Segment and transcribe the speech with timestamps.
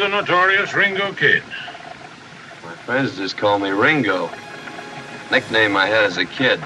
[0.00, 1.42] the notorious Ringo Kid.
[2.64, 4.30] My friends just call me Ringo.
[5.30, 6.58] Nickname I had as a kid.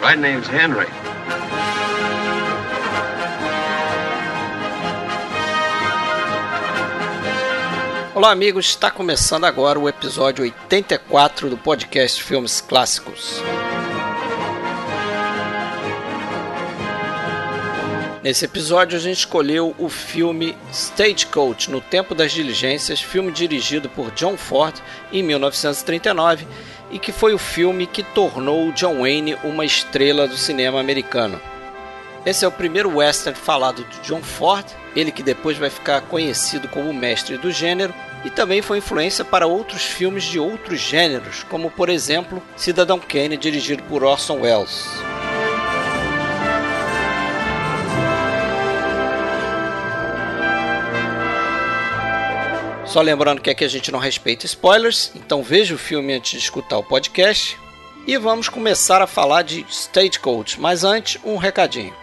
[0.00, 0.86] Right name's Henry.
[8.14, 8.66] Olá, amigos.
[8.66, 13.42] Está começando agora o episódio 84 do podcast Filmes Clássicos.
[18.22, 24.10] Nesse episódio a gente escolheu o filme Stagecoach no Tempo das Diligências, filme dirigido por
[24.10, 24.74] John Ford
[25.10, 26.46] em 1939
[26.90, 31.40] e que foi o filme que tornou John Wayne uma estrela do cinema americano.
[32.26, 36.68] Esse é o primeiro western falado de John Ford, ele que depois vai ficar conhecido
[36.68, 41.70] como mestre do gênero e também foi influência para outros filmes de outros gêneros, como
[41.70, 44.90] por exemplo Cidadão Kane, dirigido por Orson Welles.
[52.90, 56.38] Só lembrando que aqui a gente não respeita spoilers, então veja o filme antes de
[56.38, 57.56] escutar o podcast.
[58.04, 61.94] E vamos começar a falar de Stagecoach, mas antes um recadinho.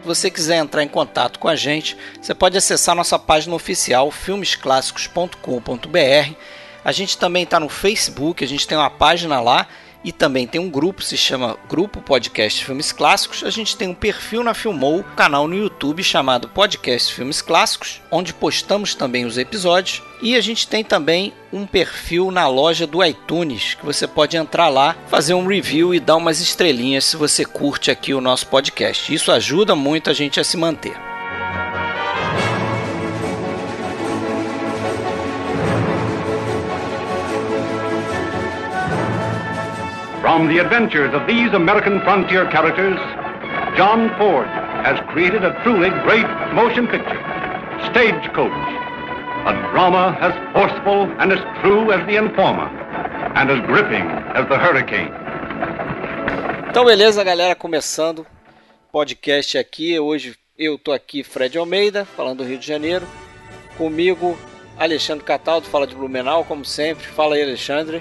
[0.00, 4.08] Se você quiser entrar em contato com a gente, você pode acessar nossa página oficial
[4.12, 6.34] filmesclassicos.com.br.
[6.84, 9.66] A gente também está no Facebook, a gente tem uma página lá
[10.02, 13.44] e também tem um grupo, se chama Grupo Podcast Filmes Clássicos.
[13.44, 18.00] A gente tem um perfil na Filmou, um canal no YouTube chamado Podcast Filmes Clássicos,
[18.10, 20.02] onde postamos também os episódios.
[20.22, 24.68] E a gente tem também um perfil na loja do iTunes, que você pode entrar
[24.68, 29.12] lá, fazer um review e dar umas estrelinhas se você curte aqui o nosso podcast.
[29.12, 30.96] Isso ajuda muito a gente a se manter.
[40.30, 42.96] From the adventures of these American frontier characters,
[43.76, 44.46] John Ford
[44.86, 47.18] has created a truly great motion picture,
[47.90, 48.52] Stagecoach.
[49.50, 52.68] A drama as forceful and as true as the informer,
[53.34, 54.06] and as gripping
[54.38, 55.10] as the hurricane.
[56.68, 58.24] Então, beleza, galera, começando
[58.92, 59.98] podcast aqui.
[59.98, 63.04] Hoje eu tô aqui, Fred Almeida, falando do Rio de Janeiro.
[63.76, 64.38] Comigo,
[64.78, 67.04] Alexandre Cataldo, fala de Blumenau, como sempre.
[67.04, 68.00] Fala aí, Alexandre.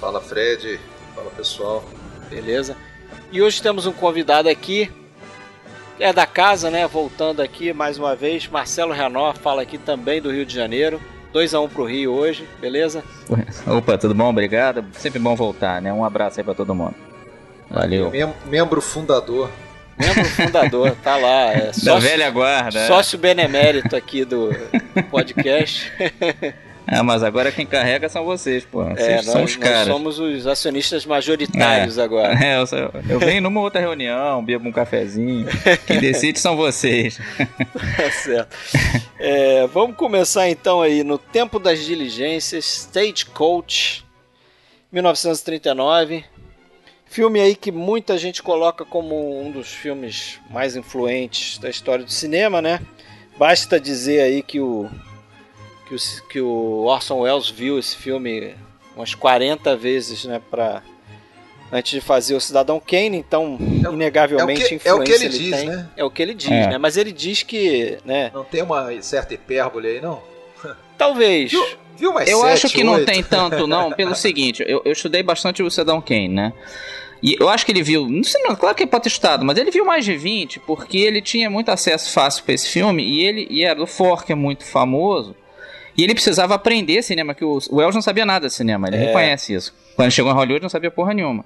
[0.00, 0.80] Fala, Fred.
[1.20, 1.84] Fala, pessoal.
[2.30, 2.74] Beleza.
[3.30, 4.90] E hoje temos um convidado aqui,
[5.98, 6.86] é da casa, né?
[6.86, 10.98] Voltando aqui mais uma vez, Marcelo Renó fala aqui também do Rio de Janeiro.
[11.30, 13.04] 2 a 1 um pro Rio hoje, beleza?
[13.66, 14.30] Opa, tudo bom?
[14.30, 14.82] Obrigado.
[14.92, 15.92] Sempre bom voltar, né?
[15.92, 16.94] Um abraço aí pra todo mundo.
[17.68, 18.10] Valeu.
[18.10, 19.50] Mem membro fundador.
[19.98, 21.52] Membro fundador, tá lá.
[21.52, 22.86] É sócio, da velha guarda.
[22.86, 24.48] Sócio benemérito aqui do
[25.10, 25.92] podcast.
[26.92, 28.82] Ah, mas agora quem carrega são vocês, pô.
[28.82, 29.86] Vocês é, são nós, os caras.
[29.86, 32.02] Nós somos os acionistas majoritários é.
[32.02, 32.30] agora.
[32.40, 32.66] É, eu,
[33.08, 35.46] eu, venho numa outra reunião, bebo um cafezinho.
[35.86, 37.20] Quem decide são vocês.
[37.96, 38.56] tá certo.
[39.18, 44.04] É, vamos começar então aí no Tempo das Diligências, Stagecoach,
[44.90, 46.24] 1939.
[47.06, 52.10] Filme aí que muita gente coloca como um dos filmes mais influentes da história do
[52.10, 52.80] cinema, né?
[53.38, 54.90] Basta dizer aí que o
[55.90, 58.54] que o, que o Orson Welles viu esse filme
[58.94, 60.82] umas 40 vezes, né, pra,
[61.72, 65.24] antes de fazer o Cidadão Kane, então é, inegavelmente é que, é o que ele,
[65.24, 65.68] ele diz, tem.
[65.68, 65.88] né?
[65.96, 66.68] É o que ele diz, é.
[66.68, 66.78] né?
[66.78, 68.30] Mas ele diz que, né?
[68.32, 70.22] Não tem uma certa hipérbole aí, não?
[70.96, 71.50] Talvez.
[71.50, 72.86] Viu, viu mais eu 7, acho que 8?
[72.86, 76.52] não tem tanto, não, pelo seguinte, eu, eu estudei bastante o Cidadão Kane, né?
[77.22, 79.70] E eu acho que ele viu, não sei, não, claro que é patestado, mas ele
[79.70, 83.46] viu mais de 20, porque ele tinha muito acesso fácil para esse filme, e ele
[83.50, 85.36] e era do For, que é muito famoso,
[85.96, 89.06] e ele precisava aprender cinema, que o Wells não sabia nada de cinema, ele é.
[89.06, 89.74] reconhece isso.
[89.96, 91.44] Quando chegou em Hollywood não sabia porra nenhuma.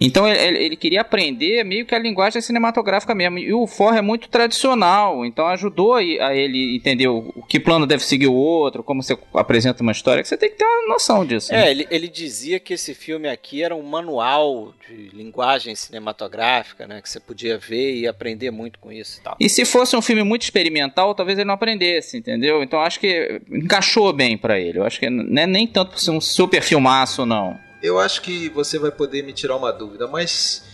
[0.00, 3.38] Então ele, ele, queria aprender meio que a linguagem cinematográfica mesmo.
[3.38, 8.04] E o For é muito tradicional, então ajudou a ele entender o, que plano deve
[8.04, 11.24] seguir o outro, como você apresenta uma história, que você tem que ter uma noção
[11.24, 11.52] disso.
[11.52, 11.70] É, né?
[11.70, 17.02] ele, ele dizia que esse filme aqui era um manual de linguagem cinematográfica, né?
[17.02, 19.36] Que você podia ver e aprender muito com isso e tal.
[19.40, 22.62] E se fosse um filme muito experimental, talvez ele não aprendesse, entendeu?
[22.62, 24.78] Então acho que encaixou bem para ele.
[24.78, 27.58] Eu acho que não é nem tanto por ser um super filmaço, não.
[27.82, 30.64] Eu acho que você vai poder me tirar uma dúvida, mas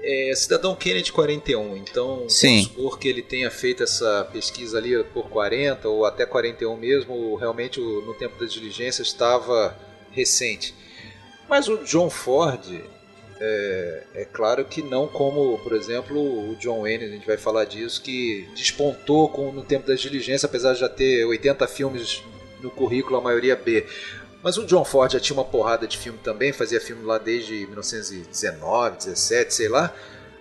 [0.00, 2.48] é Cidadão Kennedy 41, então Sim.
[2.48, 7.34] vamos supor que ele tenha feito essa pesquisa ali por 40 ou até 41 mesmo,
[7.36, 9.76] realmente no tempo das diligências estava
[10.10, 10.74] recente.
[11.48, 12.80] Mas o John Ford,
[13.40, 17.64] é, é, claro que não como, por exemplo, o John Wayne, a gente vai falar
[17.64, 22.22] disso, que despontou com, no tempo das diligências, apesar de já ter 80 filmes
[22.60, 23.86] no currículo, a maioria B.
[24.42, 27.66] Mas o John Ford já tinha uma porrada de filme também, fazia filme lá desde
[27.66, 29.92] 1919, 17, sei lá.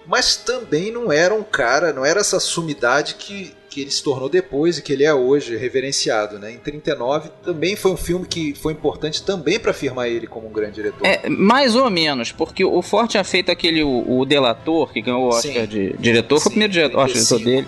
[0.05, 4.29] Mas também não era um cara, não era essa sumidade que, que ele se tornou
[4.29, 6.51] depois e que ele é hoje reverenciado, né?
[6.51, 10.51] Em 39 também foi um filme que foi importante também para afirmar ele como um
[10.51, 11.05] grande diretor.
[11.05, 15.23] É, mais ou menos, porque o Ford tinha feito aquele o, o Delator, que ganhou
[15.23, 15.67] o Oscar Sim.
[15.67, 17.43] de diretor, foi Sim, o primeiro diretor, Oscar diretor 35.
[17.43, 17.67] dele.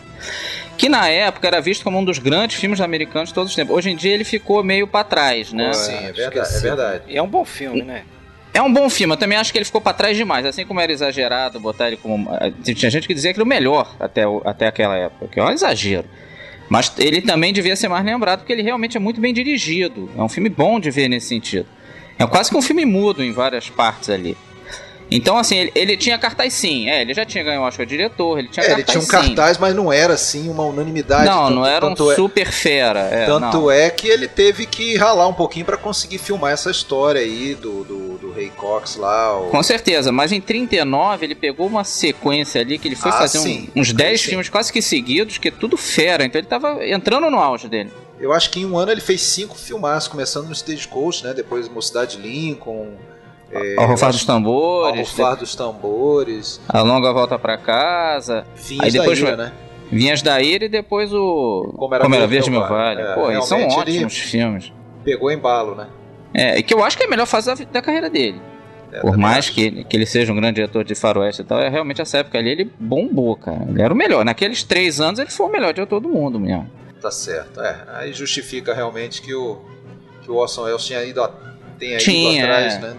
[0.80, 3.76] Que na época era visto como um dos grandes filmes americanos de todos os tempos.
[3.76, 5.74] Hoje em dia ele ficou meio pra trás, né?
[5.74, 7.04] Sim, é verdade, é verdade.
[7.10, 8.04] E é um bom filme, né?
[8.54, 10.46] É um bom filme, eu também acho que ele ficou pra trás demais.
[10.46, 12.34] Assim como era exagerado botar ele como.
[12.40, 15.38] eh, Tinha gente que dizia que era o melhor até, o- até aquela época, que
[15.40, 16.08] é um exagero.
[16.70, 20.10] Mas ele também devia ser mais lembrado porque ele realmente é muito bem dirigido.
[20.18, 21.66] É um filme bom de ver nesse sentido.
[22.18, 24.38] É quase que um filme mudo em várias partes ali.
[25.12, 26.90] Então, assim, ele, ele tinha cartaz sim.
[26.90, 29.00] É, ele já tinha ganho o Oscar de diretor, ele tinha É, ele cartaz tinha
[29.22, 29.28] um sim.
[29.36, 31.26] cartaz, mas não era assim uma unanimidade.
[31.26, 33.00] Não, tanto- não era um é- super fera.
[33.12, 33.72] É, Tanto não.
[33.72, 37.84] é que ele teve que ralar um pouquinho para conseguir filmar essa história aí do,
[37.84, 39.40] do, do Ray Cox lá.
[39.40, 43.16] o- Com certeza, mas em 39 ele pegou uma sequência ali que ele foi Ah,
[43.16, 44.30] fazer um- uns 10 Sim.
[44.30, 46.24] filmes quase que seguidos, que é tudo fera.
[46.24, 47.92] Então ele tava entrando no auge dele.
[48.20, 51.34] Eu acho que em um ano ele fez cinco filmaços, começando no Stagecoach, né?
[51.34, 52.90] Depois Mocidade Lincoln,
[53.52, 58.86] é, Ao Rufar dos Tambores, Ao Rufar dos Tambores, A Longa Volta pra Casa, Vinhas
[58.86, 59.52] Aí depois da vai- né?
[59.92, 63.02] Vinhas da e depois o Como Era Verde Meu Vale.
[63.02, 63.02] Vale.
[63.02, 64.72] É, Pô, eles são ótimos filmes.
[65.04, 65.88] Pegou embalo, né?
[66.34, 68.40] É, e que eu acho que é a melhor fase da, da carreira dele.
[68.92, 69.54] É, Por mais acho.
[69.54, 72.20] que ele, que ele seja um grande diretor de faroeste e tal, é realmente essa
[72.20, 73.66] época ali ele bombou, cara.
[73.68, 74.24] Ele era o melhor.
[74.24, 76.70] Naqueles três anos ele foi o melhor diretor do mundo mesmo.
[77.02, 77.76] Tá certo, é.
[77.96, 79.58] Aí justifica realmente que o,
[80.22, 81.32] que o Orson Welles tinha ido, a-
[81.80, 82.80] tenha ido Tinha, atrás, é.
[82.80, 82.94] né?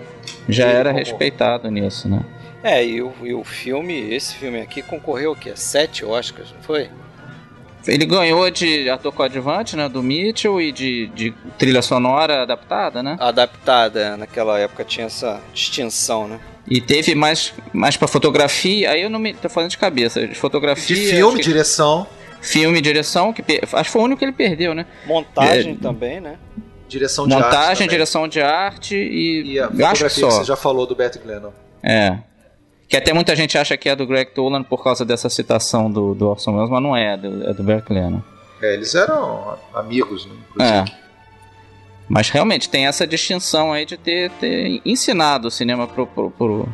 [0.49, 2.21] Já era como- respeitado nisso, né?
[2.63, 5.53] É, e o, e o filme, esse filme aqui concorreu o quê?
[5.55, 6.89] Sete Oscars, não foi?
[7.87, 9.89] Ele ganhou de ator coadjuvante, né?
[9.89, 13.17] Do Mitchell e de, de trilha sonora adaptada, né?
[13.19, 16.39] Adaptada, naquela época tinha essa distinção, né?
[16.69, 19.33] E teve mais, mais pra fotografia, aí eu não me.
[19.33, 20.27] tô falando de cabeça.
[20.29, 20.95] De fotografia.
[20.95, 22.07] De filme, que- direção,
[22.43, 24.87] Filme e direção, que acho que foi o único que ele perdeu, né?
[25.07, 25.83] Montagem É.
[25.83, 26.37] também, né?
[26.91, 29.55] Direção de arte Montagem, direção de arte e.
[29.55, 31.53] E a fotografia que que, você já falou do Bert Glennon.
[31.83, 32.19] É.
[32.89, 36.13] Que até muita gente acha que é do Greg Toland por causa dessa citação do,
[36.15, 38.21] do Orson Welles, mas não é, é do, é do Bert Lennon.
[38.61, 40.33] É, eles eram amigos, né?
[40.59, 40.79] É.
[40.81, 41.01] inclusive.
[42.09, 46.69] Mas realmente tem essa distinção aí de ter, ter ensinado o cinema pro, pro, pro...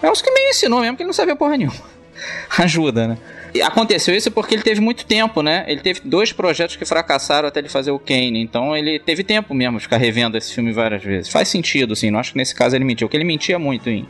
[0.00, 1.74] É os que meio ensinou mesmo, que ele não sabia porra nenhuma.
[2.56, 3.18] Ajuda, né?
[3.64, 5.64] Aconteceu isso porque ele teve muito tempo, né?
[5.66, 8.40] Ele teve dois projetos que fracassaram até ele fazer o Kane.
[8.40, 11.30] Então ele teve tempo mesmo de ficar revendo esse filme várias vezes.
[11.30, 12.10] Faz sentido, sim.
[12.10, 13.08] Não acho que nesse caso ele mentiu.
[13.08, 14.06] Porque ele mentia muito em,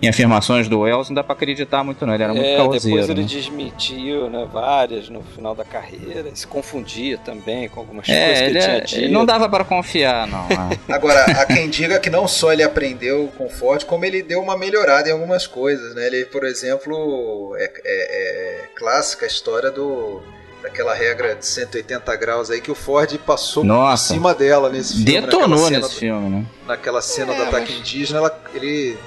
[0.00, 2.14] em afirmações do Wells, não dá pra acreditar muito, não.
[2.14, 2.84] Ele era muito é, caoseiro.
[2.84, 3.26] depois ele né?
[3.26, 4.46] desmentiu, né?
[4.52, 6.30] Várias no final da carreira.
[6.34, 9.12] Se confundia também com algumas coisas É, que ele, ele tinha é- dito.
[9.12, 10.46] não dava pra confiar, não.
[10.46, 10.78] é.
[10.92, 14.56] Agora, há quem diga que não só ele aprendeu com Ford, como ele deu uma
[14.56, 16.06] melhorada em algumas coisas, né?
[16.06, 20.22] Ele, por exemplo, é, é- é clássica a história do
[20.62, 24.08] daquela regra de 180 graus aí que o Ford passou Nossa.
[24.08, 25.04] por cima dela nesse filme.
[25.20, 26.46] Detonou nesse do- filme, né?
[26.66, 28.98] Naquela cena É, do ataque mas- indígena, ela- ele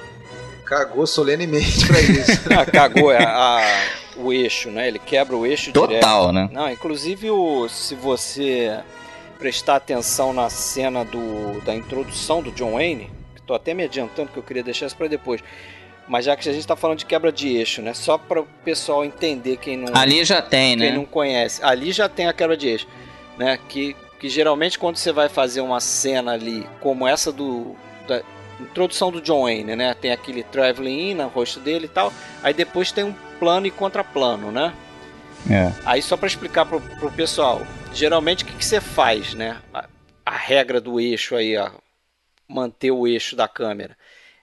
[0.72, 2.42] cagou solenemente pra isso.
[2.58, 3.82] Ah, cagou a- a-
[4.16, 4.88] o eixo, né?
[4.88, 5.90] Ele quebra o eixo direto.
[6.00, 6.48] Total, né?
[6.52, 8.78] Não, inclusive o, se você
[9.38, 14.30] prestar atenção na cena do, da introdução do John Wayne, que tô até me adiantando
[14.30, 15.42] que eu queria deixar isso para depois.
[16.08, 17.94] Mas já que a gente tá falando de quebra de eixo, né?
[17.94, 20.96] Só para o pessoal entender quem não Ali já tem, quem né?
[20.96, 21.62] não conhece.
[21.64, 22.86] Ali já tem a quebra de eixo,
[23.38, 23.58] né?
[23.68, 27.74] Que, que geralmente quando você vai fazer uma cena ali, como essa do
[28.06, 28.20] da
[28.62, 29.94] introdução do John Wayne, né?
[29.94, 32.12] Tem aquele traveling in no rosto dele e tal.
[32.42, 34.72] Aí depois tem um plano e contraplano, né?
[35.50, 35.72] É.
[35.84, 39.60] Aí só para explicar pro, pro pessoal, geralmente o que, que você faz, né?
[39.74, 39.88] A,
[40.24, 41.70] a regra do eixo aí, ó,
[42.48, 43.96] manter o eixo da câmera,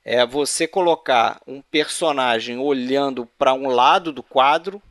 [0.04, 4.82] é você colocar um personagem olhando para um lado do quadro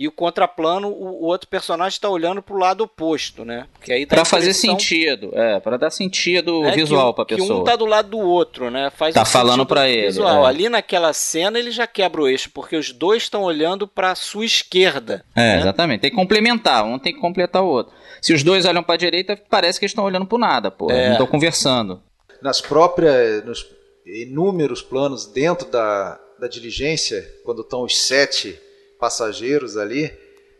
[0.00, 3.66] e o contraplano, o, o outro personagem está olhando para o lado oposto, né?
[3.74, 7.24] Porque aí dá Pra a fazer sentido, é, pra dar sentido né, visual que, pra
[7.26, 7.60] Que pessoa.
[7.60, 8.90] um tá do lado do outro, né?
[8.96, 10.46] Faz Tá um falando pra ele, Visual.
[10.46, 10.48] é.
[10.48, 14.46] Ali naquela cena ele já quebra o eixo, porque os dois estão olhando para sua
[14.46, 15.22] esquerda.
[15.36, 15.58] É, né?
[15.60, 16.00] exatamente.
[16.00, 17.92] Tem que complementar, um tem que completar o outro.
[18.22, 20.90] Se os dois olham pra direita, parece que eles estão olhando pro nada, pô.
[20.90, 21.04] É.
[21.08, 22.00] Não estão conversando.
[22.40, 23.44] Nas próprias.
[23.44, 23.66] Nos
[24.06, 28.58] inúmeros planos dentro da, da diligência, quando estão os sete
[29.00, 30.12] passageiros ali,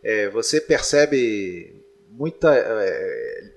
[0.03, 2.53] é, você percebe muita.
[2.55, 3.51] é,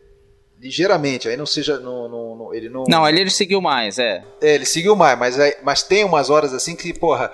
[0.61, 1.79] ligeiramente, aí não seja.
[1.79, 2.85] Não, não- não- ele não.
[2.89, 4.23] Não, ali ele seguiu mais, é.
[4.41, 7.31] É, ele seguiu mais, mas, aí- mas tem umas horas assim que, porra.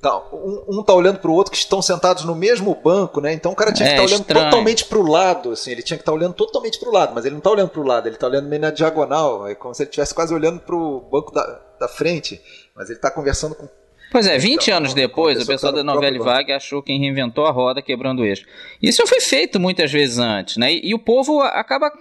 [0.00, 3.34] tá, um, um tá olhando pro outro que estão sentados no mesmo banco, né?
[3.34, 4.44] Então o cara tinha que É, estar olhando estranho.
[4.46, 7.40] totalmente pro lado, assim, ele tinha que estar olhando totalmente pro lado, mas ele não
[7.42, 10.14] tá olhando pro lado, ele tá olhando meio na diagonal, é como se ele estivesse
[10.14, 11.44] quase olhando pro banco da,
[11.78, 12.40] da frente,
[12.74, 13.68] mas ele tá conversando com
[14.10, 17.50] Pois é, 20 Então, anos depois, o pessoal da novela Vague achou quem reinventou a
[17.50, 18.44] roda quebrando o eixo.
[18.82, 20.72] Isso já foi feito muitas vezes antes, né?
[20.72, 21.92] E, e o povo acaba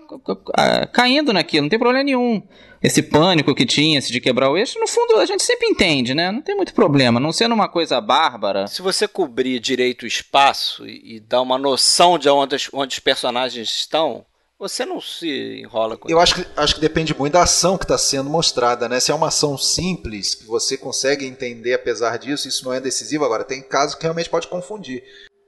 [0.92, 2.42] caindo naquilo, não tem problema nenhum.
[2.82, 6.16] Esse pânico que tinha esse de quebrar o eixo, no fundo a gente sempre entende,
[6.16, 6.32] né?
[6.32, 8.68] Não tem muito problema, não sendo uma coisa bárbara.
[8.68, 13.00] Se você cobrir direito o espaço e, e dar uma noção de onde, onde os
[13.00, 14.26] personagens estão,
[14.60, 17.86] você não se enrola com Eu acho que, acho que depende muito da ação que
[17.86, 19.00] está sendo mostrada, né?
[19.00, 23.24] Se é uma ação simples, que você consegue entender apesar disso, isso não é decisivo.
[23.24, 25.02] Agora, tem casos que realmente pode confundir.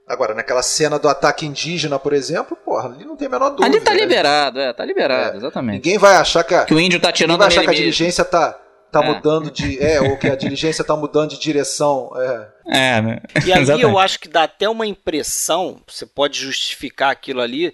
[0.07, 3.65] Agora, naquela cena do ataque indígena, por exemplo, porra, ali não tem a menor dúvida.
[3.65, 3.99] Ali tá né?
[3.99, 5.37] liberado, é, tá liberado, É.
[5.37, 5.75] exatamente.
[5.75, 7.69] Ninguém vai achar que a, Que o índio tá ninguém tirando vai achar que a
[7.69, 7.81] mesmo.
[7.83, 8.59] diligência tá,
[8.91, 9.07] tá É.
[9.07, 9.77] mudando de.
[9.81, 12.11] É, ou que a diligência tá mudando de direção.
[12.17, 12.49] É.
[12.97, 13.19] É, né?
[13.45, 13.83] E aí Exatamente.
[13.83, 17.73] eu acho que dá até uma impressão, você pode justificar aquilo ali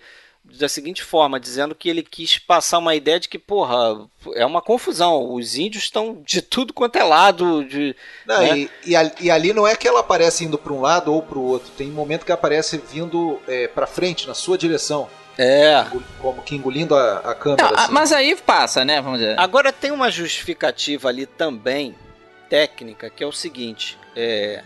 [0.57, 4.61] da seguinte forma, dizendo que ele quis passar uma ideia de que, porra, é uma
[4.61, 5.33] confusão.
[5.33, 7.63] Os índios estão de tudo quanto é lado.
[7.65, 7.95] De,
[8.25, 8.57] Não, né?
[8.57, 11.21] e, e, ali, e ali não é que ela aparece indo para um lado ou
[11.21, 11.69] para o outro.
[11.77, 15.09] Tem momento que aparece vindo é, para frente, na sua direção.
[15.37, 15.85] É.
[16.19, 17.69] Como que engolindo a, a câmera.
[17.69, 17.93] Não, assim.
[17.93, 19.01] mas aí passa, né?
[19.01, 19.39] Vamos dizer.
[19.39, 21.95] Agora tem uma justificativa ali também,
[22.49, 24.63] técnica, que é o seguinte: é,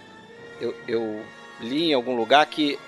[0.61, 1.25] eu, eu
[1.59, 2.79] li em algum lugar que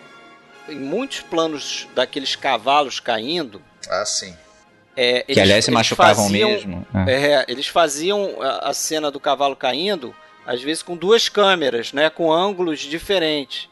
[0.70, 4.36] em muitos planos daqueles cavalos caindo, Ah, sim.
[4.96, 6.88] é, que aliás se eles machucavam faziam- mesmo.
[7.08, 7.12] É.
[7.34, 10.16] É, eles faziam a, a cena do cavalo caindo,
[10.46, 13.70] às vezes com duas câmeras, né, com ângulos diferentes.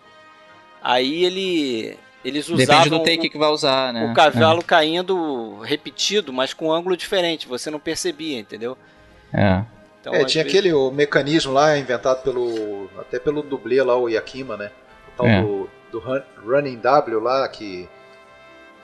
[0.84, 4.10] Aí ele, eles Depende usavam do take o, que vai usar, né?
[4.12, 7.48] o cavalo caindo repetido, mas com ângulo diferente.
[7.48, 8.76] Você não percebia, entendeu?
[9.34, 9.64] É.
[10.00, 12.90] Então, é, tinha vezes- aquele o mecanismo lá inventado pelo.
[13.00, 14.72] até pelo dublê lá, o Yakima, né?
[15.10, 15.42] O tal É.
[15.44, 17.88] do, do Run- Running W lá, que.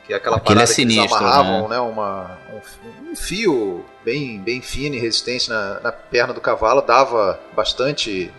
[0.06, 1.80] Que é aquela Aquele é parada que eles sinistro, amarravam, né?
[1.80, 7.40] uma, um, um fio bem, bem fino e resistente na, na perna do cavalo, dava
[7.56, 8.32] bastante.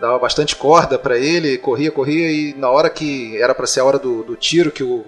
[0.00, 3.84] Dava bastante corda pra ele, corria, corria, e na hora que era pra ser a
[3.84, 5.04] hora do, do tiro, que o,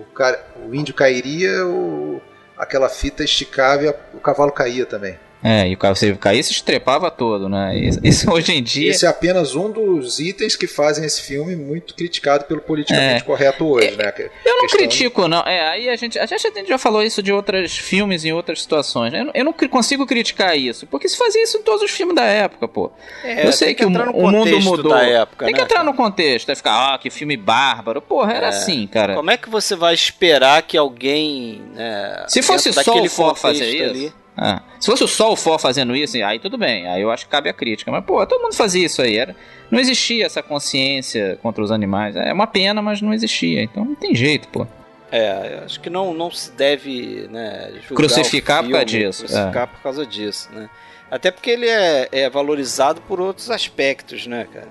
[0.68, 2.20] o índio cairia, o,
[2.58, 5.16] aquela fita esticava e a- o cavalo caía também.
[5.42, 7.74] É, e o cara, você caía se estrepava todo, né?
[7.78, 8.90] Isso, isso hoje em dia.
[8.90, 13.24] Esse é apenas um dos itens que fazem esse filme muito criticado pelo politicamente É.
[13.24, 14.12] correto hoje, né?
[14.12, 15.40] Que- Eu não questão- critico, não.
[15.46, 19.12] É, aí a gente, a gente já falou isso de outros filmes em outras situações.
[19.12, 19.20] né?
[19.20, 22.14] Eu, não- eu não consigo criticar isso, porque se fazia isso em todos os filmes
[22.14, 22.90] da época, pô.
[23.24, 24.92] É, eu sei tem que, o, o mundo mudou.
[24.92, 25.90] da época, tem que né, entrar cara?
[25.90, 28.02] no contexto, aí ficar, ah, que filme bárbaro.
[28.02, 28.48] Porra, era É.
[28.50, 29.14] assim, cara.
[29.14, 31.62] Como é que você vai esperar que alguém.
[31.74, 33.84] né, Se fosse só o For fazer isso.
[33.84, 36.88] ali- Ah, se fosse só o For fazendo isso, aí tudo bem.
[36.88, 37.90] Aí eu acho que cabe a crítica.
[37.90, 39.16] Mas, pô, todo mundo fazia isso aí.
[39.16, 39.36] Era,
[39.70, 42.16] não existia essa consciência contra os animais.
[42.16, 43.62] É uma pena, mas não existia.
[43.62, 44.66] Então não tem jeito, pô.
[45.12, 49.24] É, acho que não, não se deve né, julgar Crucificar o por causa filme, disso,
[49.24, 50.70] Crucificar por causa disso, né?
[51.10, 54.68] Até porque ele é, é valorizado por outros aspectos, né, cara?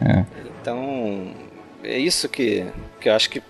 [0.00, 0.24] É.
[0.60, 1.32] Então,
[1.84, 2.66] é isso que,
[3.00, 3.40] que eu acho que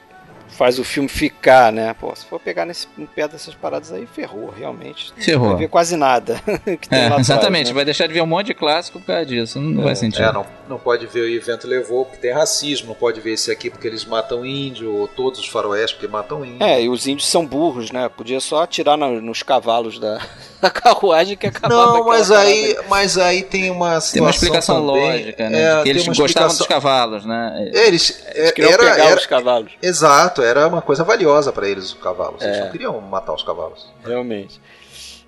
[0.52, 1.94] faz o filme ficar, né?
[1.98, 5.12] Pô, se for pegar nesse, no pé dessas paradas aí, ferrou, realmente.
[5.16, 5.48] Não Ferrou.
[5.50, 6.40] vai ver quase nada
[6.80, 7.72] que tem É, atrás, exatamente, né?
[7.74, 9.58] vai deixar de ver um monte de clássico por causa disso.
[9.60, 10.22] Não vai sentir.
[10.22, 13.50] É, não, não pode ver o evento levou porque tem racismo, não pode ver esse
[13.50, 16.62] aqui porque eles matam índio, ou todos os faroeste porque matam índio.
[16.64, 18.08] É, e os índios são burros, né?
[18.08, 20.20] Podia só atirar na- nos cavalos da,
[20.62, 24.30] da carruagem que acabava Não, mas parada aí, mas aí tem uma situação Tem uma
[24.30, 25.60] explicação também, lógica, né?
[25.62, 27.70] é, de que eles gostavam explicação- dos cavalos, né?
[27.74, 31.68] Eles, Eles é, queriam era, pegar era- os cavalos, exato, era uma coisa valiosa para
[31.68, 32.40] eles os cavalos.
[32.42, 32.60] Eles É.
[32.60, 33.92] não queriam matar os cavalos.
[34.06, 34.60] realmente.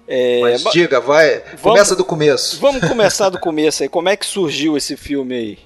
[0.07, 2.61] É, Mas ba- diga, vai, começa do começo.
[2.61, 3.89] Vamos começar do começo aí.
[3.89, 5.59] Como é que surgiu esse filme aí?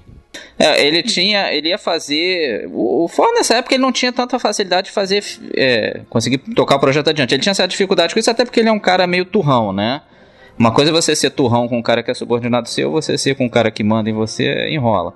[0.57, 2.67] É, ele tinha, ele ia fazer.
[2.71, 5.23] O, o Ford nessa época ele não tinha tanta facilidade de fazer,
[5.55, 7.33] é, conseguir tocar o projeto adiante.
[7.33, 10.01] Ele tinha certa dificuldade com isso, até porque ele é um cara meio turrão, né?
[10.57, 13.35] Uma coisa é você ser turrão com um cara que é subordinado seu, você ser
[13.35, 15.13] com um cara que manda em você, enrola.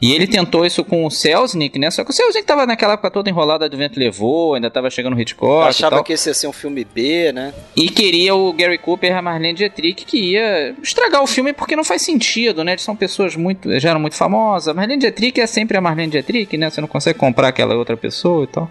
[0.00, 1.90] E ele tentou isso com o Selznick, né?
[1.90, 5.16] Só que o Selznick tava naquela época toda enrolada do vento levou, ainda tava chegando
[5.16, 7.52] o Hitchcock achava que esse ia ser um filme B, né?
[7.74, 11.74] E queria o Gary Cooper e a Marlene Dietrich, que ia estragar o filme porque
[11.74, 12.72] não faz sentido, né?
[12.72, 13.78] Eles são pessoas muito.
[13.80, 14.74] já eram muito famosas.
[14.74, 16.70] Marlene Dietrich é sempre a Marlene Dietrich, né?
[16.70, 18.70] Você não consegue comprar aquela outra pessoa e tal.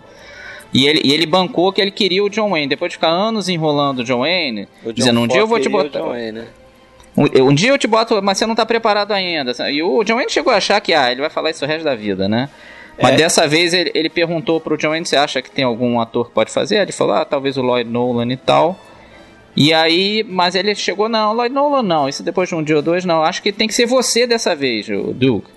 [0.74, 2.68] E ele, e ele bancou que ele queria o John Wayne.
[2.68, 5.64] Depois de ficar anos enrolando o John Wayne, O John dizendo: um dia eu Ford
[5.64, 6.00] vou te botar.
[7.18, 9.52] Um, um dia eu te boto, mas você não tá preparado ainda.
[9.72, 11.84] E o John Wayne chegou a achar que ah, ele vai falar isso o resto
[11.84, 12.48] da vida, né?
[13.02, 13.16] Mas É.
[13.18, 16.34] dessa vez ele, ele perguntou pro John Wayne: você acha que tem algum ator que
[16.34, 16.78] pode fazer?
[16.78, 18.80] Ele falou: ah, talvez o Lloyd Nolan e tal.
[19.56, 22.08] E aí, mas ele chegou: não, Lloyd Nolan não.
[22.08, 23.24] Isso depois de um dia ou dois, não.
[23.24, 25.50] Acho que tem que ser você dessa vez, o Duke.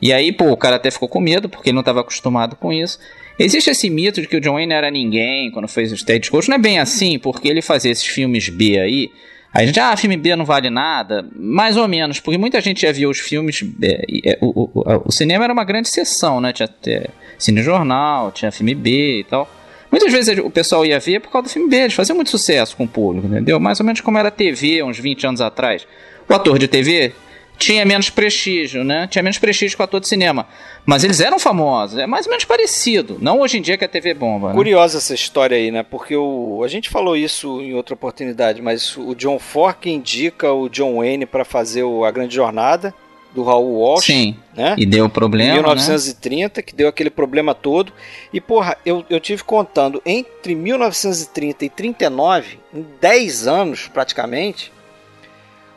[0.00, 2.72] E aí, pô, o cara até ficou com medo, porque ele não estava acostumado com
[2.72, 2.98] isso.
[3.38, 6.48] Existe esse mito de que o John Wayne era ninguém quando fez o Stagecoach.
[6.48, 9.10] Não é bem assim, porque ele fazia esses filmes B aí.
[9.54, 12.90] A gente, ah, filme B não vale nada, mais ou menos, porque muita gente já
[12.90, 13.64] viu os filmes.
[13.80, 16.52] É, é, o, o, o, cinema era uma grande sessão, né?
[16.52, 17.06] Tinha até
[17.38, 19.48] cinejornal, tinha filme B e tal.
[19.92, 22.76] Muitas vezes o pessoal ia ver por causa do filme B, eles faziam muito sucesso
[22.76, 23.60] com o público, entendeu?
[23.60, 25.86] Mais ou menos como era a TV uns 20 anos atrás.
[26.28, 27.12] O ator de TV
[27.58, 29.06] tinha menos prestígio, né?
[29.06, 30.46] Tinha menos prestígio o ator de cinema.
[30.84, 33.16] Mas eles eram famosos, é mais ou menos parecido.
[33.20, 34.48] Não hoje em dia que a TV bomba.
[34.48, 34.54] Né?
[34.54, 35.82] Curiosa essa história aí, né?
[35.82, 40.68] Porque o, a gente falou isso em outra oportunidade, mas o John Ford indica o
[40.68, 42.94] John Wayne para fazer o, a Grande Jornada
[43.34, 44.04] do Raul Walsh.
[44.04, 44.36] Sim.
[44.56, 44.76] Né?
[44.78, 45.50] E deu problema.
[45.50, 46.62] Em 1930, né?
[46.62, 47.92] que deu aquele problema todo.
[48.32, 54.72] E, porra, eu, eu tive contando, entre 1930 e 39, em 10 anos praticamente,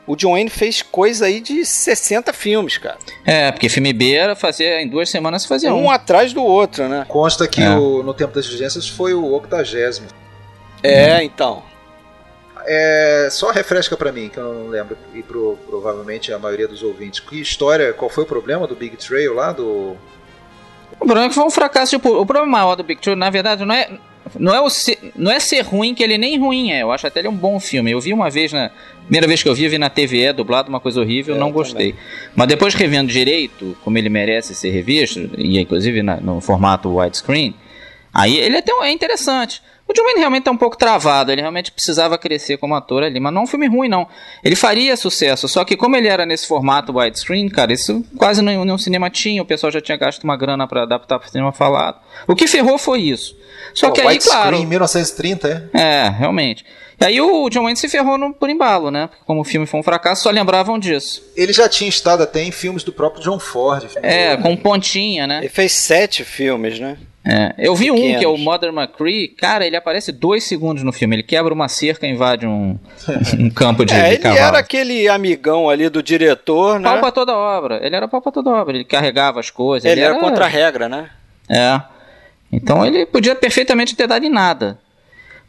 [0.08, 2.98] o John Wayne fez coisa aí de 60 filmes, cara.
[3.26, 5.84] É, porque filme B era fazer em duas semanas fazia um.
[5.84, 7.06] Um atrás do outro, né?
[7.10, 7.76] Consta que é.
[7.76, 10.08] o, no tempo das diligências foi o octagésimo.
[10.82, 11.62] É, então.
[12.66, 16.84] É, só refresca para mim, que eu não lembro, e pro, provavelmente a maioria dos
[16.84, 17.20] ouvintes.
[17.20, 19.98] Que história, qual foi o problema do Big Trail lá, do...
[21.00, 21.92] O problema é que foi um fracasso.
[21.92, 23.90] Tipo, o problema maior do Big Trail, na verdade, não é,
[24.39, 26.81] não é, o ser, não é ser ruim, que ele nem ruim é.
[26.81, 27.91] Eu acho até ele um bom filme.
[27.91, 28.72] Eu vi uma vez na.
[29.03, 31.50] Primeira vez que eu vi, eu vi na TVE, dublado, uma coisa horrível, eu não
[31.51, 31.93] gostei.
[31.93, 32.05] Também.
[32.36, 37.55] Mas depois revendo direito, como ele merece ser revisto, e inclusive na, no formato widescreen,
[38.13, 39.62] aí ele até é interessante.
[39.88, 43.20] O John Wayne realmente tá um pouco travado, ele realmente precisava crescer como ator ali,
[43.20, 44.06] mas não é um filme ruim, não.
[44.44, 48.65] Ele faria sucesso, só que como ele era nesse formato widescreen, cara, isso quase nenhum,
[48.65, 52.01] nenhum cinema tinha, o pessoal já tinha gasto uma grana para adaptar para cinema falado.
[52.27, 53.38] O que ferrou foi isso.
[53.74, 54.58] Só que aí, claro.
[54.58, 55.79] Em 1930, é?
[56.06, 56.65] É, realmente.
[57.00, 59.08] E aí o John Wayne se ferrou no, por embalo, né?
[59.08, 61.24] Porque como o filme foi um fracasso, só lembravam disso.
[61.36, 63.86] Ele já tinha estado até em filmes do próprio John Ford.
[64.01, 65.39] É, com pontinha, né?
[65.39, 66.98] Ele fez sete filmes, né?
[67.30, 68.16] É, eu vi Pequenos.
[68.16, 71.13] um que é o Mother McCree, cara, ele aparece dois segundos no filme.
[71.13, 72.80] Ele quebra uma cerca e invade um,
[73.38, 76.89] um campo de, é, de ele era aquele amigão ali do diretor, né?
[76.89, 77.86] Pau pra toda obra.
[77.86, 78.77] Ele era pau pra toda obra.
[78.77, 79.84] Ele carregava as coisas.
[79.84, 81.10] Ele, ele era, era contra a regra, né?
[81.50, 81.82] É.
[82.50, 84.80] Então ele podia perfeitamente ter dado em nada.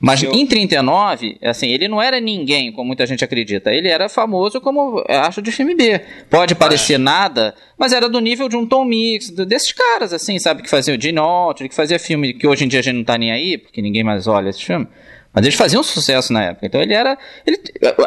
[0.01, 3.73] Mas em 39, assim, ele não era ninguém, como muita gente acredita.
[3.73, 6.01] Ele era famoso como acho de filme B.
[6.31, 6.99] Pode parecer é.
[6.99, 10.97] nada, mas era do nível de um Tom Mix, desses caras, assim, sabe, que faziam
[10.97, 13.33] o Gene Autry, que fazia filme que hoje em dia a gente não tá nem
[13.33, 14.87] aí, porque ninguém mais olha esse filme.
[15.33, 16.67] Mas eles faziam sucesso na época.
[16.67, 17.19] Então ele era.
[17.45, 17.61] Ele,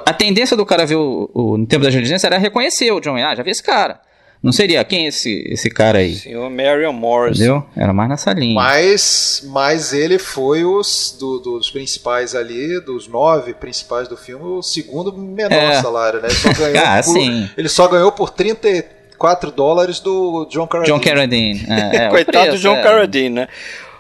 [0.06, 3.14] a tendência do cara ver o, o no tempo da diligência era reconhecer o John
[3.14, 3.28] Wayne.
[3.28, 4.02] Ah, já vi esse cara.
[4.44, 6.16] Não seria quem é esse, esse cara aí?
[6.16, 7.38] Senhor Marion Morris.
[7.38, 7.64] Entendeu?
[7.76, 8.56] Era mais nessa linha.
[8.56, 14.64] Mas, mas ele foi os do, dos principais ali, dos nove principais do filme, o
[14.64, 15.82] segundo menor é.
[15.82, 16.28] salário, né?
[16.28, 17.50] Ele só ganhou ah, por, sim.
[17.56, 20.98] Ele só ganhou por 34 dólares do John Carradine.
[20.98, 21.66] John Carradine.
[21.70, 22.82] É, é Coitado preço, do John é.
[22.82, 23.48] Carradine, né?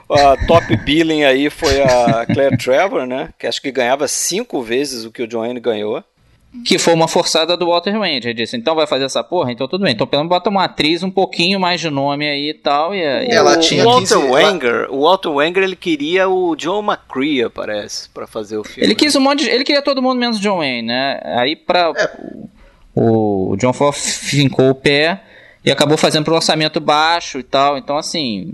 [0.09, 3.29] A top billing aí foi a Claire Trevor, né?
[3.37, 6.03] Que acho que ganhava cinco vezes o que o John Wayne ganhou.
[6.65, 8.27] Que foi uma forçada do Walter Range.
[8.27, 9.53] Ele disse, então vai fazer essa porra?
[9.53, 9.93] Então tudo bem.
[9.93, 12.93] Então pelo menos bota uma atriz um pouquinho mais de nome aí e tal.
[12.93, 14.29] E, ela o, tinha Walter 15...
[14.29, 18.85] Wanger, o Walter Wanger ele queria o John McCrea, parece, para fazer o filme.
[18.85, 21.21] Ele quis um monte de, Ele queria todo mundo menos John Wayne, né?
[21.23, 21.93] Aí pra.
[21.95, 22.09] É.
[22.93, 25.21] O, o John Ford fincou o pé
[25.63, 27.77] e acabou fazendo pro orçamento baixo e tal.
[27.77, 28.51] Então, assim,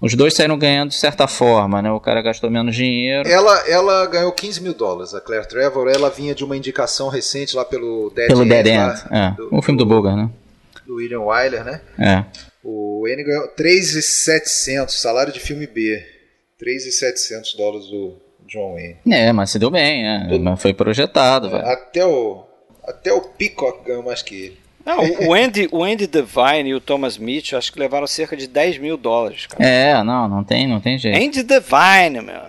[0.00, 1.90] os dois saíram ganhando de certa forma, né?
[1.92, 3.28] O cara gastou menos dinheiro.
[3.28, 5.88] Ela, ela ganhou 15 mil dólares, a Claire Trevor.
[5.88, 8.48] Ela vinha de uma indicação recente lá pelo Dead Pelo End.
[8.48, 9.30] Dead End, é.
[9.36, 10.30] Do, o filme do, Booger, né?
[10.86, 11.82] Do William Wyler, né?
[11.98, 12.24] É.
[12.64, 16.02] O N ganhou 3,700, salário de filme B.
[16.58, 18.96] 3,700 dólares do John Wayne.
[19.10, 20.38] É, mas se deu bem, é.
[20.38, 22.44] Mas foi projetado, é, Até o,
[22.84, 24.58] até o Peacock ganhou mais que ele.
[24.90, 28.48] Não, o Andy, o Andy Devine e o Thomas Mitchell acho que levaram cerca de
[28.48, 29.64] 10 mil dólares, cara.
[29.64, 31.16] É, não, não tem, não tem jeito.
[31.16, 32.40] Andy Devine, meu.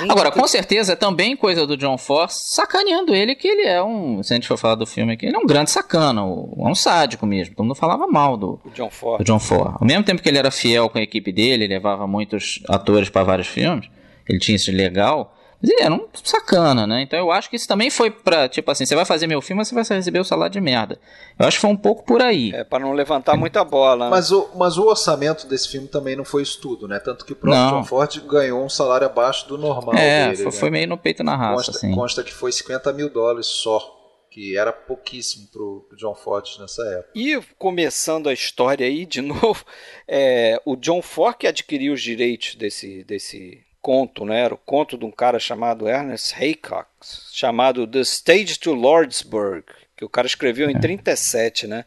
[0.00, 3.80] Andy Agora, com certeza, é também coisa do John Force sacaneando ele, que ele é
[3.80, 6.24] um, se a gente for falar do filme aqui, ele é um grande sacana, é
[6.24, 7.54] um sádico mesmo.
[7.54, 9.18] Todo mundo falava mal do, o John Ford.
[9.18, 9.76] do John Ford.
[9.80, 13.22] Ao mesmo tempo que ele era fiel com a equipe dele, levava muitos atores para
[13.22, 13.88] vários filmes,
[14.28, 15.33] ele tinha isso de legal
[15.72, 17.02] ele era um sacana, né?
[17.02, 19.58] Então eu acho que isso também foi pra, tipo assim, você vai fazer meu filme,
[19.58, 20.98] mas você vai receber o salário de merda.
[21.38, 22.52] Eu acho que foi um pouco por aí.
[22.54, 24.06] É, pra não levantar muita bola.
[24.06, 24.10] Né?
[24.10, 26.98] Mas, o, mas o orçamento desse filme também não foi isso tudo, né?
[26.98, 27.80] Tanto que o próprio não.
[27.80, 30.36] John Ford ganhou um salário abaixo do normal é, dele.
[30.36, 30.52] Foi, né?
[30.52, 31.94] foi meio no peito na raça, consta, assim.
[31.94, 33.94] Consta que foi 50 mil dólares só
[34.34, 37.12] que era pouquíssimo pro, pro John Ford nessa época.
[37.14, 39.64] E começando a história aí de novo,
[40.08, 44.40] é, o John Ford que adquiriu os direitos desse, desse conto, né?
[44.40, 46.88] Era o conto de um cara chamado Ernest Haycock,
[47.30, 49.62] chamado The Stage to Lordsburg,
[49.94, 51.68] que o cara escreveu em 37, é.
[51.68, 51.84] né?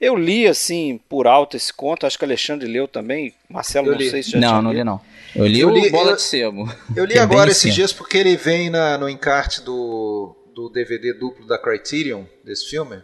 [0.00, 3.34] Eu li assim por alto esse conto, acho que Alexandre leu também.
[3.48, 5.00] Marcelo, eu não sei se já Não, tinha não li não.
[5.34, 6.72] Eu li, eu li o Bola eu, de Sebo.
[6.94, 11.12] Eu li é agora esses dias porque ele vem na, no encarte do, do DVD
[11.12, 13.02] duplo da Criterion, desse filme.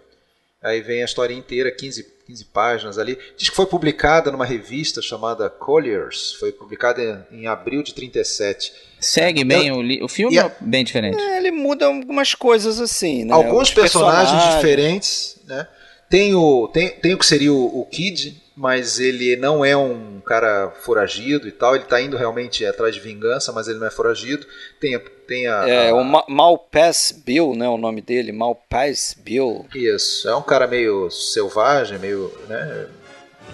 [0.63, 3.19] Aí vem a história inteira, 15, 15 páginas ali.
[3.37, 6.33] Diz que foi publicada numa revista chamada Colliers.
[6.41, 8.73] Foi publicada em, em abril de 37.
[8.99, 11.17] Segue bem o, li- o filme a- ou bem diferente?
[11.21, 13.33] É, ele muda algumas coisas assim, né?
[13.35, 15.69] Alguns Os personagens, diferentes, né?
[16.09, 20.21] Tem o, tem, tem o que seria o, o Kid, mas ele não é um
[20.25, 21.75] cara foragido e tal.
[21.75, 24.47] Ele tá indo realmente atrás de vingança, mas ele não é foragido.
[24.81, 27.69] Tem, a- tem a, É, a- o Ma Malpass Bill, né?
[27.69, 29.67] O nome dele, Malpass Bill.
[29.75, 32.33] Isso, é um cara meio selvagem, meio.
[32.49, 32.87] Né,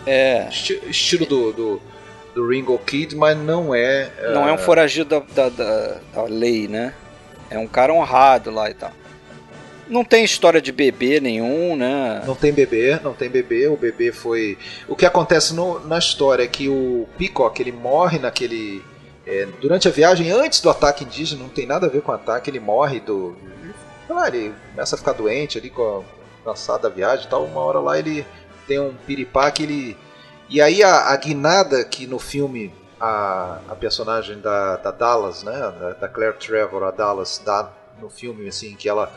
[0.06, 1.82] É, esti- estilo do, do,
[2.34, 4.10] do Ringo Kid, mas não é.
[4.34, 6.92] não é um foragido da, da, da, da lei, né?
[7.50, 8.92] É um cara honrado lá e tal.
[9.92, 12.22] Não tem história de bebê nenhum, né?
[12.26, 13.68] Não tem bebê, não tem bebê.
[13.68, 14.56] O bebê foi.
[14.88, 18.82] O que acontece no- na história é que o Peacock ele morre naquele.
[19.24, 22.14] é, durante a viagem, antes do ataque indígena, não tem nada a ver com o
[22.14, 23.36] ataque, ele morre do.
[24.08, 26.02] Lá, ele começa a ficar doente ali com
[26.44, 27.44] a cansado da viagem e tal.
[27.44, 28.26] Uma hora lá ele
[28.66, 29.96] tem um piripá que ele.
[30.50, 35.52] E aí a, a guinada que no filme a, a personagem da, da Dallas, né?
[35.52, 39.08] Da, da Claire Trevor, a Dallas, dá no filme, assim, que ela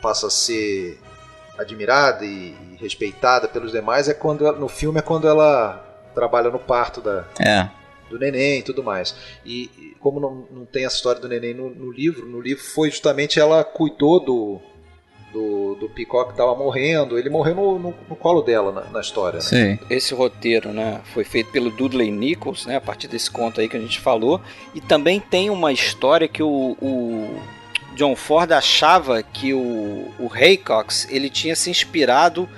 [0.00, 0.98] passa a ser
[1.58, 5.84] admirada e, e respeitada pelos demais é quando ela- no filme é quando ela
[6.14, 7.68] trabalha no parto da, É.
[8.08, 9.14] do neném e tudo mais.
[9.44, 12.62] E, e como não, não tem essa história do neném no, no livro, no livro
[12.64, 14.60] foi justamente ela cuidou do
[15.30, 19.00] do, do Peacock que estava morrendo, ele morreu no, no, no colo dela na, na
[19.02, 19.36] história.
[19.40, 19.44] Né?
[19.44, 19.78] Sim.
[19.90, 23.76] Esse roteiro, né, foi feito pelo Dudley Nichols, né, a partir desse conto aí que
[23.76, 24.40] a gente falou,
[24.74, 27.38] e também tem uma história que o, o
[27.98, 29.58] John Ford achava que o,
[30.18, 32.48] o Haycox ele tinha se inspirado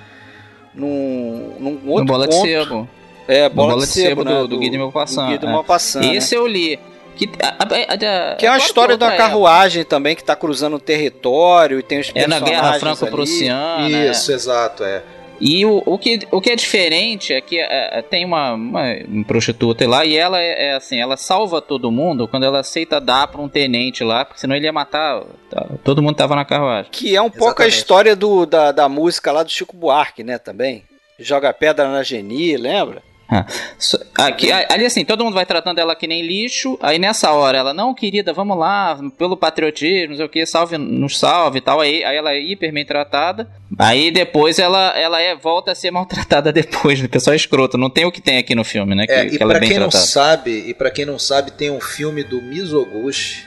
[0.73, 2.45] num, num outro No Bola de conto.
[2.47, 2.89] Sebo.
[3.27, 5.25] É, Bola, Bola de Sebo, né, do, do Guy de Maupassant.
[5.25, 5.49] do Guy de é.
[5.51, 6.15] Maupassant, né?
[6.15, 6.79] Esse eu li.
[7.15, 7.93] Que, a- a-
[8.33, 11.79] a- Que é uma história de uma outra carruagem também que tá cruzando o território
[11.79, 12.19] e tem os época.
[12.23, 12.79] É na personagens Guerra.
[12.79, 13.89] Franco-Prussiana.
[13.89, 14.11] né?
[14.11, 15.03] Isso, exato, é.
[15.41, 18.83] E o, o, que, o que é diferente é que é, é, tem uma, uma
[19.25, 23.27] prostituta lá e ela é, é assim, ela salva todo mundo quando ela aceita dar
[23.27, 25.23] pra um tenente lá, porque senão ele ia matar.
[25.49, 26.91] tá, Todo mundo tava na carruagem.
[26.91, 27.75] Que é um pouco a Exatamente.
[27.75, 30.83] história do, da, da música lá do Chico Buarque, né, também.
[31.19, 33.01] Joga pedra na Geni, lembra?
[33.79, 36.77] So- Aqui, ali assim, todo mundo vai tratando ela que nem lixo.
[36.81, 40.77] Aí nessa hora ela, não, querida, vamos lá, pelo patriotismo, não sei o que, salve,
[40.77, 41.79] nos salve e tal.
[41.79, 43.49] Aí, aí ela é hiper bem tratada.
[43.79, 47.01] Aí depois ela, ela é, volta a ser maltratada depois.
[47.01, 47.77] O pessoal é escroto.
[47.77, 49.05] Não tem o que tem aqui no filme, né?
[49.07, 50.11] Que, É, e que ela é pra bem quem não tratada.
[50.11, 53.45] sabe, e para quem não sabe, tem um filme do Mizoguchi,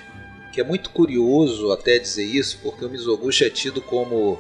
[0.52, 4.38] que é muito curioso até dizer isso, porque o Mizoguchi é tido como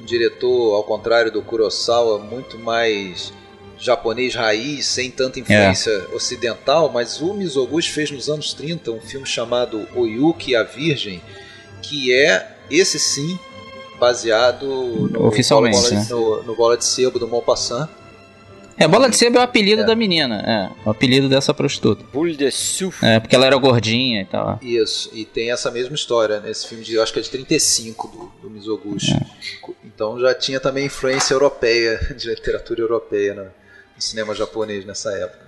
[0.00, 3.32] um diretor, ao contrário do Kurosawa, muito mais
[3.80, 9.26] japonês raiz, sem tanta influência ocidental, mas o Mizoguchi fez nos anos 30 um filme
[9.26, 11.22] chamado Oyuki a Virgem,
[11.80, 13.38] que é esse sim
[13.98, 14.66] baseado
[15.10, 16.06] no Oficialmente, bola de, né?
[16.10, 17.88] no, no Bola de Sebo do Maupassant.
[18.80, 20.72] É, bola de sebo é o apelido da menina.
[20.82, 22.02] É, o apelido dessa prostituta.
[22.10, 23.04] Boule de Souf.
[23.04, 24.58] É, porque ela era gordinha e tal.
[24.62, 28.08] Isso, e tem essa mesma história nesse filme de, eu acho que é de 35
[28.08, 29.14] do, do Mizoguchi.
[29.84, 33.59] Então já tinha também influência europeia, de literatura europeia no,
[34.04, 35.46] cinema japonês nessa época.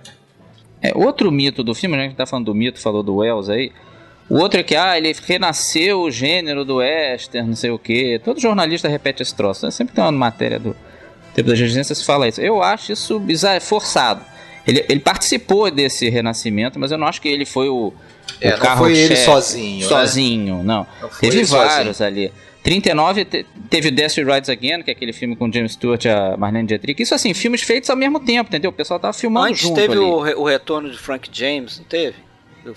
[0.81, 2.03] É, outro mito do filme, né?
[2.03, 3.71] A gente tá falando do mito, falou do Wells aí.
[4.29, 8.19] O outro é que, ah, ele renasceu o gênero do western, não sei o quê.
[8.23, 9.65] Todo jornalista repete esse troço.
[9.65, 9.71] né?
[9.71, 10.75] Sempre tem uma matéria do
[11.33, 12.39] Tempo das Resistências que fala isso.
[12.41, 14.23] Eu acho isso bizarro, forçado.
[14.67, 17.93] Ele, ele participou desse renascimento, mas eu não acho que ele foi o,
[18.39, 19.87] É, o não foi ele sozinho, né?
[19.87, 20.87] Sozinho, não.
[21.01, 21.69] Não foi Teve ele sozinho.
[21.69, 22.31] vários ali.
[22.63, 26.37] 39 te- teve Death Rides Again, que é aquele filme com James Stewart e a
[26.37, 27.01] Marlene Dietrich.
[27.03, 28.69] Isso assim, filmes feitos ao mesmo tempo, entendeu?
[28.69, 29.99] O pessoal tava filmando Antes junto teve ali.
[30.01, 32.15] o, re- o retorno de Frank James, não teve?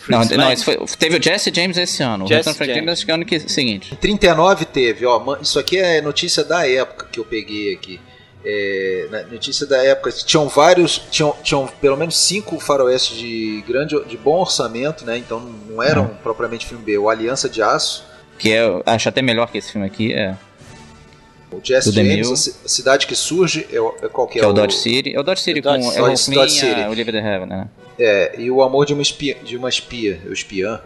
[0.09, 2.25] Não, não foi, teve o Jesse James esse ano.
[2.25, 2.85] O Jesse Return Frank James.
[2.85, 3.95] James acho que é ano que, seguinte.
[3.95, 8.01] Em 39 teve, ó, isso aqui é notícia da época que eu peguei aqui.
[8.45, 13.97] É, na- notícia da época, tinham vários, tinham, tinham pelo menos cinco faroestes de grande,
[14.07, 15.17] de bom orçamento, né?
[15.19, 16.99] Então não eram propriamente filme B.
[16.99, 18.05] O Aliança de Aço,
[18.39, 20.37] Que é, eu acho até melhor que esse filme aqui, é,
[21.51, 24.41] o Jesse James, a, ci- a cidade que surge é, o- é qual que que
[24.41, 25.15] é, é o Dodge City.
[25.15, 25.99] É o Dodge City O Dodge com City.
[25.99, 26.09] Errol
[26.47, 26.81] Dodge- City.
[26.89, 27.69] Olivia de Heaven, né?
[27.99, 30.81] É, e o amor de uma espia, de uma espia, o espiã.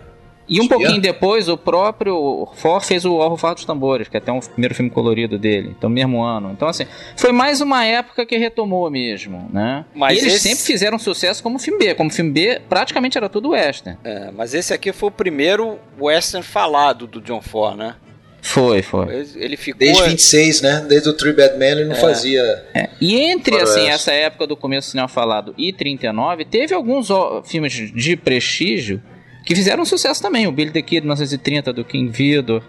[0.51, 4.19] E um pouquinho depois, o próprio Ford fez o Ao Rufar dos Tambores, que é
[4.19, 6.51] até um primeiro filme colorido dele, então mesmo ano.
[6.53, 6.85] Então, assim,
[7.17, 9.85] foi mais uma época que retomou mesmo, né?
[9.95, 11.95] Mas e eles esse- sempre fizeram sucesso como filme B.
[11.95, 13.97] Como filme B, praticamente era tudo western.
[14.03, 17.95] É, mas esse aqui foi o primeiro western falado do John Ford, né?
[18.43, 19.27] Foi, foi.
[19.37, 19.79] Ele ficou...
[19.79, 20.85] Desde 26, né?
[20.89, 22.41] Desde o Three Bad Men ele não fazia.
[22.75, 23.79] É, E entre Faroeste.
[23.81, 27.09] assim essa época do começo do cinema falado e 39, teve alguns
[27.45, 29.01] filmes de prestígio
[29.45, 30.47] que fizeram sucesso também.
[30.47, 32.63] O Billy the Kid, 1930, do King Vidor.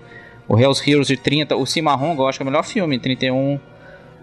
[0.48, 3.60] O Hell's Heroes de 30, o Cimarron, eu acho que é o melhor filme, 31.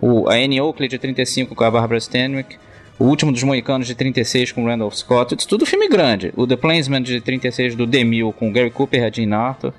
[0.00, 2.56] O, a Annie Oakley de 35 com a Barbara Stanwyck.
[2.98, 5.34] O Último dos Moicanos de 36 com Randolph Scott.
[5.34, 6.32] Isso tudo filme grande.
[6.36, 9.72] O The Plainsman de 36 do Demille com Gary Cooper e Regina Arthur.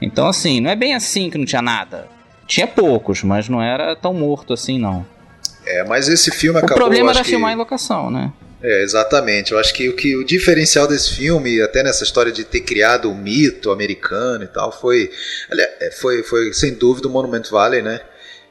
[0.00, 2.08] Então, assim, não é bem assim que não tinha nada.
[2.46, 5.06] Tinha poucos, mas não era tão morto assim, não.
[5.66, 6.76] É, mas esse filme o acabou.
[6.76, 7.30] O problema era que...
[7.30, 8.32] filmar em locação, né?
[8.62, 9.52] É, exatamente.
[9.52, 13.10] Eu acho que o, que o diferencial desse filme, até nessa história de ter criado
[13.10, 15.10] o mito americano e tal, foi,
[15.50, 18.00] é, foi, foi sem dúvida o Monument Valley, né?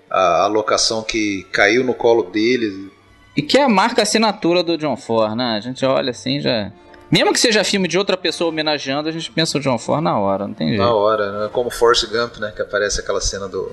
[0.09, 2.91] A, a locação que caiu no colo dele.
[3.37, 5.55] E que é a marca assinatura do John Ford, né?
[5.55, 6.71] A gente olha assim já.
[7.09, 10.17] Mesmo que seja filme de outra pessoa homenageando, a gente pensa o John Ford na
[10.19, 10.81] hora, não tem jeito.
[10.81, 11.49] Na hora, né?
[11.53, 12.51] Como Force Gump, né?
[12.53, 13.71] Que aparece aquela cena do.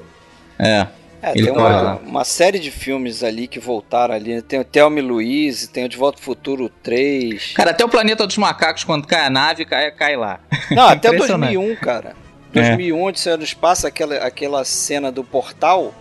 [0.58, 0.86] É.
[1.20, 4.40] É, tem uma, uma, série de filmes ali que voltaram ali.
[4.40, 7.54] Tem o Thelma Louise, tem o De Volta ao Futuro 3.
[7.54, 10.38] Cara, até o Planeta dos Macacos, quando cai a nave, cai, cai lá.
[10.70, 12.14] Não, até 2001, cara.
[12.52, 13.02] 2001, é.
[13.02, 15.92] Odisseia no Espaço, aquela, aquela cena do portal.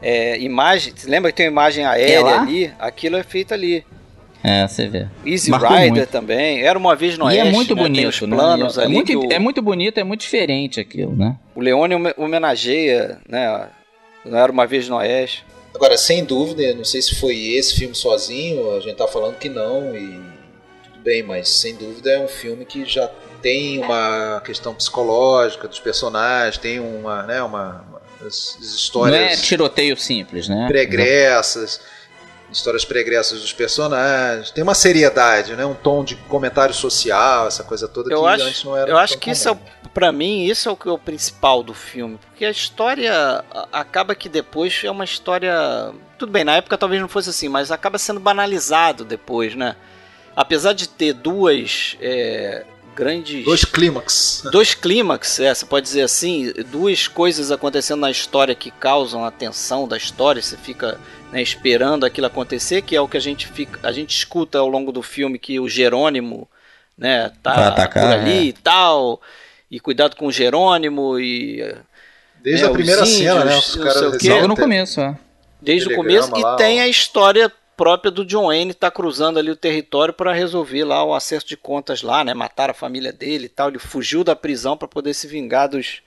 [0.00, 2.72] É, imagem, lembra que tem uma imagem aérea é ali?
[2.78, 3.84] Aquilo é feito ali.
[4.42, 5.08] É, você vê.
[5.26, 6.10] Easy Marcou Rider muito.
[6.10, 6.62] também.
[6.62, 7.82] Era uma vez no e Oeste, é muito né?
[7.82, 8.36] bonito, né?
[8.36, 9.32] planos é, ali muito, o...
[9.32, 11.36] é muito bonito, é muito diferente aquilo, né?
[11.56, 13.68] O Leone homenageia, né?
[14.28, 15.44] Não era uma vez no Oeste.
[15.74, 19.48] Agora, sem dúvida, não sei se foi esse filme sozinho, a gente tá falando que
[19.48, 20.20] não, e
[20.82, 23.08] tudo bem, mas sem dúvida é um filme que já
[23.40, 29.20] tem uma questão psicológica dos personagens, tem uma, né, uma, uma as histórias.
[29.20, 30.66] Não é tiroteio simples, né?
[30.66, 31.80] Pregressas,
[32.50, 37.86] histórias pregressas dos personagens, tem uma seriedade, né, um tom de comentário social, essa coisa
[37.86, 38.90] toda eu que acho, antes não era.
[38.90, 39.32] Eu acho que comum.
[39.32, 39.58] isso é
[39.98, 42.18] para mim, isso é o que é o principal do filme.
[42.18, 45.92] Porque a história acaba que depois é uma história.
[46.16, 49.74] Tudo bem, na época talvez não fosse assim, mas acaba sendo banalizado depois, né?
[50.36, 52.64] Apesar de ter duas é,
[52.98, 53.44] grandes.
[53.44, 54.42] Dois clímax.
[54.50, 59.30] Dois clímax, é, você pode dizer assim, duas coisas acontecendo na história que causam a
[59.30, 60.98] tensão da história, você fica
[61.30, 64.68] né, esperando aquilo acontecer, que é o que a gente, fica, a gente escuta ao
[64.68, 66.48] longo do filme que o Jerônimo
[66.96, 68.42] né, tá atacar, por ali é.
[68.42, 69.22] e tal
[69.70, 71.62] e cuidado com o Jerônimo e
[72.42, 73.56] desde né, a primeira índios, cena, né?
[73.56, 75.16] Os caras Logo no começo, é.
[75.60, 79.56] Desde o começo e tem a história própria do John Wayne tá cruzando ali o
[79.56, 82.34] território para resolver lá o acerto de contas lá, né?
[82.34, 83.68] Matar a família dele e tal.
[83.68, 86.02] Ele fugiu da prisão para poder se vingar dos,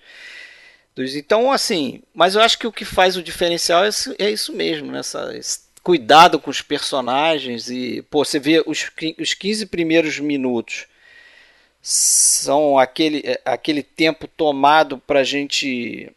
[0.93, 1.15] dos.
[1.15, 4.91] Então, assim, mas eu acho que o que faz o diferencial é é isso mesmo,
[4.91, 4.99] né?
[5.81, 10.85] cuidado com os personagens e pô, você vê os, os 15 primeiros minutos
[11.81, 16.11] são aquele, é, aquele tempo tomado para a gente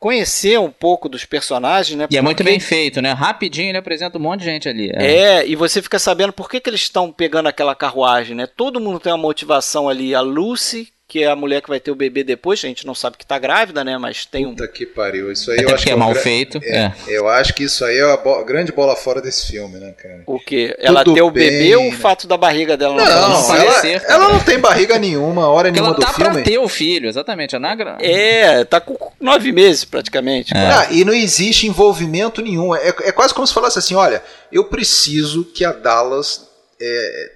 [0.00, 2.08] conhecer um pouco dos personagens, né?
[2.10, 3.12] E é muito bem feito, né?
[3.12, 4.90] Rapidinho ele apresenta um monte de gente ali.
[4.94, 8.46] É, é e você fica sabendo por que, que eles estão pegando aquela carruagem, né?
[8.46, 10.14] Todo mundo tem uma motivação ali.
[10.14, 12.94] A Lucy, que é a mulher que vai ter o bebê depois, a gente não
[12.94, 13.98] sabe que tá grávida, né?
[13.98, 14.68] Mas tem Puta um.
[14.68, 15.32] que pariu.
[15.32, 16.60] Isso aí Até eu acho que é mal feito.
[16.62, 16.94] É, é.
[17.08, 20.22] Eu acho que isso aí é a bo grande bola fora desse filme, né, cara?
[20.24, 20.76] O quê?
[20.78, 21.96] Ela ter o bebê bem, ou o né?
[21.96, 25.80] fato da barriga dela Não, não, ela, parecer, ela não tem barriga nenhuma, hora Porque
[25.80, 26.32] nenhuma ela tá do filme.
[26.32, 27.56] pra ter o filho, exatamente.
[27.56, 27.98] A Nagra.
[28.00, 30.56] É, tá com nove meses praticamente.
[30.56, 30.60] É.
[30.60, 32.72] Ah, e não existe envolvimento nenhum.
[32.72, 36.46] É, é quase como se falasse assim: olha, eu preciso que a Dallas
[36.80, 37.32] é,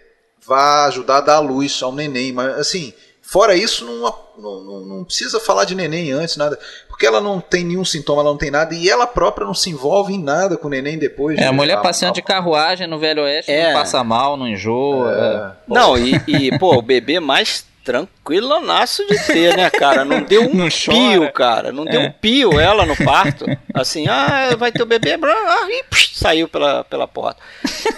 [0.47, 2.93] vá ajudar a dar a luz ao neném, mas assim,
[3.35, 6.57] fora isso, não, não, não, precisa falar de neném antes, nada.
[6.87, 9.71] Porque ela não tem nenhum sintoma, ela não tem nada, e ela própria não se
[9.71, 11.37] envolve em nada com o neném depois.
[11.37, 13.73] É, a mulher passeando de carruagem no Velho Oeste, É.
[13.73, 15.13] não passa mal, não enjoa.
[15.13, 15.51] É.
[15.67, 20.05] Não, e, e, pô, o bebê mais tranquilonaço de ter, né, cara?
[20.05, 21.33] Não deu um Não pio, chora.
[21.33, 21.73] cara.
[21.73, 22.07] Não deu É.
[22.07, 23.45] um pio ela no parto.
[23.75, 27.43] Assim, ah, vai ter o bebê, ah, e psh, saiu pela, pela porta.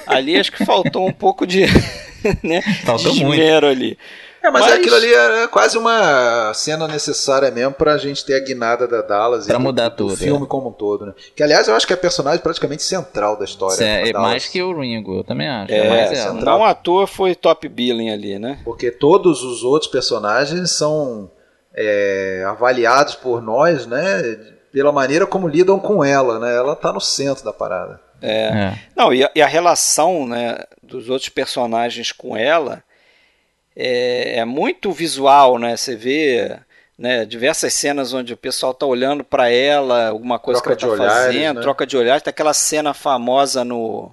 [0.06, 1.66] Ali acho que faltou um pouco de
[2.42, 3.66] né, Faltou de muito.
[3.66, 3.98] ali.
[4.46, 8.40] É, mas, Mas- aquilo ali é quase uma cena necessária mesmo pra gente ter a
[8.40, 11.14] guinada da Dallas Pra e mudar do, tudo, filme como um todo, né?
[11.34, 13.82] Que aliás eu acho que é a personagem praticamente central da história.
[13.84, 15.72] É, é mais que o Ringo, eu também acho.
[15.72, 16.30] É, É, mais ela.
[16.32, 16.58] central.
[16.58, 18.60] não à toa foi top billing ali, né?
[18.64, 21.28] Porque todos os outros personagens são
[21.74, 24.22] é, avaliados por nós, né?
[24.72, 26.54] Pela maneira como lidam com ela, né?
[26.54, 28.00] Ela tá no centro da parada.
[28.22, 28.74] É.
[28.94, 32.82] Não, e a, e a relação né, dos outros personagens com ela
[33.76, 35.76] é, é muito visual, né?
[35.76, 36.58] Você vê
[36.98, 40.96] né, diversas cenas onde o pessoal tá olhando para ela, alguma coisa Troca que ela
[40.96, 41.62] tá olhares, fazendo, né?
[41.62, 42.20] troca de olhar.
[42.20, 44.10] Tem aquela cena famosa no,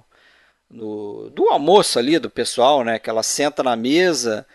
[0.70, 2.98] no do almoço ali do pessoal, né?
[2.98, 4.46] Que ela senta na mesa,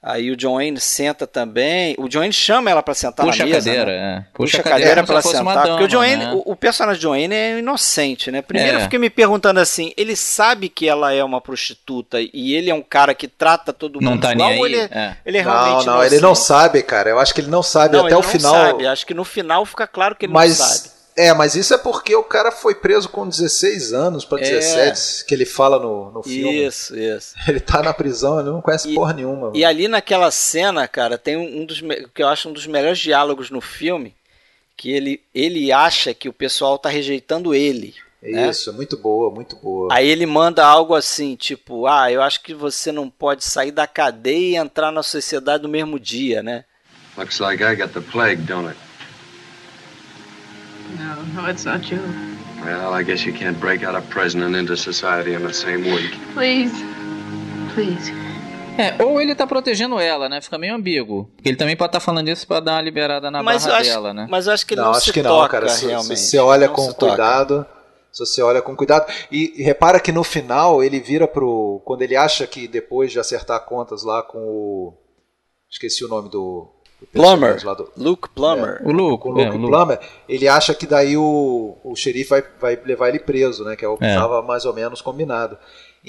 [0.00, 1.96] Aí o John Wayne senta também.
[1.98, 3.68] O John Wayne chama ela para sentar Puxa na mesa.
[3.68, 4.24] a cadeira, né?
[4.28, 4.32] é.
[4.32, 5.66] Puxa, a cadeira, para para sentar.
[5.68, 8.40] porque o John Wayne, o, o, personagem de John Wayne é inocente, né?
[8.40, 8.80] Primeiro É.
[8.80, 12.74] eu fiquei me perguntando assim: ele sabe que ela é uma prostituta e ele é
[12.74, 14.72] um cara que trata todo mundo Não tá igual, nem ou aí.
[14.74, 15.16] Ele, é.
[15.26, 16.46] ele é Não, realmente não, ele não inocente?
[16.46, 17.10] sabe, cara.
[17.10, 18.54] Eu acho que ele não sabe Não, até ele o não final.
[18.54, 18.86] sabe.
[18.86, 20.97] Acho que no final fica claro que ele Mas não sabe.
[21.18, 24.50] É, mas isso é porque o cara foi preso com 16 anos para É.
[24.50, 26.64] 17, que ele fala no, no filme.
[26.66, 27.34] Isso, isso.
[27.48, 29.50] Ele tá na prisão, ele não conhece E- porra nenhuma.
[29.54, 31.80] E ali naquela cena, cara, tem um dos
[32.14, 34.14] que eu acho um dos melhores diálogos no filme,
[34.76, 37.94] que ele, ele acha que o pessoal tá rejeitando ele.
[38.22, 38.48] né?
[38.48, 39.88] Isso, é muito boa, muito boa.
[39.92, 43.86] Aí ele manda algo assim, tipo, ah, eu acho que você não pode sair da
[43.86, 46.64] cadeia e entrar na sociedade no mesmo dia, né?
[47.16, 48.78] Looks like I got the plague, don't it?
[50.96, 52.00] No, no, it's not you.
[52.64, 55.84] Well, I guess you can't break out of prison and into society in the same
[55.90, 56.18] week.
[56.34, 56.72] Please.
[57.74, 58.12] Please.
[58.78, 60.40] É, ou ele tá protegendo ela, né?
[60.40, 61.28] Fica meio ambíguo.
[61.44, 64.14] Ele também pode estar falando isso pra dar uma liberada na mas, barra acho, dela,
[64.14, 64.26] né?
[64.30, 65.68] mas eu acho que ele não, não, acho se que não, toca cara.
[65.68, 66.20] Se, se realmente.
[66.20, 67.06] você olha Não com se toca.
[67.08, 67.66] cuidado,
[68.12, 69.12] se você olha com cuidado.
[69.32, 71.82] E, e repara que no final ele vira pro.
[71.84, 74.94] Quando ele acha que depois de acertar contas lá com o.
[75.68, 76.68] Esqueci o nome do.
[77.12, 77.56] Plummer.
[77.76, 78.80] do- Luke Plummer.
[78.84, 79.72] O Luke, com o é, Luke o Luke.
[79.72, 83.76] Plummer, ele acha que daí o, o xerife vai, vai levar ele preso, né?
[83.76, 84.14] Que é o que É.
[84.14, 85.56] estava mais ou menos combinado.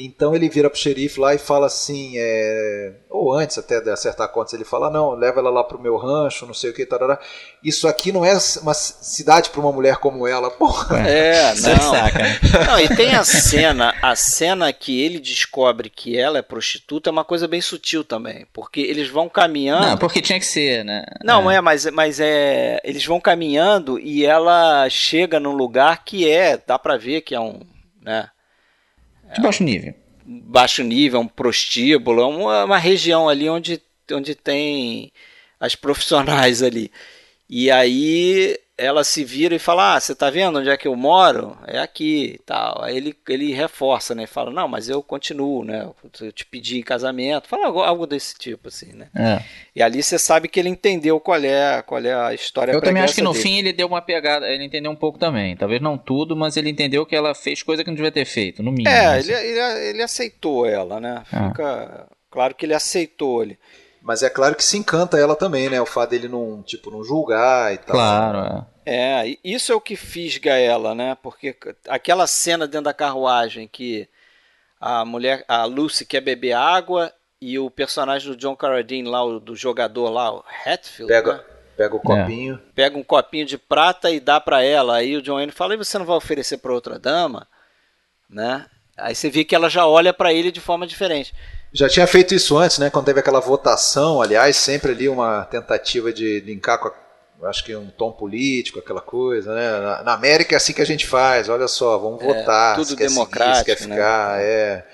[0.06, 4.30] Então ele vira pro xerife lá e fala assim, é, ou antes até de acertar
[4.30, 7.20] contas, ele fala, não, leva ela lá pro meu rancho, não sei o que, tarará.
[7.64, 11.08] Isso aqui não é uma cidade para uma mulher como ela, porra.
[11.08, 11.92] É, Você não.
[11.92, 12.40] né?
[12.66, 17.12] Não, e tem a cena, a cena que ele descobre que ela é prostituta é
[17.12, 19.88] uma coisa bem sutil também, porque eles vão caminhando.
[19.88, 21.04] Não, porque tinha que ser, né?
[21.24, 22.80] Não, é, mas, mas é.
[22.84, 26.60] Eles vão caminhando e ela chega num lugar que é.
[26.66, 27.60] Dá pra ver que é um.
[28.02, 28.30] Né,
[29.34, 29.94] De baixo nível.
[30.26, 35.12] baixo nível, um prostíbulo, é uma, uma região ali onde, onde tem
[35.60, 36.92] as profissionais ali.
[37.50, 40.96] E aí ela se vira e fala: Ah, você tá vendo onde é que eu
[40.96, 41.58] moro?
[41.68, 42.82] É aqui e tal.
[42.82, 44.26] Aí ele, ele reforça, né?
[44.26, 45.88] Fala: Não, mas eu continuo, né?
[46.22, 47.48] Eu te pedi em casamento.
[47.48, 49.08] Fala algo, algo desse tipo, assim, né?
[49.14, 49.44] É.
[49.76, 53.04] E ali você sabe que ele entendeu qual é, qual é a história Eu também
[53.04, 53.44] acho que no dele.
[53.44, 55.56] fim ele deu uma pegada, ele entendeu um pouco também.
[55.58, 58.64] Talvez não tudo, mas ele entendeu que ela fez coisa que não devia ter feito,
[58.64, 58.90] no mínimo.
[58.90, 59.32] É, assim.
[59.32, 61.24] ele, ele, ele aceitou ela, né?
[61.32, 61.50] Ah.
[61.50, 63.60] Fica claro que ele aceitou ele.
[64.10, 65.80] Mas é claro que se encanta ela também, né?
[65.80, 67.96] O fato dele não, tipo, não julgar e tal.
[67.96, 69.22] Claro, é.
[69.24, 71.16] É, isso é o que fisga ela, né?
[71.22, 71.56] Porque
[71.88, 74.10] aquela cena dentro da carruagem que
[74.82, 79.40] a mulher, a Lucy quer beber água e o personagem do John Carradine lá, o-
[79.40, 81.44] do jogador lá, o Hatfield, Pega, né?
[81.78, 82.60] pega o copinho.
[82.74, 84.96] pega um copinho de prata e dá pra ela.
[84.96, 87.48] Aí o John Wayne fala: "E você não vai oferecer pra outra dama?"
[88.28, 88.66] Né?
[88.98, 91.32] Aí você vê que ela já olha pra ele de forma diferente.
[91.74, 92.90] Já tinha feito isso antes, né?
[92.90, 97.76] Quando teve aquela votação, aliás, sempre ali uma tentativa de linkar com, a, acho que
[97.76, 99.80] um tom político, aquela coisa, né?
[99.80, 102.88] Na, na América é assim que a gente faz, olha só, vamos É, votar, tudo
[102.88, 103.96] se quer seguir, se democrático, quer né?
[103.96, 104.88] ficar, é.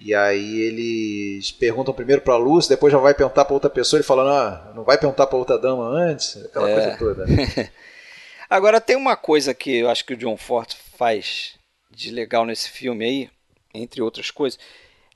[0.00, 4.06] E aí eles perguntam primeiro pra Lúcia, depois já vai perguntar pra outra pessoa, ele
[4.06, 6.74] falando, ah, não vai perguntar pra outra dama antes, aquela É.
[6.74, 7.26] coisa toda.
[7.26, 7.70] né?
[8.48, 11.54] Agora tem uma coisa que eu acho que o John Ford faz
[11.90, 13.30] de legal nesse filme aí,
[13.74, 14.58] entre outras coisas,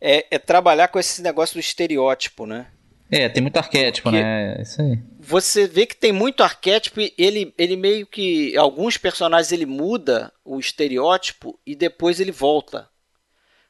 [0.02, 2.66] é, é trabalhar com esse negócio do estereótipo, né?
[3.08, 4.56] É, tem muito arquétipo, Porque- né?
[4.58, 4.98] É Isso aí.
[5.20, 8.56] Você vê que tem muito arquétipo e ele, ele meio que.
[8.56, 12.88] Alguns personagens ele muda o estereótipo e depois ele volta.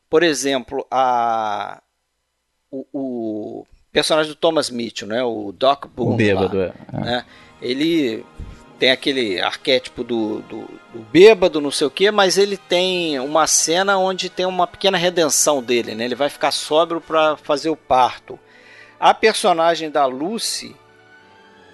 [0.08, 1.82] Por exemplo, a,
[2.70, 5.22] o, o personagem do Thomas Mitchell, né?
[5.22, 6.14] o Doc Boone.
[6.14, 6.72] O bêbado, lá, é.
[6.92, 7.00] é.
[7.00, 7.26] né?
[7.60, 8.24] Ele
[8.82, 13.46] tem aquele arquétipo do, do, do bêbado, não sei o que, mas ele tem uma
[13.46, 16.04] cena onde tem uma pequena redenção dele, né?
[16.04, 18.36] Ele vai ficar sóbrio para fazer o parto.
[18.98, 20.74] A personagem da Lucy,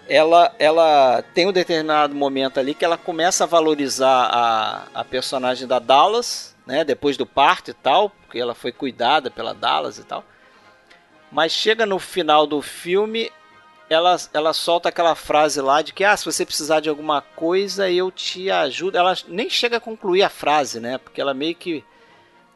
[0.07, 5.67] ela, ela tem um determinado momento ali que ela começa a valorizar a, a personagem
[5.67, 6.85] da Dallas, né?
[6.85, 10.23] Depois do parto e tal, porque ela foi cuidada pela Dallas e tal.
[11.33, 13.33] Mas chega no final do filme,
[13.91, 17.91] ela, ela solta aquela frase lá de que ah, se você precisar de alguma coisa,
[17.91, 18.97] eu te ajudo.
[18.99, 20.99] Ela nem chega a concluir a frase, né?
[20.99, 21.83] Porque ela meio que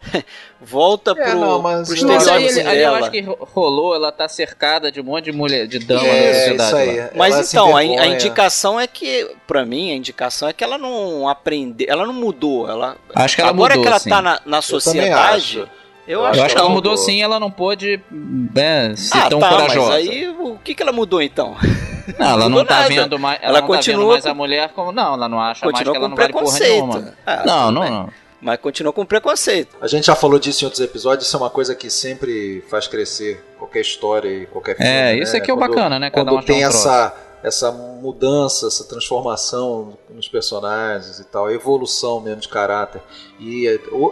[0.60, 2.98] volta É, pro, não, mas- pro aí, estereótipo ele- aí eu dela.
[2.98, 6.08] acho que ro- rolou, ela tá cercada de um monte de mulher, de dama na
[6.08, 6.62] É, sociedade.
[6.68, 6.96] isso aí.
[7.00, 7.10] lá.
[7.14, 10.76] Mas Ela então, a, a indicação é que, pra mim, a indicação é que ela
[10.76, 12.68] não aprendeu, ela não mudou.
[12.68, 14.10] Ela, Acho que ela agora mudou, que ela sim.
[14.10, 15.64] tá na, na sociedade.
[16.06, 16.92] Eu, Eu acho, Eu acho que ela mudou.
[16.92, 19.90] mudou sim, ela não pôde né, ser ah, tão tá, corajosa.
[19.90, 21.56] mas aí o que, que ela mudou então?
[22.18, 22.88] Não, ela não mudou tá nada.
[22.88, 24.90] vendo mais, ela, Ela não tá continua vendo mais com- a mulher como.
[24.90, 27.14] Não, ela não acha mais que Continua ela não vale porra nenhuma.
[27.24, 28.10] Ah, não, não, não.
[28.40, 29.76] Mas continua com preconceito.
[29.80, 32.88] A gente já falou disso em outros episódios, isso é uma coisa que sempre faz
[32.88, 34.90] crescer qualquer história e qualquer filme.
[34.90, 35.38] É, isso né?
[35.38, 36.10] aqui é o Quando- bacana, né?
[36.10, 37.12] Cada Quando um tem um troço.
[37.42, 43.02] Essa, mudança, essa transformação nos personagens e tal, a evolução mesmo de caráter.
[43.40, 43.66] E,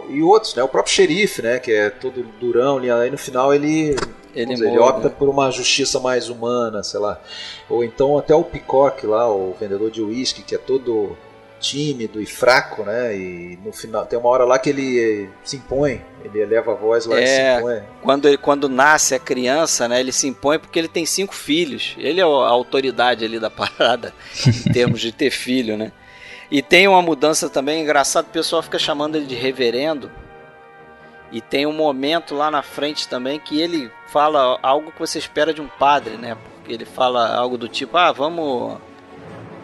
[0.09, 0.63] e outros, né?
[0.63, 1.59] O próprio xerife, né?
[1.59, 3.95] Que é todo durão, aí no final ele
[4.33, 7.19] Ele, dizer, ele opta por uma justiça mais humana, sei lá.
[7.69, 11.17] Ou então até o Peacock lá, o vendedor de uísque, que é todo
[11.61, 13.15] tímido e fraco, né?
[13.15, 17.05] E no final tem uma hora lá que ele se impõe, ele eleva a voz
[17.05, 17.57] lá e se É.
[17.59, 17.83] impõe.
[18.01, 21.95] Quando, ele- quando nasce a criança, né, ele se impõe porque ele tem cinco filhos.
[21.97, 24.13] Ele é a autoridade ali da parada,
[24.67, 25.91] em termos de ter filho, né?
[26.49, 30.11] E tem uma mudança também, engraçado, o pessoal fica chamando ele de reverendo.
[31.31, 35.53] E tem um momento lá na frente também que ele fala algo que você espera
[35.53, 36.35] de um padre, né?
[36.55, 38.77] Porque ele fala algo do tipo, ah, vamos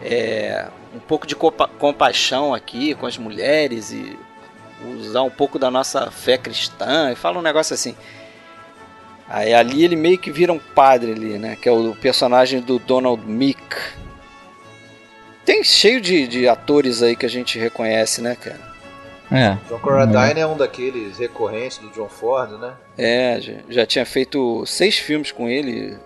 [0.02, 0.66] é,
[0.98, 4.18] um pouco de compa- compaixão aqui com as mulheres e
[4.98, 7.10] usar um pouco da nossa fé cristã.
[7.12, 7.96] E fala um negócio assim.
[9.28, 11.56] Aí ali ele meio que vira um padre ali, né?
[11.56, 13.60] Que é o personagem do Donald Meek.
[15.44, 18.68] Tem cheio de, de atores aí que a gente reconhece, né, cara?
[19.30, 19.56] É.
[19.68, 22.72] John Corradine é um daqueles recorrentes do John Ford, né?
[22.96, 25.96] É, já, já tinha feito seis filmes com ele.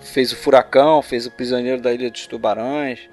[0.00, 3.08] Fez o Furacão, fez o Prisioneiro da Ilha dos Tubarões.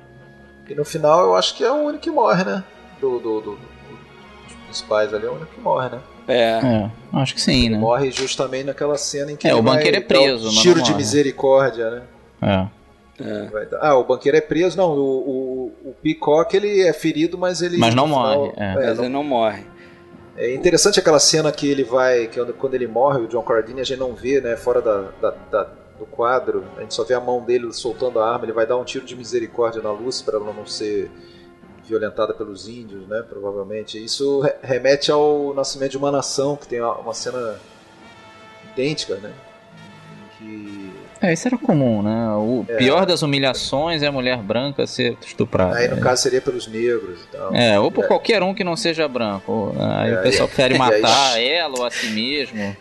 [0.69, 2.63] E no final eu acho que é o único que morre, né?
[2.99, 5.99] Do, do, do- do- dos principais ali é o único que morre, né?
[6.27, 7.77] É, É, acho que sim, né?
[7.77, 10.75] Morre justamente naquela cena em que É, ele o vai banqueiro é preso, mas tiro
[10.77, 11.03] não de morre.
[11.03, 12.01] misericórdia, né?
[12.41, 13.23] É.
[13.23, 13.45] é.
[13.49, 14.91] Vai dar- Ah, o banqueiro é preso, não.
[14.91, 15.01] O,
[15.83, 17.77] o, o Peacock ele é ferido, mas ele.
[17.77, 18.73] Mas não final- morre, é.
[18.73, 19.65] Mas não- ele não morre.
[20.37, 22.27] é interessante aquela cena que ele vai.
[22.27, 24.55] Que quando ele morre, o John Cardini, a gente não vê, né?
[24.55, 28.29] Fora da, da- da- do quadro, a gente só vê a mão dele soltando a
[28.31, 28.45] arma.
[28.45, 31.11] Ele vai dar um tiro de misericórdia na luz para ela não ser
[31.85, 33.23] violentada pelos índios, né?
[33.27, 34.03] Provavelmente.
[34.03, 37.59] Isso re- remete ao nascimento de uma nação, que tem uma cena
[38.71, 39.33] idêntica, né?
[40.11, 40.82] Em que
[41.23, 42.27] É, isso era comum, né?
[42.35, 42.75] O É.
[42.75, 45.77] pior das humilhações é a mulher branca ser estuprada.
[45.77, 47.55] Aí no caso seria pelos negros e tal.
[47.55, 48.07] É, ou por É.
[48.07, 49.73] qualquer um que não seja branco.
[49.79, 52.75] Aí É, o pessoal e- prefere e aí- matar ela ou a si mesmo.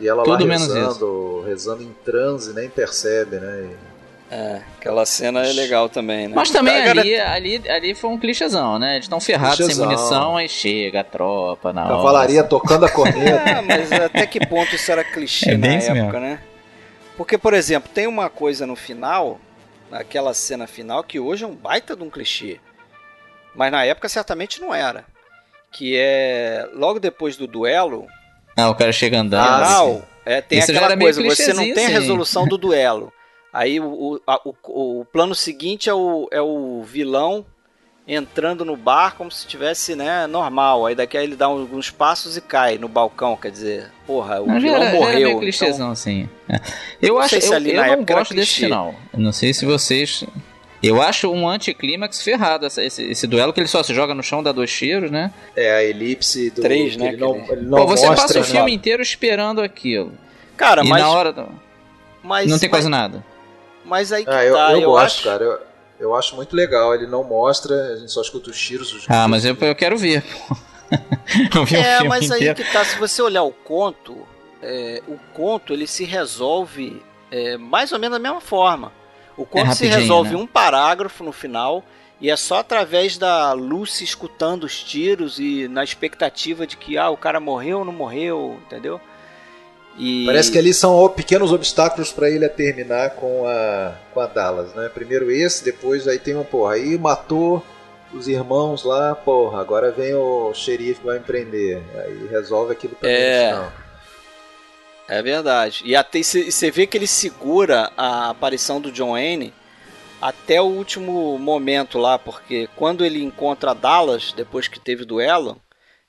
[0.00, 3.68] E ela Tudo lá menos rezando, rezando em transe, nem percebe, né?
[3.90, 3.94] E-
[4.34, 6.32] É, aquela cena é legal também, né?
[6.34, 8.94] Mas também ali, ali, ali foi um clichêzão, né?
[8.94, 11.96] Eles estão ferrados sem munição, aí chega a tropa na hora.
[11.96, 13.42] Cavalaria tocando a corneta.
[13.58, 16.38] Ah, mas até que ponto isso era clichê É na isso época, né?
[17.16, 19.40] Porque, por exemplo, tem uma coisa no final,
[19.90, 22.58] naquela cena final, que hoje é um baita de um clichê.
[23.54, 25.04] Mas na época certamente não era.
[25.70, 28.06] Que é logo depois do duelo,
[28.56, 29.44] Ah, o cara chega andando.
[29.64, 30.02] Final, sim.
[30.26, 31.92] é, tem Isso aquela coisa, você não tem a sim.
[31.92, 33.12] resolução do duelo.
[33.52, 37.46] Aí o, o, a- o, o plano seguinte é o, é o vilão
[38.06, 40.86] entrando no bar como se tivesse, né, normal.
[40.86, 44.46] Aí daqui a ele dá alguns passos e cai no balcão, quer dizer, porra, o
[44.46, 45.28] Mas já vilão era, já era morreu.
[45.28, 46.28] então- clichêzão, assim.
[46.48, 46.60] É.
[47.00, 48.94] Eu Não acho se eu, ali eu na não gosto desse final.
[49.12, 50.24] Eu não sei se vocês.
[50.82, 54.22] Eu acho um anticlímax ferrado essa- esse, esse duelo, que ele só se joga no
[54.22, 55.32] chão, dá dois tiros, né?
[55.56, 56.60] É a elipse do.
[56.60, 59.62] Três, que né, Ele não, ele não Pô, você mostra, passa o filme inteiro esperando
[59.62, 60.12] aquilo.
[60.58, 61.32] Cara, e mas, na hora.
[61.32, 61.48] do-
[62.22, 63.24] mas não tem mas, quase nada.
[63.82, 65.24] Mas aí que Ah, eu, tá, eu, eu, gosto, acho.
[65.24, 65.42] cara.
[65.44, 65.58] Eu,
[65.98, 66.94] eu acho muito legal.
[66.94, 68.92] Ele não mostra, a gente só escuta os tiros.
[68.92, 70.24] Os Ah, mas eu, eu quero ver.
[71.54, 72.54] eu vi É, filme mas aí inteiro.
[72.56, 74.26] que tá, se você olhar o conto,
[74.62, 78.92] é, o conto ele se resolve é, mais ou menos da mesma forma.
[79.36, 80.36] O conto se rapidinho, resolve né?
[80.36, 81.84] um parágrafo no final
[82.20, 87.10] e é só através da Lucy escutando os tiros e na expectativa de que ah,
[87.10, 89.00] o cara morreu ou não morreu, entendeu?
[89.96, 94.26] E Parece que ali são pequenos obstáculos pra ele a terminar com a, com a
[94.26, 94.90] Dallas, né?
[94.92, 97.64] Primeiro esse, depois aí tem um, porra, aí matou
[98.12, 101.80] os irmãos lá, porra, agora vem o xerife que vai me prender.
[101.96, 103.50] Aí resolve aquilo também É.
[103.50, 103.72] no final.
[105.06, 105.82] É verdade.
[105.84, 109.52] E até você vê que ele segura a aparição do John Wayne
[110.20, 115.60] até o último momento lá, porque quando ele encontra Dallas, depois que teve o duelo,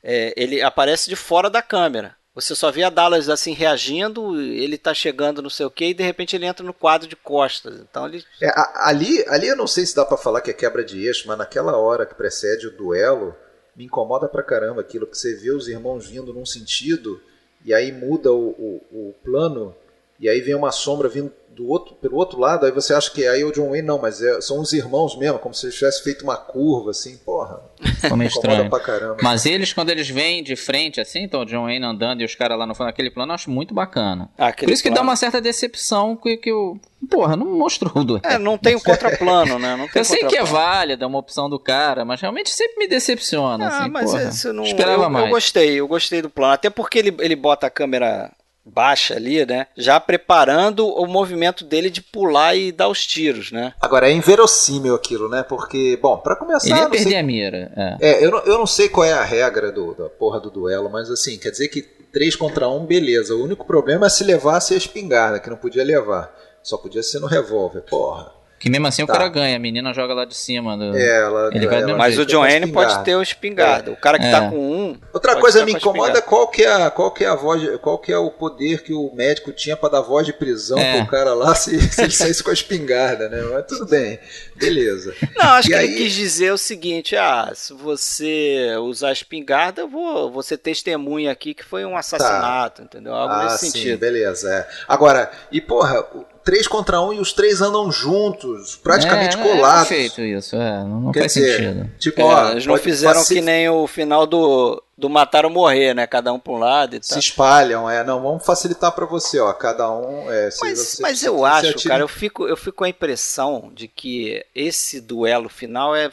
[0.02, 2.16] é, ele aparece de fora da câmera.
[2.36, 5.94] Você só vê a Dallas assim reagindo, ele tá chegando não sei o que, e
[5.94, 7.80] de repente ele entra no quadro de costas.
[7.80, 8.26] Então ele.
[8.44, 11.30] É, ali, ali eu não sei se dá pra falar que é quebra de eixo,
[11.30, 13.34] mas naquela hora que precede o duelo,
[13.74, 17.22] me incomoda pra caramba aquilo, que você vê os irmãos vindo num sentido,
[17.64, 19.74] e aí muda o, o, o plano,
[20.20, 23.26] e aí vem uma sombra vindo do outro, pelo outro lado, aí você acha que
[23.26, 25.76] aí é o John Wayne, não, mas é- são os irmãos mesmo, como se eles
[25.76, 27.62] tivessem feito uma curva, assim, porra.
[27.80, 28.70] Meio Incomoda estranho.
[28.70, 29.18] pra caramba.
[29.22, 32.36] Mas eles, quando eles vêm de frente, assim, então o John Wayne andando e os
[32.36, 34.30] caras lá no fundo daquele plano, eu acho muito bacana.
[34.38, 36.78] Ah, aquele Por isso que dá uma certa decepção que, que o.
[37.10, 38.22] Porra, não mostrou o duelo.
[38.26, 39.76] É, não tem o contraplano, né?
[39.76, 42.78] Não tem Eu sei que é válida, é uma opção do cara, mas realmente sempre
[42.80, 43.66] me decepciona.
[43.66, 44.24] Ah, assim, mas porra.
[44.24, 44.64] esse não.
[44.64, 45.26] Esperava eu, mais.
[45.26, 46.54] eu gostei, eu gostei do plano.
[46.54, 48.32] Até porque ele, ele bota a câmera
[48.66, 49.68] baixa ali, né?
[49.78, 53.74] Já preparando o movimento dele de pular e dar os tiros, né?
[53.80, 55.44] Agora, é inverossímil aquilo, né?
[55.44, 57.72] Porque, bom, pra começar, Ele ia não sei- perder a mira.
[57.76, 57.98] É.
[58.12, 60.90] É, eu não, eu não sei qual é a regra do, da porra do duelo,
[60.90, 63.36] mas assim, quer dizer que 3 contra 1, beleza.
[63.36, 66.34] O único problema é se levasse a espingarda, que não podia levar.
[66.64, 68.32] Só podia ser no revólver, porra.
[68.58, 69.14] Que mesmo assim o Tá.
[69.14, 70.78] cara ganha, a menina joga lá de cima.
[70.78, 70.96] Do...
[70.98, 73.92] É, ela, Ele vai do mesmo Mas o John Wayne pode ter o espingarda.
[73.92, 74.32] O cara que É.
[74.32, 74.98] tá com um.
[75.14, 78.12] Outra coisa me incomoda qual que é a, qual que é a voz, qual que
[78.14, 80.98] é o poder que o médico tinha pra dar voz de prisão É.
[81.02, 83.42] pro cara lá se, se ele saísse com a espingarda, né?
[83.54, 84.18] Mas tudo bem,
[84.56, 85.14] beleza.
[85.36, 89.14] Não, acho E que aí- ele quis dizer o seguinte: ah, se você usar a
[89.14, 93.14] espingarda, eu vou, ser testemunha aqui que foi um assassinato, entendeu?
[93.14, 94.00] Algo ah, nesse sim, sentido.
[94.00, 94.50] beleza.
[94.52, 94.68] É.
[94.88, 99.46] Agora, e porra, o 3 contra 1 e os três andam juntos, praticamente é, não
[99.46, 99.88] é colados.
[99.90, 101.92] feito isso, é, não, não faz dizer, sentido.
[102.00, 105.52] Tipo, É, ó, eles não fizeram se, que nem o final do, do Matar ou
[105.52, 106.06] Morrer, né?
[106.06, 107.20] Cada um pra um lado e se tal.
[107.20, 111.20] espalham, é, não, vamos facilitar pra você, ó, cada um, é, se Mas, você- mas
[111.20, 115.02] se eu você acho, cara, eu fico, eu fico com a impressão de que esse
[115.02, 116.12] duelo final é.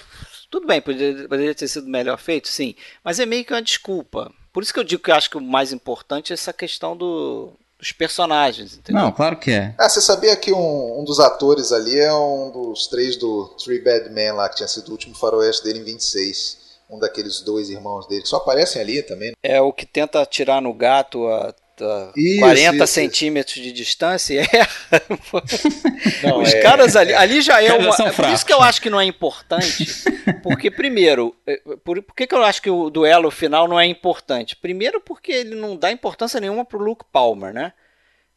[0.50, 2.74] Tudo bem, poderia, poderia ter sido melhor feito, sim.
[3.04, 4.30] Mas é meio que uma desculpa.
[4.52, 6.94] Por isso que eu digo que eu acho que o mais importante é essa questão
[6.94, 7.52] do,
[7.82, 9.02] dos personagens, entendeu?
[9.02, 9.74] Não, claro que é.
[9.76, 13.80] Ah, você sabia que um, um dos atores ali é um dos três do Three
[13.80, 16.62] Bad Men lá, que tinha sido o último faroeste dele em 26.
[16.88, 19.32] Um daqueles dois irmãos dele, que só aparecem ali também.
[19.42, 21.52] É o que tenta atirar no gato a, a
[22.16, 24.68] Isso, 40 isso, centímetros de distância e erra.
[26.22, 27.88] Não, Os é- caras ali, ali já é uma.
[27.94, 28.68] é Por fracos, isso que eu né?
[28.68, 29.86] acho que não é importante.
[30.42, 33.86] Porque, primeiro, é, por, por que, que eu acho que o duelo final não é
[33.86, 34.56] importante?
[34.56, 37.72] Primeiro, porque ele não dá importância nenhuma pro Luke Palmer, né?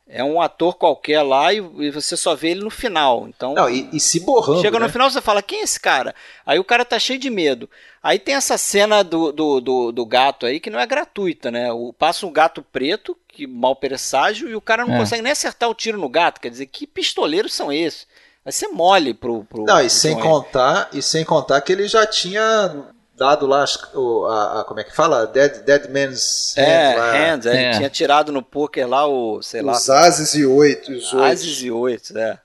[0.08, 3.28] É um ator qualquer lá e, e você só vê ele no final.
[3.28, 4.62] Então, Não, e, e se borrando.
[4.62, 4.92] Chega no né?
[4.92, 6.14] final você fala, quem é esse cara?
[6.46, 7.68] Aí o cara tá cheio de medo.
[8.04, 11.72] Aí tem essa cena do, do, do, do gato aí que não é gratuita, né?
[11.72, 15.00] O, passa um gato preto, que mal presságio, e o cara não É.
[15.00, 16.40] consegue nem acertar o tiro no gato.
[16.40, 18.06] Quer dizer, que pistoleiros são esses?
[18.44, 19.44] Vai ser mole pro.
[19.46, 22.86] pro Não, e pro sem contar, e sem contar que ele já tinha
[23.16, 25.26] dado lá o, a, a- como é que fala?
[25.28, 27.12] Dead, dead Man's Hand É, lá.
[27.14, 30.92] hands, é, ele tinha tirado no poker lá o, sei lá, Os ases e oito,
[30.92, 32.40] os ases e oito, é.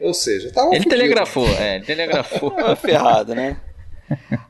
[0.00, 0.90] Ou seja, tava Ele fudido.
[0.90, 2.50] telegrafou, é, ele telegrafou.
[2.50, 3.60] Tava ferrado, né?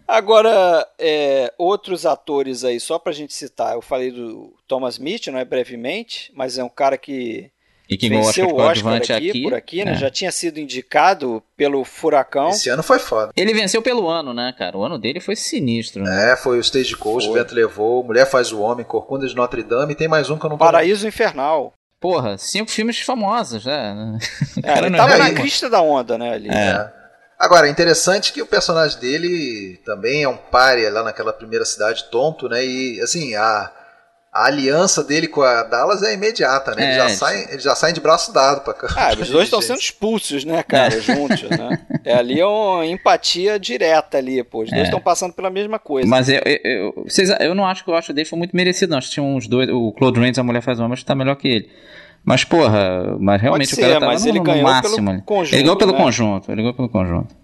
[0.06, 5.38] Agora, é, outros atores aí, só pra gente citar, eu falei do Thomas Mitch, não
[5.38, 7.50] é brevemente, mas é um cara que
[7.88, 9.42] E que ganhou o venceu Oscar o Oscar coadjuvante aqui, aqui.
[9.42, 9.92] por aqui, né?
[9.92, 9.94] é.
[9.94, 12.50] Já tinha sido indicado pelo Furacão.
[12.50, 13.32] Esse ano foi foda.
[13.34, 14.76] Ele venceu pelo ano, né, cara?
[14.76, 16.32] O ano dele foi sinistro, né?
[16.32, 17.40] É, foi o Stagecoach, o Foi.
[17.40, 20.44] Vento Levou, Mulher Faz o Homem, Corcunda de Notre Dame, e tem mais um que
[20.44, 21.72] eu não tô Paraíso Infernal.
[21.98, 24.18] Porra, cinco filmes famosos, né?
[24.58, 26.34] É, cara ele tava é na crista da onda, né?
[26.34, 26.50] Ali.
[26.50, 26.92] É.
[27.38, 32.04] Agora, é interessante que o personagem dele também é um párea lá naquela primeira cidade
[32.10, 32.64] tonto, né?
[32.64, 33.72] E assim, a,
[34.42, 36.82] a aliança dele com a Dallas é imediata, né?
[36.84, 38.86] Eles, É, já eles- saem, eles já saem de braço dado pra cá.
[38.96, 41.80] Ah, os dois estão sendo expulsos, né, cara, juntos, né?
[42.04, 44.62] É ali é uma empatia direta ali, pô.
[44.62, 44.84] Os dois É.
[44.84, 46.08] estão passando pela mesma coisa.
[46.08, 48.90] Mas eu, eu, eu, vocês- eu não acho que o Oscar dele foi muito merecido,
[48.90, 48.98] não.
[48.98, 49.68] Acho que tinha uns dois.
[49.70, 51.70] O Claude Rains, a mulher faz acho que tá melhor que ele.
[52.24, 54.96] Mas, porra, mas realmente ser, o cara tava mas no, ele no ganhou máximo.
[55.06, 55.98] pelo conjunto, ele ganhou pelo né?
[55.98, 57.34] conjunto, ele ganhou pelo conjunto.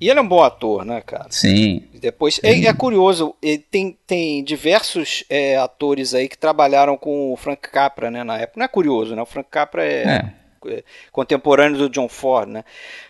[0.00, 1.26] E ele é um bom ator, né, cara?
[1.30, 1.82] Sim.
[1.94, 3.34] Depois, é, é curioso,
[3.70, 8.58] tem, tem diversos é, atores aí que trabalharam com o Frank Capra, né, na época.
[8.60, 9.22] Não é curioso, né?
[9.22, 10.68] O Frank Capra é, É.
[10.68, 12.64] é contemporâneo do John Ford, né?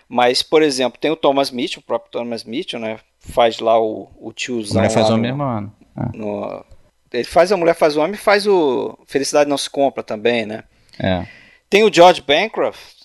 [0.09, 2.99] Mas, por exemplo, tem o Thomas Mitchell, o próprio Thomas Mitchell, né?
[3.21, 4.77] Faz lá o, o tiozão.
[4.81, 5.73] mulher faz lá o no- mesmo ano.
[5.97, 6.17] É.
[6.17, 6.65] no-
[7.13, 10.45] ele faz a Mulher Faz o Homem e faz o Felicidade Não Se Compra também,
[10.47, 10.65] né?
[10.99, 11.27] É.
[11.69, 12.98] Tem o George Bancroft,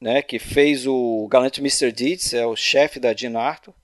[0.00, 0.22] né?
[0.22, 1.90] Que fez o Galante Mr.
[1.92, 3.74] Deeds, é o chefe da Jean Arthur.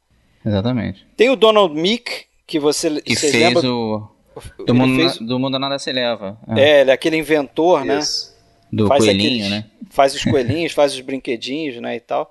[0.45, 1.07] Exatamente.
[1.17, 4.15] Tem o Donald Meek, que você Que fez lembram- o.
[4.67, 6.37] Do mundo, fez- do mundo Nada Se Leva.
[6.57, 6.61] É.
[6.61, 7.99] É, ele é aquele inventor, né?
[8.01, 8.35] Isso.
[8.73, 9.71] Do faz coelhinho, aqueles- né?
[9.91, 12.31] Faz os coelhinhos, faz os brinquedinhos, né, e tal.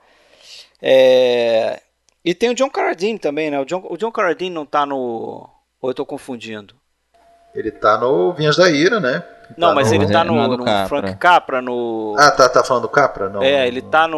[0.82, 1.80] É,
[2.26, 3.60] E tem o John Carradine também, né?
[3.60, 5.50] O John, o John Carradine não tá no...
[5.82, 6.74] Ou eu tô confundindo?
[7.56, 9.24] Ele tá no Vinhas da Ira, né?
[9.58, 10.88] Não, Tá mas no- ele tá no, não é do no Capra.
[10.88, 12.16] Frank Capra, no...
[12.18, 13.30] Ah, tá, tá falando do Capra?
[13.30, 13.44] Não.
[13.44, 14.18] é, ele tá no...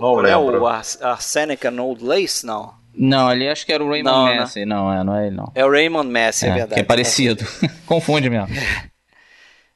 [0.00, 0.62] não qual é lembro.
[0.62, 2.44] o Ar- Arsenic and Old Lace?
[2.44, 2.74] Não.
[2.94, 4.40] Não, ali acho que era o Raymond Não, né?
[4.40, 4.64] Messi.
[4.66, 5.50] Não, é, não é ele não.
[5.54, 6.74] É o Raymond Messi, é, É, verdade.
[6.74, 7.44] que é parecido.
[7.86, 8.48] Confunde mesmo.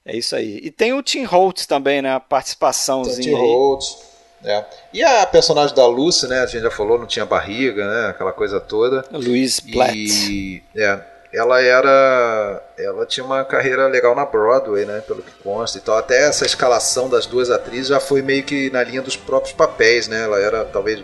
[0.05, 0.59] É isso aí.
[0.65, 2.13] E tem o Tim Holtz também, né?
[2.17, 3.41] A participaçãozinha Tim aí.
[3.41, 3.99] Holtz.
[4.45, 4.65] É.
[4.93, 6.41] E a personagem da Lucy, né?
[6.41, 8.09] A gente já falou, não tinha barriga, né?
[8.11, 9.05] Aquela coisa toda.
[9.13, 9.95] Luiz Platt.
[9.95, 11.01] E é,
[11.33, 12.63] ela era.
[12.79, 15.01] Ela tinha uma carreira legal na Broadway, né?
[15.07, 15.79] Pelo que consta.
[15.79, 19.55] Então até essa escalação das duas atrizes já foi meio que na linha dos próprios
[19.55, 20.23] papéis, né?
[20.25, 21.03] Ela era talvez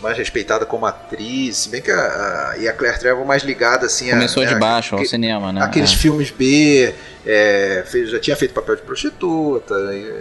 [0.00, 3.86] mais respeitada como atriz, se bem que a, a, e a Claire Trevor mais ligada
[3.86, 5.62] assim Começou a, de né, baixo ao cinema, né?
[5.62, 5.96] aqueles É.
[5.96, 6.92] filmes B,
[7.24, 9.72] é, fez- já tinha feito papel de prostituta,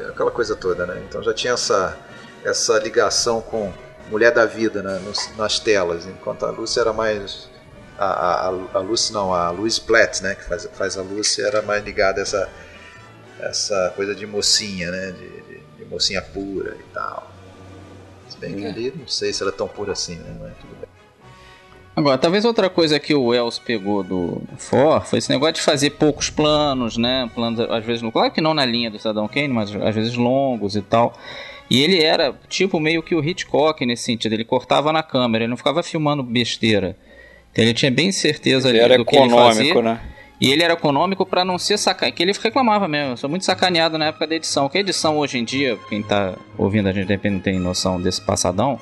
[0.10, 1.02] aquela coisa toda, né?
[1.10, 1.98] Então já tinha essa,
[2.46, 3.74] essa ligação com
[4.12, 7.50] mulher da vida né, nos- nas telas, enquanto a Lucy era mais.
[8.04, 11.62] A, a, a- Lucy não, a Louise Platt, né, que faz, faz a Lucy, era
[11.62, 12.50] mais ligada a essa,
[13.40, 15.12] essa coisa de mocinha, né?
[15.12, 17.32] De, de- de mocinha pura e tal.
[18.30, 18.70] Se bem que É.
[18.70, 20.36] ali não sei se ela é tão pura assim, né?
[20.42, 20.90] Mas tudo bem.
[21.96, 25.92] Agora, talvez outra coisa que o Wells pegou do For foi esse negócio de fazer
[25.92, 27.30] poucos planos, né?
[27.36, 30.76] Planos, às vezes, claro que não na linha do Cidadão Kane, mas às vezes longos
[30.76, 31.14] e tal.
[31.70, 35.50] E ele era tipo meio que o Hitchcock nesse sentido, ele cortava na câmera, ele
[35.50, 36.96] não ficava filmando besteira.
[37.52, 39.72] Então ele tinha bem certeza Ele ali do que ele fazia.
[39.72, 40.00] econômico, né?
[40.40, 42.16] E ele era econômico pra não ser sacanagem.
[42.16, 43.14] Que ele reclamava mesmo.
[43.14, 44.68] Eu sou muito sacaneado na época da edição.
[44.68, 47.60] Que a edição hoje em dia, quem tá ouvindo a gente de repente não tem
[47.60, 48.80] noção desse passadão.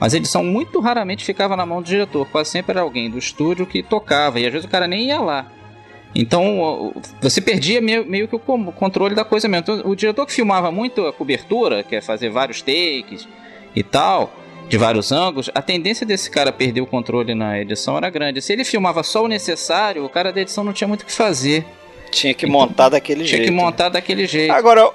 [0.00, 2.26] Mas a edição muito raramente ficava na mão do diretor.
[2.28, 4.40] Quase sempre era alguém do estúdio que tocava.
[4.40, 5.52] E às vezes o cara nem ia lá.
[6.14, 9.62] Então você perdia meio, meio que o controle da coisa mesmo.
[9.62, 13.28] Então, o diretor que filmava muito a cobertura, que é fazer vários takes
[13.74, 14.32] e tal,
[14.68, 18.42] de vários ângulos, a tendência desse cara perder o controle na edição era grande.
[18.42, 21.12] Se ele filmava só o necessário, o cara da edição não tinha muito o que
[21.12, 21.64] fazer.
[22.10, 23.44] Tinha que montar daquele Tinha jeito.
[23.44, 24.52] que montar daquele jeito.
[24.52, 24.90] Agora,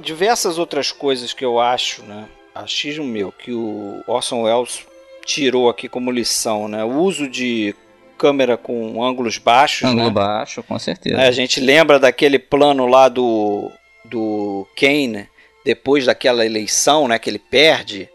[0.00, 2.26] diversas outras coisas que eu acho, né?
[2.54, 4.80] Achismo meu, que o Orson Welles
[5.24, 6.84] tirou aqui como lição, né?
[6.84, 7.74] O uso de
[8.16, 10.10] câmera com ângulos baixos, Ângulo né?
[10.10, 11.20] baixo, com certeza.
[11.20, 13.70] É, a gente lembra daquele plano lá do,
[14.04, 15.28] do Kane,
[15.64, 17.18] depois daquela eleição, né?
[17.18, 18.08] Que ele perde.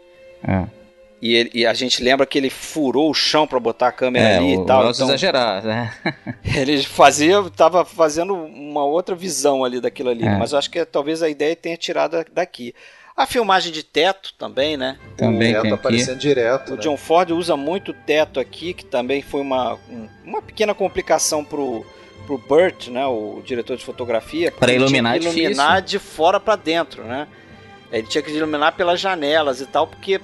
[0.46, 0.64] É,
[1.26, 4.28] E, ele- e a gente lembra que ele furou o chão para botar a câmera
[4.28, 4.86] é ali o, e tal.
[4.86, 5.94] o Então, exagerar, né?
[6.44, 10.26] ele fazia, tava fazendo uma outra visão ali daquilo ali.
[10.26, 10.36] É.
[10.36, 12.74] Mas eu acho que talvez a ideia tenha tirado daqui.
[13.16, 14.98] A filmagem de teto também, né?
[15.16, 15.86] Também o tem teto aqui.
[15.86, 16.72] aparecendo direto.
[16.72, 16.82] O né?
[16.82, 21.86] John Ford usa muito teto aqui, que também foi uma, um- uma pequena complicação pro,
[22.26, 24.52] pro Burt, né, o diretor de fotografia.
[24.60, 27.26] ele iluminar é iluminar de fora para dentro, né?
[27.92, 30.20] Ele tinha que iluminar pelas janelas e tal, porque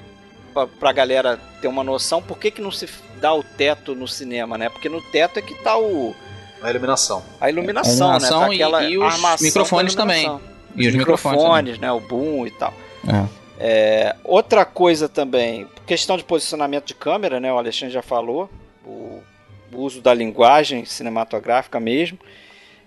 [0.53, 2.89] pra, pra galera ter uma noção, por que, que não se
[3.21, 4.69] dá o teto no cinema, né?
[4.69, 6.15] Porque no teto é que tá o,
[6.63, 7.23] A iluminação.
[7.41, 8.47] a iluminação, A iluminação né?
[8.49, 10.41] Tá e- aquela e os microfones iluminação.
[10.77, 11.43] E os microfones.
[11.43, 11.79] também.
[11.81, 11.93] né?
[11.93, 12.73] O boom e tal.
[13.09, 13.41] É.
[13.63, 17.53] É, outra coisa também, questão de posicionamento de câmera, né?
[17.53, 18.49] O Alexandre já falou,
[18.87, 19.21] o,
[19.73, 22.19] o uso da linguagem cinematográfica mesmo.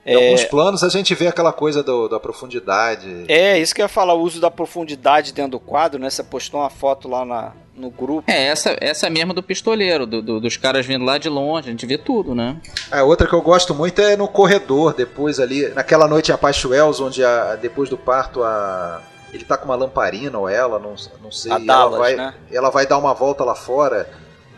[0.06, 3.26] Em alguns planos a gente vê aquela coisa do- da profundidade.
[3.28, 6.10] É, isso que eu ia falar, o uso da profundidade dentro do quadro, né?
[6.10, 8.30] Você postou uma foto lá na, no grupo.
[8.30, 11.72] É, essa, essa mesmo do pistoleiro, do- do- dos caras vindo lá de longe, a
[11.72, 12.58] gente vê tudo, né?
[12.92, 16.68] A outra que eu gosto muito é no corredor, depois ali, naquela noite em Apache
[16.68, 19.02] Wells, onde a- depois do parto a,
[19.34, 22.34] ele tá com uma lamparina ou ela, não, não sei, A Dallas, ela, vai, né?
[22.52, 24.10] ela vai dar uma volta lá fora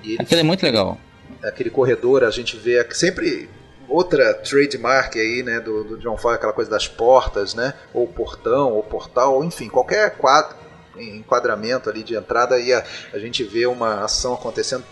[0.04, 0.98] e ele, Aquilo é muito legal.
[1.44, 3.48] aquele corredor a gente vê sempre
[3.88, 8.74] outra trademark aí, né, do, do John Ford, aquela coisa das portas, né, ou portão,
[8.74, 10.56] ou portal, ou enfim, qualquer quadro,
[10.98, 12.84] enquadramento ali de entrada e a,
[13.14, 14.84] a gente vê uma ação acontecendo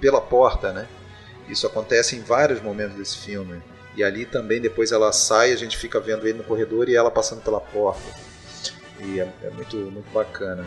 [0.00, 0.88] pela porta, né?
[1.48, 3.62] Isso acontece em vários momentos desse filme.
[3.96, 7.10] E ali também depois ela sai, a gente fica vendo ele no corredor e ela
[7.10, 8.02] passando pela porta.
[9.00, 10.64] E é, é muito, muito bacana.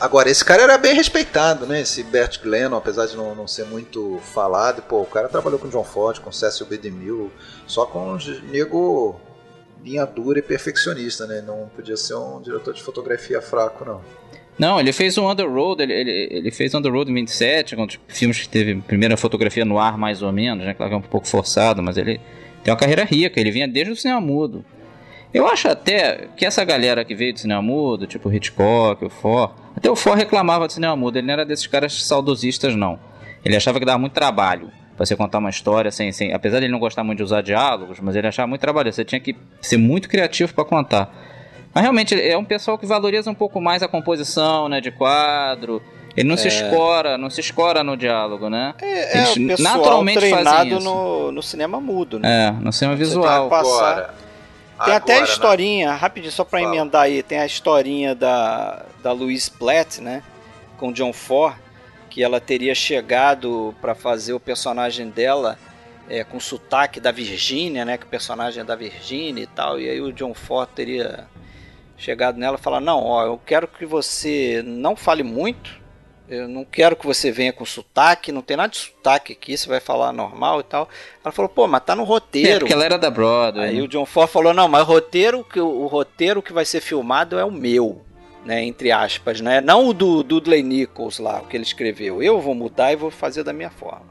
[0.00, 1.82] Agora, esse cara era bem respeitado, né?
[1.82, 4.80] Esse Bert Glennon, apesar de não, não ser muito falado.
[4.80, 6.78] Pô, o cara trabalhou com John Ford, com Cecil B.
[6.78, 7.30] DeMille,
[7.66, 8.18] só com um
[8.50, 9.20] nego
[9.84, 11.42] linha dura e perfeccionista, né?
[11.46, 14.00] Não podia ser um diretor de fotografia fraco, não.
[14.58, 18.38] Não, ele fez o The Road, ele, ele, ele fez Road 27, um dos filmes
[18.38, 20.74] que teve primeira fotografia no ar, mais ou menos, né?
[20.74, 22.20] Claro que é um pouco forçado, mas ele
[22.62, 24.64] tem uma carreira rica, ele vinha desde o cinema mudo.
[25.32, 29.54] Eu acho até que essa galera que veio do cinema mudo, tipo Hitchcock, o For,
[29.76, 32.98] até o For reclamava do cinema mudo, ele não era desses caras saudosistas, não.
[33.44, 36.32] Ele achava que dava muito trabalho pra você contar uma história sem, sem.
[36.34, 38.92] Apesar de ele não gostar muito de usar diálogos, mas ele achava muito trabalho.
[38.92, 41.10] Você tinha que ser muito criativo pra contar.
[41.72, 45.80] Mas realmente é um pessoal que valoriza um pouco mais a composição, né, de quadro.
[46.16, 48.74] Ele não se escora, não se escora no diálogo, né?
[48.82, 50.80] É, é Eles naturalmente treinado isso.
[50.80, 52.48] no, no cinema mudo, né?
[52.48, 53.48] É, no cinema visual.
[53.48, 54.14] tem passar- Agora,
[54.86, 55.32] Tem até a agora, né?
[55.32, 56.74] historinha, rapidinho, só pra Fala.
[56.74, 60.22] emendar aí, tem a historinha da, da Louise Platt, né?
[60.78, 61.56] Com John Ford,
[62.08, 65.58] que ela teria chegado pra fazer o personagem dela
[66.08, 67.96] é, com sotaque da Virgínia, né?
[67.96, 71.26] Que o personagem é da Virgínia e tal, e aí o John Ford teria
[71.96, 75.78] chegado nela e falar: Não, ó, eu quero que você não fale muito,
[76.28, 79.68] eu não quero que você venha com sotaque, não tem nada de sotaque aqui, você
[79.68, 80.88] vai falar normal e tal.
[81.24, 82.60] Ela falou: Pô, mas tá no É, roteiro.
[82.66, 83.68] porque ela era da Broadway.
[83.68, 83.82] Aí né?
[83.82, 87.38] o John Ford falou: Não, mas o roteiro, que, o roteiro que vai ser filmado
[87.38, 88.04] é o meu.
[88.44, 89.60] Né, entre aspas, né?
[89.60, 92.22] Não o do Dudley Nichols lá, o que ele escreveu.
[92.22, 94.06] Eu vou mudar e vou fazer da minha forma.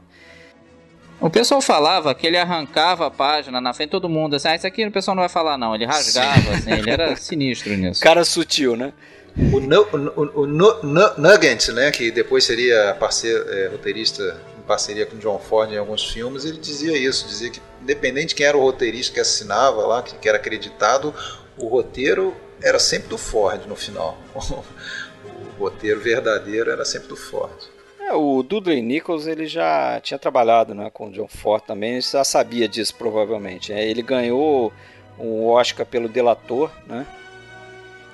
[1.20, 4.54] O pessoal falava que ele arrancava a página na frente de todo mundo, assim, ah,
[4.56, 8.00] isso aqui o pessoal não vai falar não, ele rasgava, assim, ele era sinistro nisso.
[8.00, 8.92] Cara sutil, né?
[9.36, 15.04] O, o, o Nu- Nu- Nugent, né, que depois seria parceiro, é, roteirista em parceria
[15.04, 18.56] com John Ford em alguns filmes, ele dizia isso, dizia que independente de quem era
[18.56, 21.14] o roteirista que assinava lá, que, que era acreditado,
[21.58, 24.18] o roteiro era sempre do Ford no final.
[24.34, 27.52] o roteiro verdadeiro era sempre do Ford.
[28.00, 32.00] É, o Dudley Nichols ele já tinha trabalhado né, com o John Ford também, ele
[32.00, 33.72] já sabia disso provavelmente.
[33.72, 33.84] né?
[33.86, 34.72] Ele ganhou
[35.18, 37.06] um Oscar pelo Delator, né?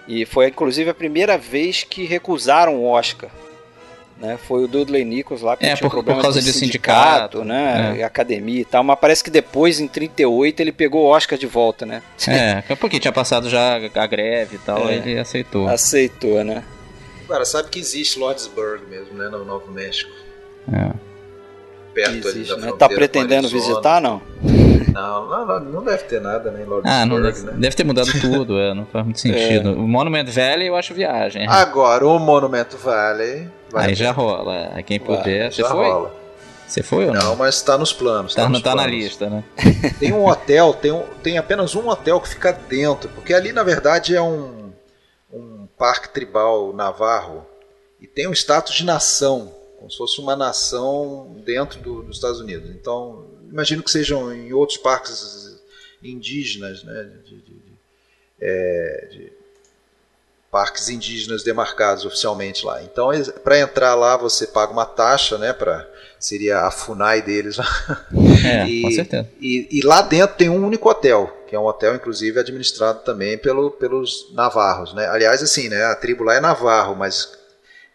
[0.08, 3.30] E foi inclusive a primeira vez que recusaram o Oscar.
[4.18, 4.38] Né?
[4.48, 7.44] Foi o Dudley Nichols lá que É, tinha por- por causa de de sindicato, sindicato,
[7.44, 7.92] né?
[7.96, 7.98] é.
[7.98, 11.46] E academia e tal, mas parece que depois, em 38, ele pegou o Oscar de
[11.46, 12.02] volta, né?
[12.26, 14.94] É, porque tinha passado já a greve e tal, É.
[14.94, 15.68] ele aceitou.
[15.68, 16.64] Aceitou, né?
[17.24, 20.10] Agora, sabe que existe Lordsburg mesmo, né, no Novo México,
[20.72, 20.90] É.
[21.92, 22.72] perto ali Existe, da né?
[22.78, 24.22] Tá pretendendo visitar, não?
[24.96, 27.52] Não, não, não, deve ter nada né, Lordsburg, Ah, não deve, né?
[27.56, 29.72] deve ter mudado tudo, é, não faz muito sentido.
[29.72, 31.44] O Monument Valley eu acho viagem.
[31.44, 31.48] é.
[31.48, 33.48] Agora, o Monumento Valley...
[33.74, 35.52] Aí já rola, aí quem puder.
[35.52, 35.84] Você já foi?
[35.86, 36.14] rola.
[36.66, 37.20] Você foi ou não?
[37.22, 38.34] Não, mas está nos planos.
[38.34, 38.92] tá, tá não nos tá na planos.
[38.98, 39.44] lista, né?
[40.00, 43.62] Tem um hotel, tem, um, tem apenas um hotel que fica dentro, porque ali na
[43.62, 44.72] verdade é um,
[45.32, 47.44] um parque tribal navarro
[48.00, 52.40] e tem um status de nação, como se fosse uma nação dentro do- dos Estados
[52.40, 52.70] Unidos.
[52.70, 55.56] Então, imagino que sejam em outros parques
[56.02, 57.76] indígenas, né, de, de- de-
[58.40, 59.32] é, de
[60.50, 62.82] parques indígenas demarcados oficialmente lá.
[62.82, 63.10] Então,
[63.42, 65.86] para entrar lá você paga uma taxa, né, para
[66.18, 67.66] seria a Funai deles lá.
[68.46, 69.28] É, E- com certeza.
[69.40, 73.36] E, e lá dentro tem um único hotel, que é um hotel, inclusive, administrado também
[73.36, 74.94] pelo, pelos navarros.
[74.94, 75.06] Né?
[75.08, 77.35] Aliás, assim, né, a tribo lá é navarro, mas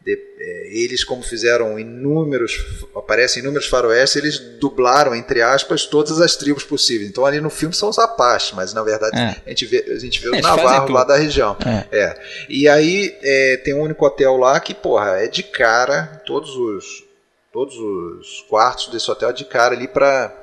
[0.06, 2.54] de- é, eles, como fizeram inúmeros,
[2.96, 7.10] aparecem inúmeros faroestes, eles dublaram, entre aspas, todas as tribos possíveis.
[7.10, 9.36] Então ali no filme são os apaches, mas na verdade É.
[9.46, 10.92] a gente vê, a gente vê os tudo.
[10.92, 11.56] lá da região.
[11.92, 11.98] É.
[11.98, 12.22] É.
[12.50, 17.04] E aí é, tem um único hotel lá que, porra, é de cara, todos os,
[17.54, 20.36] todos os quartos desse hotel é de cara ali pra.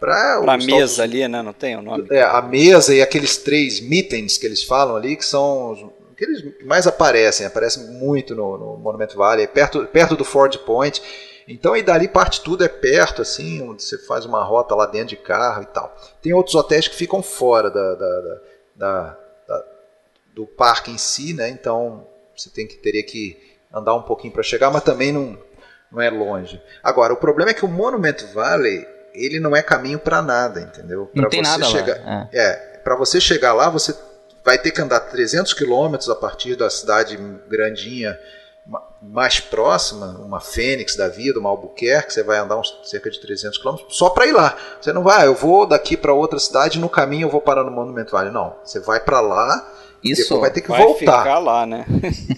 [0.00, 1.42] Pra, Pra os mesa todos- ali, né?
[1.42, 2.06] Não tem o nome?
[2.10, 6.86] É, a mesa e aqueles três meetings que eles falam ali, que são que mais
[6.86, 11.00] aparecem, aparecem muito no, no Monumento Valley, perto, perto do Ford Point.
[11.46, 15.08] Então, e dali parte tudo é perto, assim, onde você faz uma rota lá dentro
[15.10, 15.96] de carro e tal.
[16.20, 18.20] Tem outros hotéis que ficam fora da, da-
[18.76, 19.16] da-
[19.48, 19.64] da-
[20.34, 21.48] do parque em si, né?
[21.48, 22.06] Então,
[22.36, 23.38] você tem que teria que
[23.72, 25.38] andar um pouquinho para chegar, mas também não,
[25.90, 26.60] não é longe.
[26.82, 31.08] Agora, o problema é que o Monument Valley, ele não é caminho para nada, entendeu?
[31.14, 32.28] Não Pra tem você nada chegar, lá.
[32.32, 32.38] É.
[32.44, 32.52] é,
[32.84, 33.94] para você chegar lá, você
[34.48, 37.18] vai ter que andar 300 quilômetros a partir da cidade
[37.48, 38.18] grandinha
[38.66, 43.20] ma- mais próxima, uma Fênix da vida, uma Albuquerque, você vai andar uns cerca de
[43.20, 44.56] 300 quilômetros só para ir lá.
[44.80, 47.62] Você não vai, ah, eu vou daqui para outra cidade, no caminho eu vou parar
[47.62, 48.32] no Monumento Valley.
[48.32, 49.70] Não, você vai para lá
[50.02, 50.22] e Isso.
[50.22, 51.18] depois vai ter que Vai voltar.
[51.24, 51.84] ficar lá, né?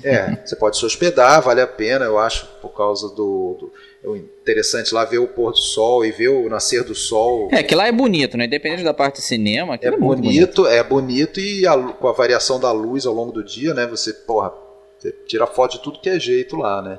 [0.02, 3.72] É, você pode se hospedar, vale a pena, eu acho, por causa do, do
[4.04, 7.48] interessante lá ver o pôr do sol e ver o nascer do sol.
[7.52, 8.46] É, que lá é bonito, né?
[8.46, 12.12] Independente da parte de cinema, É é, muito bonito, é bonito e a com a
[12.12, 13.86] variação da luz ao longo do dia, né?
[13.86, 14.52] Você, porra,
[14.98, 16.98] você tira foto de tudo que é jeito lá, né?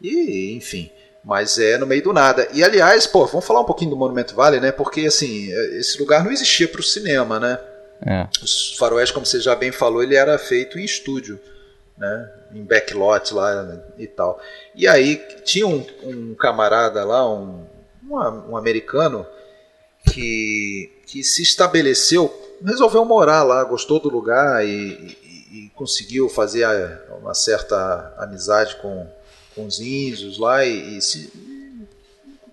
[0.00, 0.90] E, enfim,
[1.24, 2.48] mas é no meio do nada.
[2.52, 4.72] E aliás, pô, vamos falar um pouquinho do Monumento Valley, né?
[4.72, 7.58] Porque assim, é, esse lugar não existia para o cinema, né?
[8.04, 8.28] É.
[8.42, 11.40] Os faroés, como você já bem falou, ele era feito em estúdio,
[11.96, 12.30] né?
[12.52, 14.40] Em backlot lá e tal.
[14.74, 17.64] E aí tinha um, um camarada lá, um,
[18.08, 18.16] um,
[18.50, 19.26] um americano,
[20.12, 22.32] que, que se estabeleceu,
[22.64, 25.26] resolveu morar lá, gostou do lugar e, e-
[25.66, 29.06] e conseguiu fazer a- uma certa amizade com,
[29.54, 31.32] com os índios lá e, e se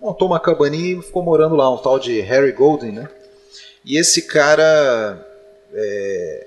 [0.00, 3.08] montou uma cabaninha e ficou morando lá, um tal de Harry Golden, né?
[3.84, 5.24] E esse cara,
[5.72, 6.46] é,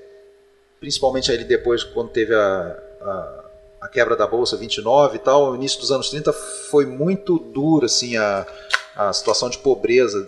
[0.80, 3.46] principalmente ali depois, quando teve a, a,
[3.82, 7.86] a quebra da Bolsa 29 e tal, no início dos anos 30 foi muito duro
[7.86, 8.46] assim, a,
[8.96, 10.28] a situação de pobreza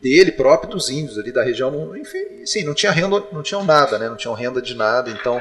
[0.00, 1.96] dele próprio dos índios ali da região.
[1.96, 4.08] Enfim, sim, não tinha renda, não tinham nada, né?
[4.08, 5.10] não tinham renda de nada.
[5.10, 5.40] Então,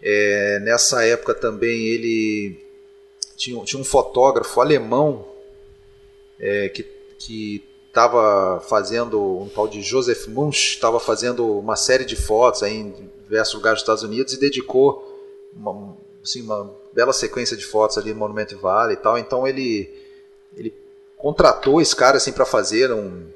[0.00, 2.64] é, nessa época também ele
[3.36, 5.26] tinha, tinha um fotógrafo alemão
[6.38, 6.84] é, que,
[7.18, 12.76] que estava fazendo um tal de Joseph Munch, estava fazendo uma série de fotos aí
[12.76, 12.94] em
[13.24, 15.02] diversos lugares dos Estados Unidos e dedicou
[15.54, 15.96] uma,
[16.26, 19.16] assim, uma bela sequência de fotos ali no Monument Valley e tal.
[19.16, 19.88] Então ele,
[20.56, 20.74] ele
[21.16, 23.26] contratou esse cara assim para fazer um,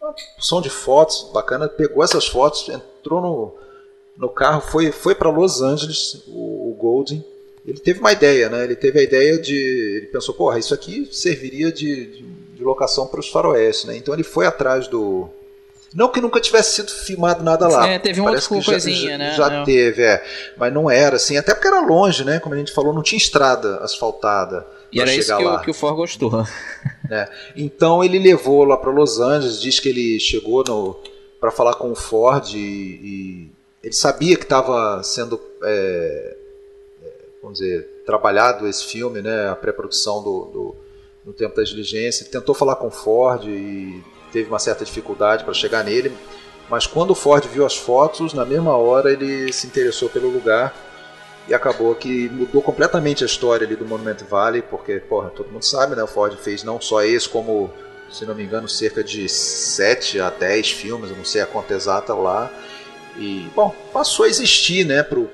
[0.00, 3.54] uma porção de fotos bacana, pegou essas fotos, entrou no,
[4.16, 7.24] no carro, foi, foi para Los Angeles, o, o Golding.
[7.66, 8.64] Ele teve uma ideia, né?
[8.64, 9.56] Ele teve a ideia de.
[9.56, 13.96] Ele pensou, porra, isso aqui serviria de, de, de locação para os faroeste, né?
[13.96, 15.28] Então ele foi atrás do.
[15.94, 17.86] Não que nunca tivesse sido filmado nada lá.
[17.86, 19.34] É, teve uma Parece já- coisinha, já, né?
[19.36, 19.64] Já É.
[19.64, 20.24] teve, é.
[20.56, 22.38] Mas não era assim, até porque era longe, né?
[22.40, 24.66] Como a gente falou, não tinha estrada asfaltada.
[24.92, 25.56] E era isso que lá.
[25.56, 26.46] o, que o Ford gostou.
[27.08, 27.28] né?
[27.56, 30.62] Então ele levou lá para Los Angeles, diz que ele chegou
[31.40, 33.50] para falar com o Ford e, e
[33.82, 36.36] ele sabia que estava sendo, é,
[37.04, 37.08] é,
[37.42, 39.48] vamos dizer, trabalhado esse filme, né?
[39.48, 40.76] A pré-produção do, do
[41.24, 42.26] no tempo da diligência.
[42.26, 44.02] Tentou falar com o Ford e
[44.32, 46.12] teve uma certa dificuldade para chegar nele,
[46.68, 50.74] mas quando o Ford viu as fotos, na mesma hora ele se interessou pelo lugar
[51.48, 55.64] e acabou que mudou completamente a história ali do Monument Valley, porque, porra, todo mundo
[55.64, 56.02] sabe, né?
[56.02, 57.70] O Ford fez não só esse, como,
[58.10, 61.74] se não me engano, cerca de 7 a 10 filmes, eu não sei a conta
[61.74, 62.50] exata lá.
[63.16, 65.28] E, bom, passou a existir, né, pro,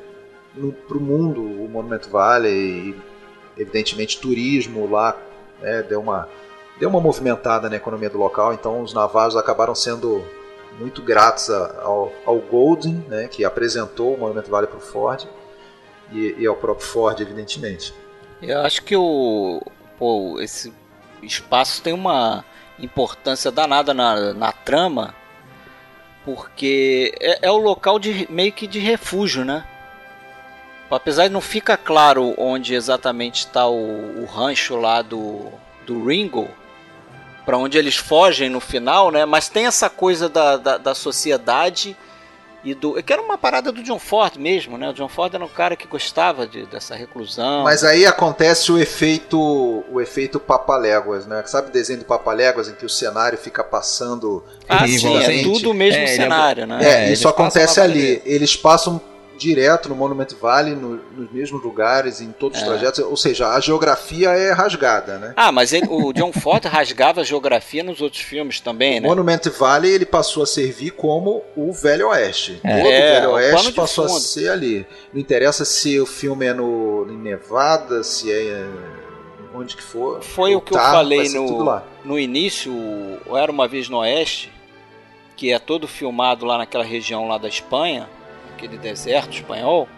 [0.55, 2.97] no, pro mundo o Monument Valley e,
[3.57, 5.17] evidentemente, turismo lá,
[5.61, 6.29] né, deu uma,
[6.79, 10.25] deu uma movimentada na economia do local, então os navarros acabaram sendo
[10.79, 15.27] muito gratos ao, ao Golden, né, que apresentou o Monument Valley para o Ford,
[16.13, 17.93] e, e ao próprio Ford, evidentemente.
[18.41, 19.61] Eu acho que o
[19.99, 20.73] pô, esse
[21.23, 22.45] espaço tem uma
[22.79, 25.15] importância danada na, na trama,
[26.25, 29.67] porque é, é o local de meio que de refúgio, né?
[30.91, 35.47] Apesar de não fica claro onde exatamente está o, o rancho lá do,
[35.85, 36.49] do Ringo,
[37.49, 39.25] para onde eles fogem no final, né?
[39.25, 41.97] Mas tem essa coisa da, da, da sociedade
[42.63, 43.03] e do.
[43.03, 44.91] Que era uma parada do John Ford mesmo, né?
[44.91, 47.65] O John Ford era um cara que gostava de, dessa reclusão.
[47.65, 49.41] Mas aí acontece o efeito
[49.91, 51.43] o efeito Papaléguas, né?
[51.47, 55.71] Sabe o desenho do Papaléguas em que o cenário fica passando Ah, sim, é tudo
[55.71, 56.79] o mesmo É, ele é- cenário, né?
[56.83, 58.21] É, É, isso acontece ali.
[58.27, 59.01] Eles passam
[59.39, 62.67] direto no Monument Valley, no- nos mesmos lugares, em todos os É.
[62.67, 62.99] trajetos.
[62.99, 65.33] Ou seja, a geografia é rasgada, né?
[65.37, 69.09] Ah, mas ele- o John Ford rasgava a geografia nos outros filmes também, O né?
[69.09, 72.61] Monument Valley ele passou a servir como o Velho Oeste.
[72.65, 72.77] É.
[72.77, 74.87] Todo o É, Velho o Oeste pano de passou a ser ali.
[75.13, 78.67] Não interessa se o filme é no, em Nevada, se é
[79.55, 80.23] onde que for.
[80.23, 81.81] Foi o que eu Utah, falei no-.
[82.05, 82.73] No início,
[83.35, 84.53] Era Uma Vez no Oeste,
[85.37, 88.09] que é todo filmado lá naquela região lá da Espanha,
[88.59, 89.89] aquele deserto espanhol,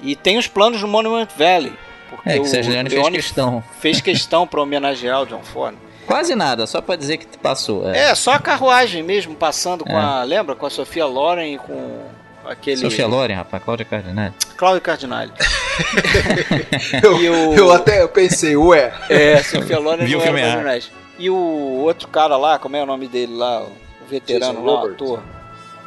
[0.00, 1.72] e tem os planos do Monument Valley.
[2.08, 3.64] Porque É, que o Leone fez questão.
[3.80, 5.74] fez questão para homenagear o John Ford.
[6.06, 7.88] Quase nada, só pra dizer que passou.
[7.88, 8.10] É.
[8.10, 10.00] É, só a carruagem mesmo, passando com É.
[10.02, 10.22] a.
[10.24, 10.54] Lembra?
[10.54, 12.02] Com a Sofia Loren e com
[12.44, 12.76] aquele.
[12.78, 14.34] Sofia Loren, rapaz, Cláudia Cardinale.
[14.56, 15.32] Cláudio Cardinale.
[17.02, 18.92] Eu, o- eu até pensei, ué.
[19.08, 20.48] É, Sofia Loren Viu não o era.
[20.52, 20.84] Cardinale.
[21.18, 23.62] E o outro cara lá, como é o nome dele lá?
[23.62, 23.72] O
[24.08, 25.22] veterano Jason lá, o ator.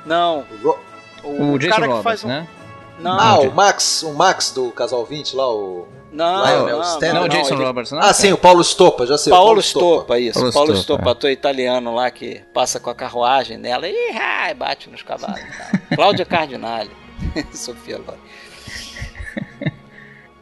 [0.06, 0.80] Não, Ro-
[1.26, 2.28] o, O Jason cara que Roberts, faz um...
[2.28, 2.48] né?
[3.00, 5.86] Não, Ah, o Max, o Max do Casal 20 lá, o.
[6.14, 7.14] não, Lionel não, Stanley.
[7.14, 8.00] Não, não, o Jason ele- Roberts, não?
[8.00, 9.34] Ah, sim, o Paulo Stopa, já sei.
[9.34, 10.40] o Paulo Stopa, isso.
[10.40, 11.12] Paulo Paulo Stoppa, Stopa, é.
[11.12, 15.42] ator italiano lá que passa com a carruagem nela e ai, bate nos cavalos.
[15.94, 16.90] Cláudia Cardinale.
[17.54, 18.20] Sofia Loren.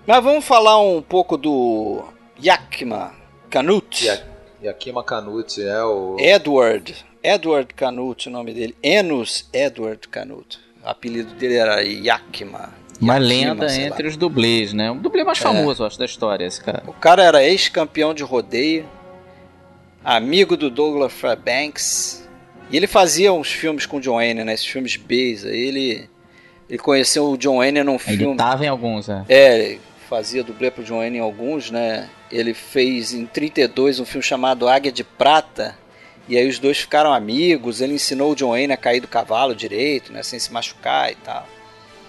[0.06, 2.04] Mas vamos falar um pouco do
[2.44, 3.14] Yakima
[3.50, 4.06] Canute.
[4.06, 4.22] E, a,
[4.64, 6.18] e aqui Macanute, é o.
[6.20, 6.96] Edward.
[7.24, 8.76] Edward Canute, o nome dele.
[8.84, 10.60] Enos Edward Canute.
[10.84, 12.70] O apelido dele era Yakima.
[13.02, 13.88] Uma Yakima, lenda sei lá.
[13.88, 14.92] entre os dublês, né?
[14.92, 16.84] O dublê mais famoso, eu acho, da história, esse cara.
[16.88, 18.86] O cara era ex-campeão de rodeio,
[20.04, 22.28] amigo do Douglas Fairbanks.
[22.70, 24.54] E ele fazia uns filmes com o John Wayne, né?
[24.54, 25.38] Esses filmes B.
[25.44, 26.10] Aí ele,
[26.70, 28.38] ele conheceu o John Wayne num Ele filme.
[28.38, 29.24] tava em alguns, é.
[29.30, 29.78] É,
[30.10, 32.10] fazia dublê pro John Wayne em alguns, né?
[32.32, 35.78] Ele fez em 32 um filme chamado Águia de Prata.
[36.28, 37.82] E aí os dois ficaram amigos.
[37.82, 40.24] Ele ensinou o John Wayne a cair do cavalo direito, né?
[40.24, 41.46] Sem se machucar e tal.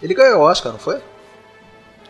[0.03, 1.01] Ele ganhou o Oscar, não foi?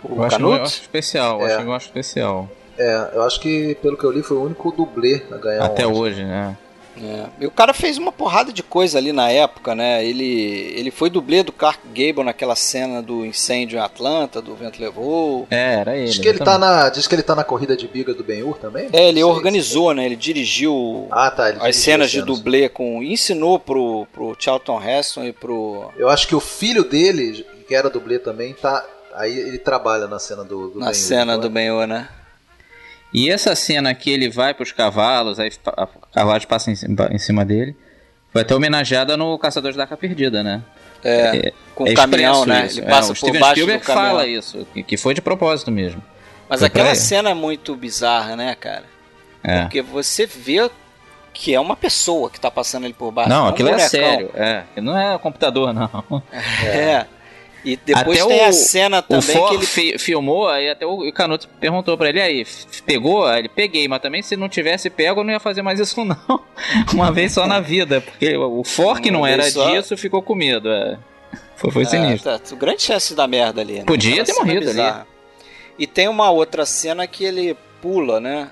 [0.02, 1.54] O Eu acho, eu acho especial, eu É.
[1.54, 2.48] acho que eu acho especial.
[2.76, 5.64] É, eu acho que, pelo que eu li, foi o único dublê a ganhar um
[5.66, 6.02] Até Oscar.
[6.02, 6.56] hoje, né?
[7.02, 7.26] É.
[7.40, 10.04] E o cara fez uma porrada de coisa ali na época, né?
[10.04, 14.80] Ele, ele foi dublê do Clark Gable naquela cena do incêndio em Atlanta, do vento
[14.80, 15.46] levou.
[15.50, 16.06] É, era ele.
[16.06, 18.58] Diz que ele tá na, diz que ele tá na corrida de biga do Ben-Hur
[18.58, 18.88] também?
[18.92, 20.04] É, ele organizou, né?
[20.06, 21.48] Ele dirigiu Ah, tá.
[21.48, 23.02] ele as dirigiu cenas de dublê com.
[23.02, 25.90] ensinou pro, pro Charlton Heston e pro.
[25.96, 28.84] Eu acho que o filho dele, que era dublê também, tá.
[29.14, 31.50] Aí ele trabalha na cena do, do na Ben-Hur, cena do é?
[31.50, 32.08] Ben né?
[33.14, 37.76] E essa cena que ele vai pros cavalos, aí a cavalo passa em cima, dele,
[38.32, 40.62] foi até homenageada no Caçadores da Arca Perdida, né?
[41.04, 42.66] É, com o é caminhão, expresso né?
[42.66, 42.80] isso.
[42.80, 44.08] Ele É, passa o por Steven baixo Spielberg do caminhão.
[44.10, 46.02] fala isso, que- foi de propósito mesmo.
[46.48, 46.96] Mas Foi aquela ele.
[46.96, 48.84] cena é muito bizarra, né, cara?
[49.42, 49.60] É.
[49.62, 50.68] Porque você vê
[51.32, 53.28] que é uma pessoa que tá passando ali por baixo.
[53.30, 54.30] Não, um aquilo é sério.
[54.34, 55.88] É, não é computador, não.
[56.64, 57.06] É.
[57.64, 59.66] E depois Até tem o- a cena O também que ele.
[59.66, 62.46] fi- filmou, aí até o Canuto perguntou pra ele, aí,
[62.84, 63.24] pegou?
[63.26, 66.04] Aí ele, peguei, mas também se não tivesse pego, eu não ia fazer mais isso
[66.04, 66.16] não.
[66.92, 69.70] Uma vez só na vida, porque o For que Uma não era só.
[69.70, 70.98] disso ficou com medo, é.
[71.56, 72.30] Foi, foi sinistro.
[72.32, 73.74] Ah, tá, grande chance da merda ali.
[73.78, 73.84] Né?
[73.86, 74.76] Podia Aquela ter morrido ali.
[74.76, 75.06] bizarra.
[75.78, 78.50] E tem uma outra cena que ele pula, né?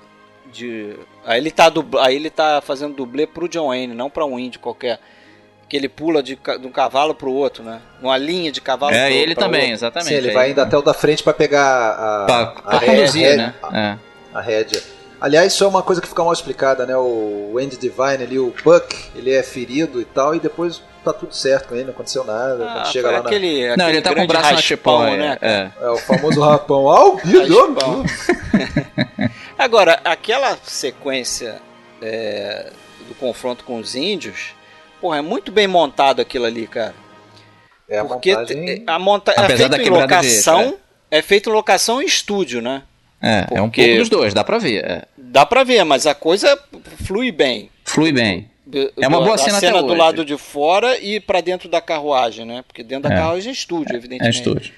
[0.52, 0.94] De...
[1.24, 1.98] Aí, ele tá dubl...
[1.98, 4.98] Aí ele tá fazendo dublê pro John Wayne, não pra um índio qualquer.
[5.72, 7.80] Que ele pula de, de um cavalo pro outro, né?
[8.02, 9.74] Uma linha de cavalo É, pro, ele também, outro.
[9.76, 10.08] exatamente.
[10.10, 12.78] Sim, ele Aí- vai indo até o da frente pra pegar a, Pra, a, pra
[12.78, 13.54] ré- conduzir, ré- né?
[13.72, 13.96] É.
[14.36, 14.82] a rédea.
[15.18, 16.94] Aliás, isso é uma coisa que fica mal explicada, né?
[16.94, 21.34] O Andy Divine ali, o Buck, ele é ferido e tal, e depois tá tudo
[21.34, 22.66] certo com ele, não aconteceu nada.
[22.70, 25.16] Ah, chega lá na, aquele, Não, aquele ele tá com o braço na raspão, chipão,
[25.16, 25.38] né?
[25.40, 25.70] é, é.
[25.86, 26.84] É o famoso rapão.
[26.86, 28.04] Raspão.
[29.58, 31.62] Agora, aquela sequência
[32.02, 32.70] é,
[33.08, 34.54] do confronto com os índios,
[35.02, 36.94] porra, é muito bem montado aquilo ali, cara.
[37.88, 38.84] É a Porque montagem...
[38.86, 40.78] a monta é Apesar da feito em de eixo, locação,
[41.10, 42.82] é feito em locação em estúdio, né?
[43.20, 44.84] É, é um Porque- pouco dos dois, dá pra ver.
[44.84, 45.02] é.
[45.18, 46.58] Dá pra ver, mas a coisa
[47.04, 47.68] flui bem.
[47.84, 48.50] Flui bem.
[48.96, 49.98] É uma boa a cena cena até do hoje.
[50.00, 52.64] lado de fora e pra dentro da carruagem, né?
[52.66, 53.18] Porque dentro da É.
[53.18, 54.38] carruagem é estúdio, É evidentemente.
[54.38, 54.72] estúdio.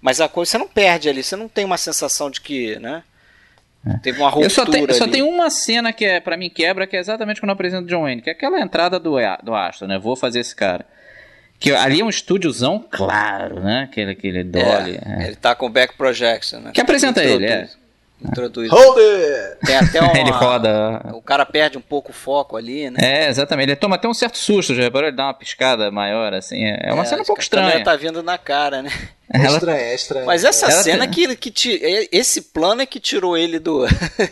[0.00, 3.02] Mas a coisa você não perde ali, você não tem uma sensação de que, né?
[4.02, 4.46] Teve uma ruptura É.
[4.46, 7.40] Eu só, tenho, só tenho uma cena que é para mim quebra, que é exatamente
[7.40, 9.98] quando eu apresento o John Wayne, que é aquela entrada do, do Astro, né?
[9.98, 10.84] Vou fazer esse cara.
[11.58, 13.82] Que ali é um estúdiozão claro, né?
[13.84, 14.98] Aquele, aquele dolly.
[15.04, 15.26] É, é.
[15.26, 16.70] Ele tá com back projection, né?
[16.72, 17.78] Que apresenta ele, Introduz-
[18.22, 18.70] Introduz.
[18.70, 19.58] Hold it!
[19.64, 20.18] Tem até uma...
[20.18, 21.00] Ele roda.
[21.14, 22.98] O cara perde um pouco o foco ali, né?
[23.00, 23.70] É, exatamente.
[23.70, 25.08] Ele toma até um certo susto, já reparou?
[25.08, 26.64] Ele dá uma piscada maior, assim.
[26.64, 27.82] É é uma cena um pouco estranha.
[27.82, 28.90] tá vindo na cara, né?
[29.32, 30.26] É Ela- estranho, é estranho.
[30.26, 33.86] Mas essa Ela cena tem- que, que é- esse plano é que tirou ele do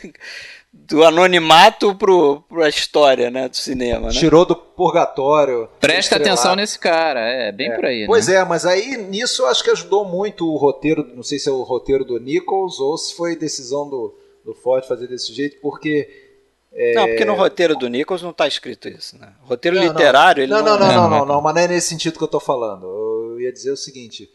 [0.73, 4.13] do anonimato pro pra história, né, do cinema, né?
[4.13, 5.69] Tirou do purgatório.
[5.81, 8.07] Presta atenção nesse cara, é bem por aí.
[8.07, 8.37] Pois né?
[8.37, 11.53] é, mas aí nisso eu acho que ajudou muito o roteiro, não sei se é
[11.53, 14.15] o roteiro do Nichols ou se foi decisão do,
[14.45, 16.09] do Ford fazer desse jeito, porque
[16.95, 19.33] Não, porque no roteiro do Nichols não tá escrito isso, né?
[19.45, 19.93] O roteiro Não, não.
[19.93, 20.79] literário, ele não, não...
[20.79, 22.87] não, não, É, não, não não, mas não é nesse sentido que eu tô falando.
[22.87, 24.31] Eu ia dizer o seguinte.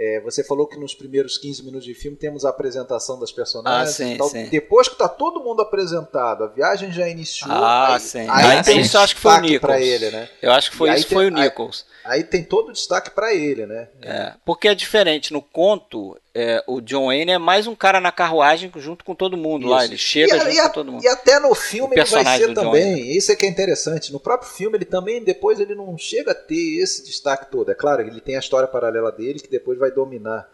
[0.00, 3.90] É, você falou que nos primeiros 15 minutos de filme temos a apresentação das personagens.
[3.90, 4.28] Ah, sim, tal.
[4.28, 4.44] sim.
[4.48, 7.50] Depois que tá todo mundo apresentado, a viagem já iniciou.
[7.52, 8.26] Ah, aí, sim.
[8.28, 9.80] Aí Ah, tem isso eu acho que foi o Nichols.
[9.82, 10.28] ele, né?
[10.40, 11.84] Eu acho que foi E aí isso, tem- foi o aí- Nichols.
[12.04, 13.88] Aí tem todo o destaque pra ele, né?
[14.00, 15.32] É, porque é diferente.
[15.32, 19.36] No conto, é, o John Wayne é mais um cara na carruagem junto com todo
[19.36, 19.78] mundo lá.
[19.84, 19.92] Isso.
[19.92, 21.04] Ele chega e, a- junto e a- com todo mundo.
[21.04, 23.16] e até no filme O ele vai personagem ser também.
[23.16, 24.12] Isso é que é interessante.
[24.12, 27.70] No próprio filme ele também, depois ele não chega a ter esse destaque todo.
[27.70, 30.48] É claro, ele tem a história paralela dele que depois vai dominar.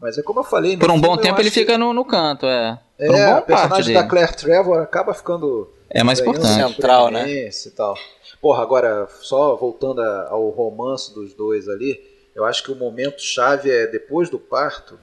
[0.00, 0.74] Mas é como eu falei.
[0.74, 2.78] no Por um bom filme eu tempo ele fica no, no canto, é.
[2.98, 6.54] É, um bom parte personagem da Claire Trevor acaba ficando É mais importante.
[6.74, 7.28] Central, né?
[7.28, 7.96] E tal.
[8.40, 12.00] Porra, agora, só voltando ao romance dos dois ali,
[12.34, 14.98] eu acho que o momento chave é depois do parto.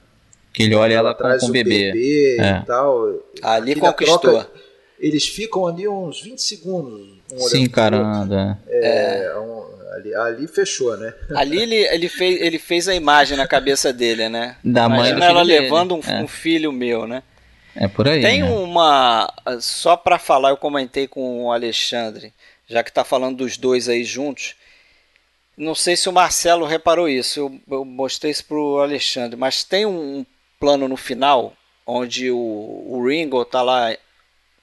[0.56, 2.36] Que ele olha ela com, traz com o bebê.
[2.40, 2.58] É.
[2.62, 3.22] e tal.
[3.42, 4.18] Ali Aquela conquistou.
[4.18, 4.50] troca,
[4.98, 7.00] eles ficam ali uns 20 segundos.
[7.30, 7.70] Um pro outro.
[7.70, 8.58] caramba.
[8.68, 11.12] É, um- ali, ali fechou, né?
[11.34, 14.56] Ali ele, ele, fez, ele fez a imagem na cabeça dele, né?
[14.64, 15.60] Da mãe do Imagina ela filho dele.
[15.60, 16.22] levando um, É.
[16.22, 17.22] um filho meu, né?
[17.74, 18.22] É por aí.
[18.22, 18.48] Tem né?
[18.50, 19.30] uma.
[19.60, 22.32] Só pra falar, eu comentei com o Alexandre,
[22.66, 24.54] já que tá falando dos dois aí juntos.
[25.58, 29.84] Não sei se o Marcelo reparou isso, eu, eu mostrei isso pro Alexandre, mas tem
[29.86, 30.24] um
[30.58, 31.54] plano no final
[31.86, 33.96] onde o, o Ringo tá lá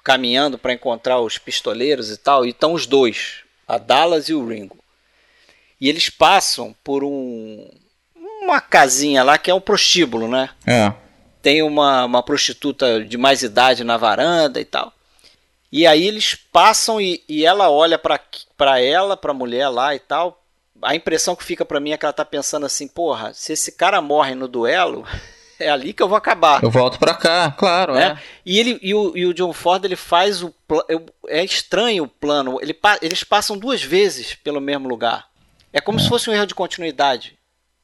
[0.03, 4.45] caminhando para encontrar os pistoleiros e tal, e estão os dois, a Dallas e o
[4.45, 4.77] Ringo.
[5.79, 7.69] E eles passam por um
[8.41, 10.49] uma casinha lá que é um prostíbulo, né?
[10.67, 10.93] É.
[11.41, 14.91] tem uma, uma prostituta de mais idade na varanda e tal.
[15.71, 20.43] E aí eles passam e, e ela olha pra ela, pra mulher lá e tal.
[20.81, 23.71] A impressão que fica pra mim é que ela tá pensando assim: porra, se esse
[23.71, 25.07] cara morre no duelo,
[25.59, 26.63] é ali que eu vou acabar.
[26.63, 28.17] Eu volto pra cá, claro, né?
[28.19, 28.23] é.
[28.45, 30.53] E, ele, e, o, e o John Ford ele faz o
[31.27, 32.59] É estranho o plano.
[32.61, 35.27] Ele, eles passam duas vezes pelo mesmo lugar.
[35.71, 37.37] É como se fosse um erro de continuidade.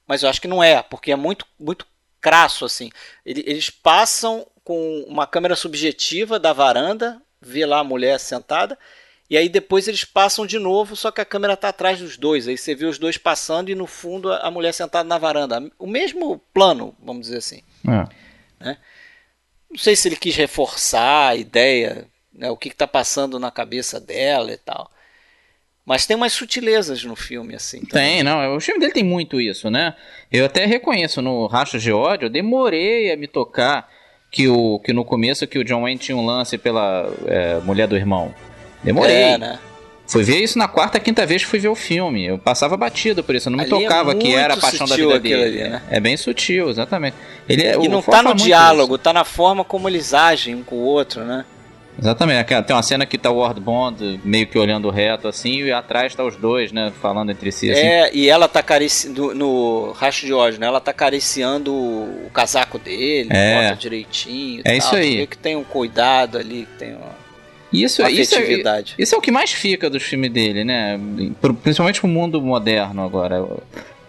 [0.07, 1.85] Mas eu acho que não é, porque é muito, muito
[2.19, 2.89] crasso assim.
[3.25, 8.77] Ele- eles passam com uma câmera subjetiva da varanda, vê lá a mulher sentada,
[9.29, 12.47] e aí depois eles passam de novo, só que a câmera está atrás dos dois.
[12.47, 15.69] Aí você vê os dois passando e no fundo a mulher sentada na varanda.
[15.77, 17.61] O mesmo plano, vamos dizer assim.
[17.87, 18.75] É.
[19.69, 23.99] Não sei se ele quis reforçar a ideia, né, o que está passando na cabeça
[23.99, 24.89] dela e tal.
[25.85, 27.81] Mas tem umas sutilezas no filme, assim.
[27.85, 28.15] também.
[28.15, 28.55] Tem, não.
[28.55, 29.95] O filme dele tem muito isso, né?
[30.31, 33.89] Eu até reconheço no Rastros de Ódio, eu demorei a me tocar
[34.31, 37.87] que, o, que no começo que o John Wayne tinha um lance pela é, mulher
[37.87, 38.33] do irmão.
[38.83, 39.15] Demorei.
[39.15, 39.59] É, né?
[40.07, 42.25] Fui ver isso na quarta, quinta vez que fui ver o filme.
[42.25, 44.87] Eu passava batido por isso, eu não me Ali é tocava que era a paixão
[44.87, 45.43] da vida dele.
[45.61, 45.83] ali, né?
[45.89, 47.15] É bem sutil, exatamente.
[47.47, 49.03] Ele é, E não tá no faz muito diálogo, isso.
[49.03, 51.45] tá na forma como eles agem um com o outro, né?
[52.01, 52.47] Exatamente.
[52.63, 56.15] Tem uma cena que tá o Ward Bond meio que olhando reto assim, e atrás
[56.15, 57.81] tá os dois, né, falando entre si assim.
[57.81, 60.67] É, e ela tá acariciando, no Racho de Ódio, né?
[60.67, 63.63] Ela tá acariciando o casaco dele, É.
[63.63, 64.61] bota direitinho.
[64.65, 64.99] É isso tal.
[64.99, 65.17] Tu aí.
[65.17, 67.18] vê que tem um cuidado ali, que tem uma,
[67.71, 70.99] Isso, isso, é, isso é o que mais fica dos filmes dele, né?
[71.61, 73.45] Principalmente pro mundo moderno agora.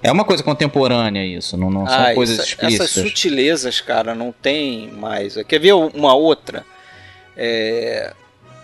[0.03, 2.91] É uma coisa contemporânea isso, não, não são Ah, coisas isso- explícitas.
[2.91, 5.37] Essas sutilezas, cara, não tem mais.
[5.47, 6.65] Quer ver uma outra?
[7.37, 8.15] É,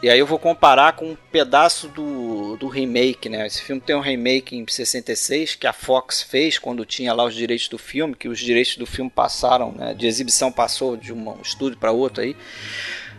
[0.02, 3.46] E aí eu vou comparar com um pedaço do, do remake, né?
[3.46, 7.34] Esse filme tem um remake em 66 que a Fox fez quando tinha lá os
[7.34, 9.94] direitos do filme, que os direitos do filme passaram, né?
[9.94, 12.36] De exibição passou de um estúdio para outro aí.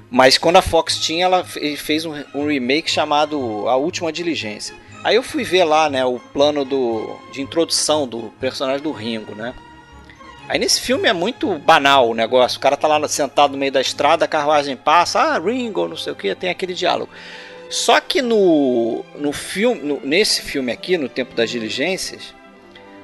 [0.10, 4.74] Mas quando a Fox tinha, ela fe- fez um, um remake chamado A Última Diligência.
[5.03, 9.36] Aí eu fui ver lá, né, o plano do, de introdução do personagem do Ringo,
[9.36, 9.53] né?
[10.49, 12.58] Aí nesse filme é muito banal o negócio.
[12.58, 15.97] O cara tá lá sentado no meio da estrada, a carruagem passa, ah, Ringo, não
[15.97, 17.12] sei o que, tem aquele diálogo.
[17.70, 22.34] Só que no, no filme, no- nesse filme aqui, no Tempo das Diligências,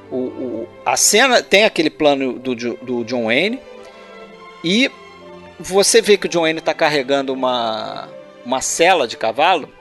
[0.09, 3.59] o, o- a cena tem aquele plano do, do John Wayne
[4.63, 4.89] e
[5.59, 8.09] você vê que o John Wayne tá carregando uma,
[8.45, 9.71] uma cela de cavalo.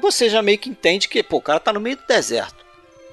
[0.00, 2.64] Você já meio que entende que pô, o cara tá no meio do deserto.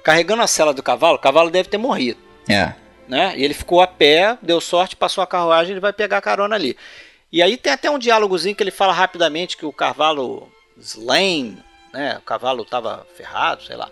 [0.02, 2.18] Carregando a cela do cavalo, o cavalo deve ter morrido
[2.48, 2.72] É.
[3.06, 3.34] né?
[3.36, 6.56] E ele ficou a pé, deu sorte, passou a carruagem, ele vai pegar a carona
[6.56, 6.76] ali.
[7.30, 11.56] E aí tem até um diálogozinho que ele fala rapidamente que o cavalo slain,
[11.92, 12.16] né?
[12.18, 13.88] O cavalo tava ferrado, sei lá.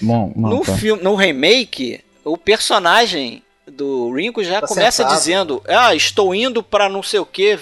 [0.00, 0.76] Bom, bom, No tá.
[0.76, 5.16] filme, no remake, o personagem do Ringo já Tá começa sentado.
[5.16, 7.58] dizendo: "Ah, estou indo para não sei o que,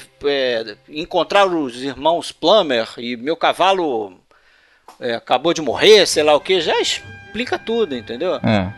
[0.88, 4.14] encontrar os irmãos Plummer e meu cavalo
[5.00, 6.61] é, acabou de morrer, sei lá o que".
[6.61, 8.34] Já explica tudo, entendeu?
[8.36, 8.72] É.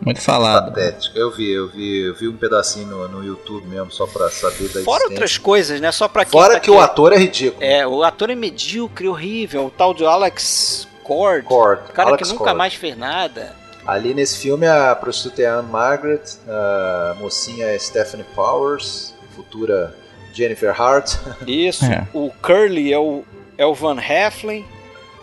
[0.00, 0.70] Muito falado.
[0.70, 1.16] Patético.
[1.16, 4.68] Eu vi, eu vi, eu vi um pedacinho no, no YouTube mesmo, só pra saber
[4.68, 5.90] da Fora outras coisas, né?
[5.92, 7.62] Só para quem Fora tá que o querendo- ator é ridículo.
[7.64, 9.66] É, o ator é medíocre, horrível.
[9.66, 11.44] O tal de Alex Cord.
[11.46, 12.58] Cord, cara Alex que nunca Cord.
[12.58, 13.56] mais fez nada.
[13.86, 19.94] Ali nesse filme a prostituta é a Anne Margaret, a mocinha é Stephanie Powers, futura
[20.32, 21.16] Jennifer Hart.
[21.46, 21.84] Isso.
[21.84, 22.06] É.
[22.14, 23.22] O Curly é o,
[23.58, 24.64] é o Van Heflin.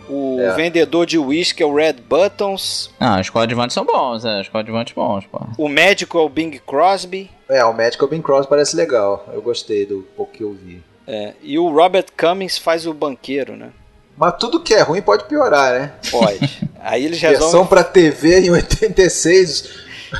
[0.09, 0.53] O É.
[0.55, 2.91] vendedor de uísque é o Red Buttons.
[2.99, 4.41] Ah, os coadjuvantes são bons, é.
[4.41, 5.39] Os coadjuvantes bons, pô.
[5.57, 7.29] O médico é o Bing Crosby.
[7.47, 9.27] É, o médico Bing Cross parece legal.
[9.33, 10.83] Eu gostei do pouco que eu vi.
[11.07, 13.69] é, e o Robert Cummings faz o banqueiro, né?
[14.17, 15.91] Mas tudo que é ruim pode piorar, né?
[16.11, 16.39] Pode.
[16.79, 17.41] Aí eles resolvem.
[17.49, 19.69] Versão pra TV em 86.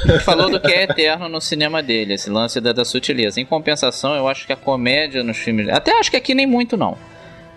[0.06, 3.39] Ele falou do que é eterno no cinema dele, esse lance da, da sutileza.
[3.42, 5.68] Em compensação, eu acho que a comédia nos filmes.
[5.70, 6.98] Até acho que aqui nem muito, não.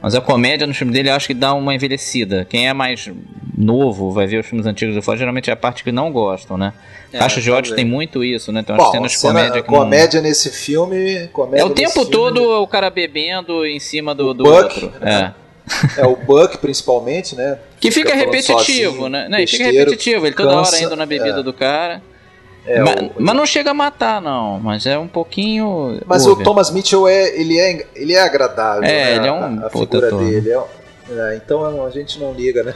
[0.03, 2.45] Mas a comédia nos filmes dele eu acho que dá uma envelhecida.
[2.45, 3.09] Quem é mais
[3.57, 6.59] novo vai ver os filmes antigos do Ford, geralmente é a parte que não gostam,
[6.59, 6.75] né?
[7.13, 7.77] É, Caixa de ódio talvez.
[7.77, 8.63] tem muito isso, né?
[8.63, 11.29] Tem umas Bom, cenas de cena- comédia que não- comédia nesse filme.
[11.33, 14.57] Comédia É o tempo filme- todo o cara bebendo em cima do, O do Buck,
[14.85, 14.93] outro.
[15.01, 15.33] né?
[15.41, 15.44] É.
[15.97, 17.59] É o Buck, principalmente, né?
[17.81, 19.29] Que fica, falando repetitivo, sozinho, né?
[19.29, 21.43] Não, fica repetitivo, ele toda hora cansa, indo na bebida é.
[21.43, 22.03] do cara.
[22.67, 24.59] É, mas, o- mas não chega a matar, não.
[24.61, 26.01] Mas é um pouquinho.
[26.07, 26.41] Mas over.
[26.41, 28.85] o Thomas Mitchell é, ele é, ele é agradável.
[28.85, 29.17] É, né?
[29.17, 30.51] ele é A- um a, puta figura dele.
[30.51, 30.59] É,
[31.11, 32.75] é, então a gente não liga, né?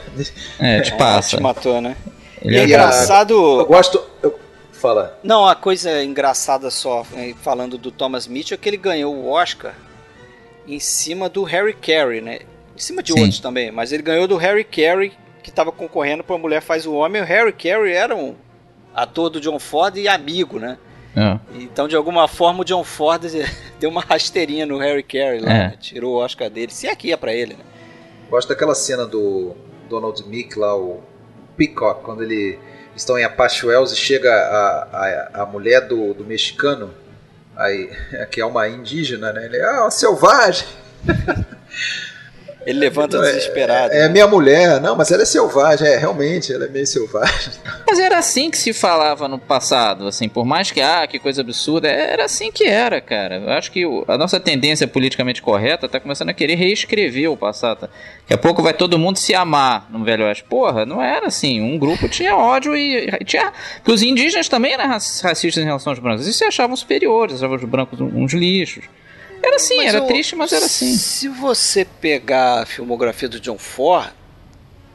[0.59, 1.37] É, te passa.
[1.37, 1.95] te matou, né?
[2.41, 3.33] Ele E é a- engraçado.
[3.59, 4.01] Eu gosto.
[4.21, 4.37] Eu,
[4.71, 5.17] fala.
[5.23, 9.29] Não, a coisa engraçada só, eh, falando do Thomas Mitchell, é que ele ganhou o
[9.29, 9.73] Oscar
[10.67, 12.39] em cima do Harry Carey, né?
[12.79, 13.19] Em cima de Sim.
[13.19, 15.11] outros também, mas ele ganhou do Harry Carey,
[15.43, 17.21] que estava concorrendo para Mulher Faz o Homem.
[17.21, 18.35] O Harry Carey era um
[18.95, 20.77] ator do John Ford e amigo, né?
[21.13, 21.37] É.
[21.55, 23.21] Então, de alguma forma, o John Ford
[23.81, 25.57] deu uma rasteirinha no Harry Carey lá, É.
[25.71, 25.77] né?
[25.77, 26.71] tirou o Oscar dele.
[26.71, 27.65] Se aqui é pra ele, né?
[28.29, 29.57] Gosto daquela cena do
[29.89, 31.03] Donald Mick lá, o
[31.57, 32.57] Peacock, quando ele
[32.91, 34.87] eles estão em Apache Wells e chega a,
[35.33, 36.93] a, a mulher do, do mexicano,
[37.57, 37.89] aí,
[38.31, 39.47] que é uma indígena, né?
[39.47, 40.65] Ele é ah, uma selvagem.
[42.69, 43.93] Ele levanta Não, é- desesperado.
[43.93, 44.09] É, né?
[44.09, 47.53] minha mulher, não, mas ela é selvagem, é, realmente, ela é meio selvagem.
[47.89, 51.41] Mas era assim que se falava no passado, assim, por mais que, ah, que coisa
[51.41, 53.37] absurda, era assim que era, cara.
[53.37, 57.89] Eu acho que a nossa tendência politicamente correta tá começando a querer reescrever o passado.
[58.21, 60.43] Daqui a pouco vai todo mundo se amar no Velho Oeste.
[60.43, 61.59] Porra, não era assim.
[61.61, 63.51] Um grupo tinha ódio e, e tinha...
[63.77, 66.25] Porque os indígenas também eram raci- racistas em relação aos brancos.
[66.25, 68.85] Eles se achavam superiores, achavam os brancos uns lixos.
[69.41, 70.93] Era assim, Mas era o- triste, mas era assim.
[70.95, 74.09] Se você pegar a filmografia do John Ford,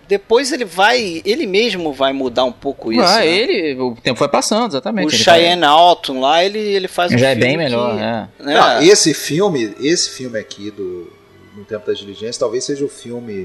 [0.07, 3.03] depois ele vai, ele mesmo vai mudar um pouco isso.
[3.03, 3.27] ah, né?
[3.27, 5.07] ele, o tempo foi passando, exatamente.
[5.07, 7.91] O ele vai- Cheyenne Alton lá, ele, ele faz um Já é filme bem melhor,
[7.95, 8.29] que, né?
[8.39, 11.11] né, Não, esse filme, esse filme aqui do
[11.57, 13.45] No Tempo das Diligências, talvez seja o filme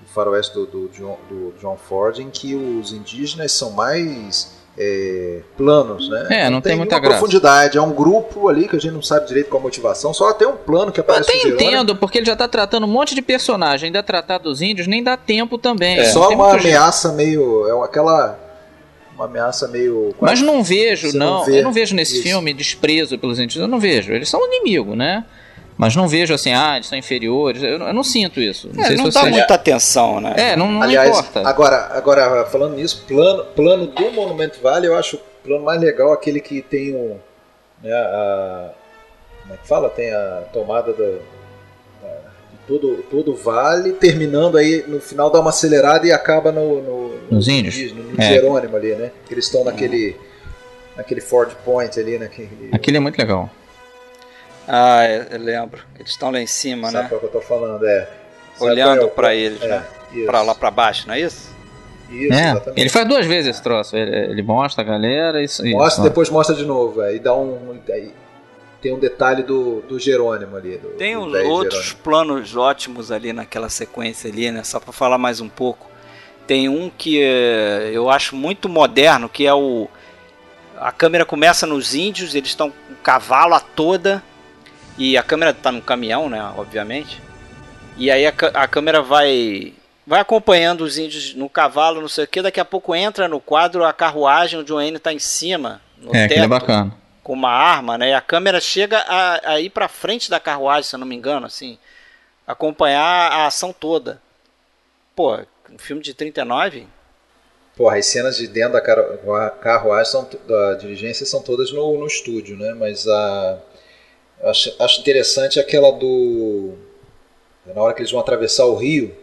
[0.00, 5.40] do faroeste do, do, John, do John Ford em que os indígenas são mais é,
[5.56, 6.26] planos, né?
[6.30, 7.18] É, não tem muita nenhuma graça.
[7.18, 7.76] profundidade.
[7.76, 10.46] É um grupo ali que a gente não sabe direito qual a motivação, só tem
[10.46, 11.70] um plano que Eu aparece até o Jerônimo.
[11.70, 15.02] entendo, porque ele já tá tratando um monte de personagem, ainda tratar dos índios, nem
[15.02, 15.98] dá tempo também.
[15.98, 16.76] É Não só tem uma muito jeito.
[16.76, 17.66] ameaça meio.
[17.68, 18.38] É aquela.
[19.14, 20.14] Uma ameaça meio.
[20.20, 21.44] Mas não vejo, não.
[21.44, 22.22] vê eu não vejo nesse isso.
[22.22, 23.60] filme desprezo pelos índios.
[23.60, 24.12] Eu não vejo.
[24.12, 25.24] Eles são inimigo, né?
[25.78, 27.62] Mas não vejo assim, ah, eles são inferiores.
[27.62, 28.68] Eu, eu não sinto isso.
[28.74, 29.30] Não É, sei não se dá você.
[29.30, 30.34] muita atenção, né?
[30.36, 31.48] É, não, não Aliás, importa.
[31.48, 36.12] Agora, agora, falando nisso, plano, plano do Monument Valley, eu acho o plano mais legal
[36.12, 37.16] aquele que tem um.
[37.80, 38.70] Né, a,
[39.42, 39.88] como é que fala?
[39.88, 42.18] Tem a tomada da, da-
[42.50, 46.82] de todo, todo o vale, terminando aí, no final dá uma acelerada e acaba no.
[46.82, 47.92] no Nos índios?
[47.92, 48.26] No, no É.
[48.26, 49.12] Jerônimo ali, né?
[49.26, 50.16] Que eles estão naquele.
[50.96, 52.70] Naquele Ford Point ali, naquele.
[52.72, 53.48] Aquele é muito legal.
[54.68, 55.80] Ah, eu eu lembro.
[55.98, 57.08] Eles estão lá em cima, Sabe né?
[57.08, 57.86] qual que eu tô falando?
[57.86, 58.08] É.
[58.56, 59.84] Sabe Olhando é o- pra eles, é, né?
[60.12, 61.56] Isso, Pra lá pra baixo, não é isso?
[62.10, 62.80] Isso, é, exatamente.
[62.80, 63.94] ele faz duas vezes esse troço.
[63.96, 65.62] Ele, ele mostra a galera isso.
[65.66, 66.00] Mostra isso.
[66.00, 67.00] e depois mostra de novo.
[67.02, 67.78] Aí dá um.
[67.90, 68.12] Aí
[68.80, 70.78] tem um detalhe do, do Jerônimo ali.
[70.78, 72.02] Do, Tem do outros Jerônimo.
[72.04, 74.62] planos ótimos ali naquela sequência ali, né?
[74.64, 75.86] Só pra falar mais um pouco.
[76.46, 79.86] Tem um que eh, eu acho muito moderno, que é o
[80.80, 84.22] a câmera começa nos índios, eles estão com o cavalo a toda
[84.98, 87.22] e a câmera tá no caminhão, né, obviamente.
[87.96, 89.74] E aí a, a câmera vai
[90.06, 93.40] vai acompanhando os índios no cavalo, não sei o que, daqui a pouco entra no
[93.40, 96.92] quadro a carruagem, o Joanne tá em cima, no É, é teto bacana.
[97.22, 98.10] com uma arma, né?
[98.10, 101.16] E a câmera chega a, a ir para frente da carruagem, se eu não me
[101.16, 101.78] engano, assim,
[102.46, 104.22] acompanhar a ação toda.
[105.16, 105.38] Pô,
[105.70, 106.88] um filme de 39?
[107.76, 109.18] Porra, as cenas de dentro da carru-
[109.60, 112.74] carruagem são, da diligência são todas no, no estúdio, né?
[112.74, 113.52] Mas a.
[113.52, 113.77] eu
[114.42, 116.74] Acho, acho interessante aquela do.
[117.74, 119.14] Na hora que eles vão atravessar o rio,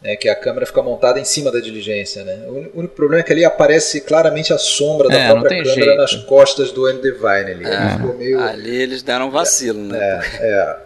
[0.00, 2.44] né, que a câmera fica montada em cima da diligência, né?
[2.48, 5.96] O único- problema é que ali aparece claramente a sombra da É, própria câmera jeito.
[5.96, 7.64] nas costas do Andy Devine ali.
[7.66, 7.94] É.
[8.04, 8.40] Ele meio.
[8.40, 9.98] Ali eles deram um vacilo, né?
[10.40, 10.76] É,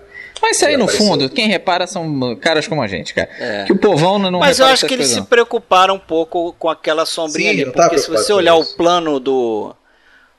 [0.43, 3.28] Mas isso aí, no fundo, quem repara são caras como a gente, cara.
[3.40, 3.64] É.
[3.64, 7.06] Que o povão não, Mas eu acho que eles se preocuparam um pouco com aquela
[7.06, 9.74] sombrinha Sim, ali, tá porque se você olhar o plano do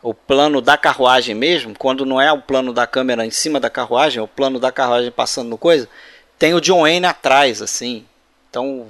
[0.02, 3.70] o plano da carruagem mesmo, quando não é o plano da câmera em cima da
[3.70, 5.90] carruagem, é o plano da carruagem passando no coisa,
[6.38, 8.06] tem o John Wayne atrás, assim.
[8.50, 8.88] Então,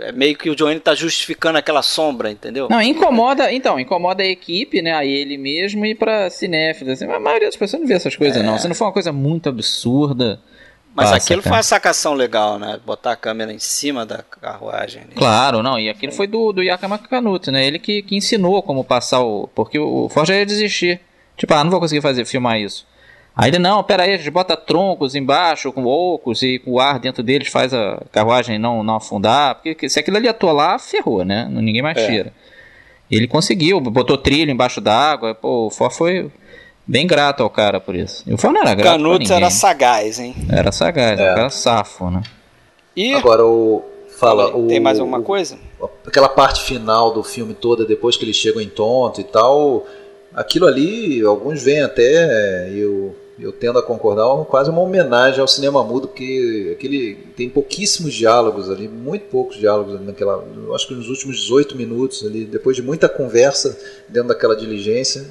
[0.00, 2.68] é meio que o John Wayne tá justificando aquela sombra, entendeu?
[2.68, 7.16] Não, incomoda, então, incomoda a equipe, né, a ele mesmo e pra cinéfilos, assim, mas
[7.16, 8.58] a maioria das pessoas não vê essas coisas, não.
[8.58, 10.40] Se não for uma coisa muito absurda,
[10.94, 11.50] Mas passa, aquilo cara.
[11.54, 12.78] foi uma sacação legal, né?
[12.86, 15.02] Botar a câmera em cima da carruagem.
[15.02, 15.14] ali.
[15.14, 17.66] Claro, não, e aquilo foi do, do Yakama Kanuto, né?
[17.66, 19.48] Ele que, que ensinou como passar o.
[19.54, 21.00] Porque o Ford já ia desistir.
[21.36, 22.86] Tipo, ah, não vou conseguir fazer, filmar isso.
[23.36, 26.80] Aí ele, não, pera aí, a gente bota troncos embaixo, com ocos e com o
[26.80, 29.56] ar dentro deles faz a carruagem não, não afundar.
[29.56, 31.48] Porque se aquilo ali atolar, ferrou, né?
[31.50, 32.06] Ninguém mais É.
[32.06, 32.32] tira.
[33.10, 35.34] Ele conseguiu, botou trilho embaixo d'água.
[35.34, 36.30] Pô, o Ford foi
[36.86, 38.22] bem grato ao cara por isso.
[38.26, 40.34] E o não era grato Canutos era sagaz, hein?
[40.50, 41.34] Era sagaz, É.
[41.34, 42.22] cara safo, né?
[42.96, 43.82] E Agora o.
[44.16, 45.58] Fala, o, tem mais alguma coisa?
[46.06, 49.84] aquela parte final do filme toda, depois que eles chegam em Tonto e tal,
[50.32, 55.48] aquilo ali, alguns veem até, e eu, eu tendo a concordar, quase uma homenagem ao
[55.48, 60.44] cinema mudo, porque aquele, tem pouquíssimos diálogos ali, muito poucos diálogos ali naquela,
[60.74, 63.76] acho que nos últimos 18 minutos ali, depois de muita conversa
[64.08, 65.26] dentro daquela diligência,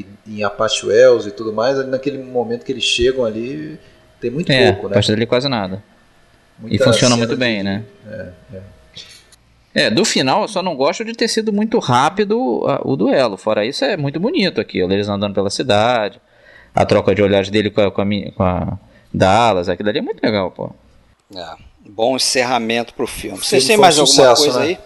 [0.00, 3.78] e, e em Apache Wells e tudo mais, ali naquele momento que eles chegam ali,
[4.20, 4.94] tem muito É, pouco, a né?
[4.94, 5.82] partir dali quase nada.
[6.58, 7.84] E Muita funciona cena muito de- bem, né?
[9.74, 13.36] É, do final eu só não gosto de ter sido muito rápido a- o duelo.
[13.36, 14.90] Fora isso, é muito bonito aquilo.
[14.92, 16.18] Eles andando pela cidade,
[16.74, 18.78] a troca de olhares dele com a, com a, com a
[19.12, 20.70] Dallas, aquilo ali é muito legal, pô.
[21.34, 21.44] É,
[21.80, 23.36] bom encerramento pro filme.
[23.38, 24.66] Vocês têm um mais alguma sucesso, coisa né?
[24.66, 24.78] aí?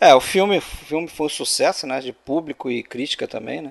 [0.00, 2.00] É, o filme, o filme foi um sucesso, né?
[2.00, 3.70] De público e crítica também, né?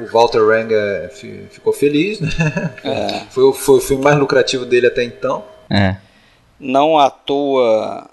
[0.00, 2.28] O Walter Ranga fi- ficou feliz, né?
[2.84, 3.20] É.
[3.30, 5.44] Foi, o- foi o filme mais lucrativo dele até então.
[5.70, 5.96] É.
[6.58, 8.08] Não à toa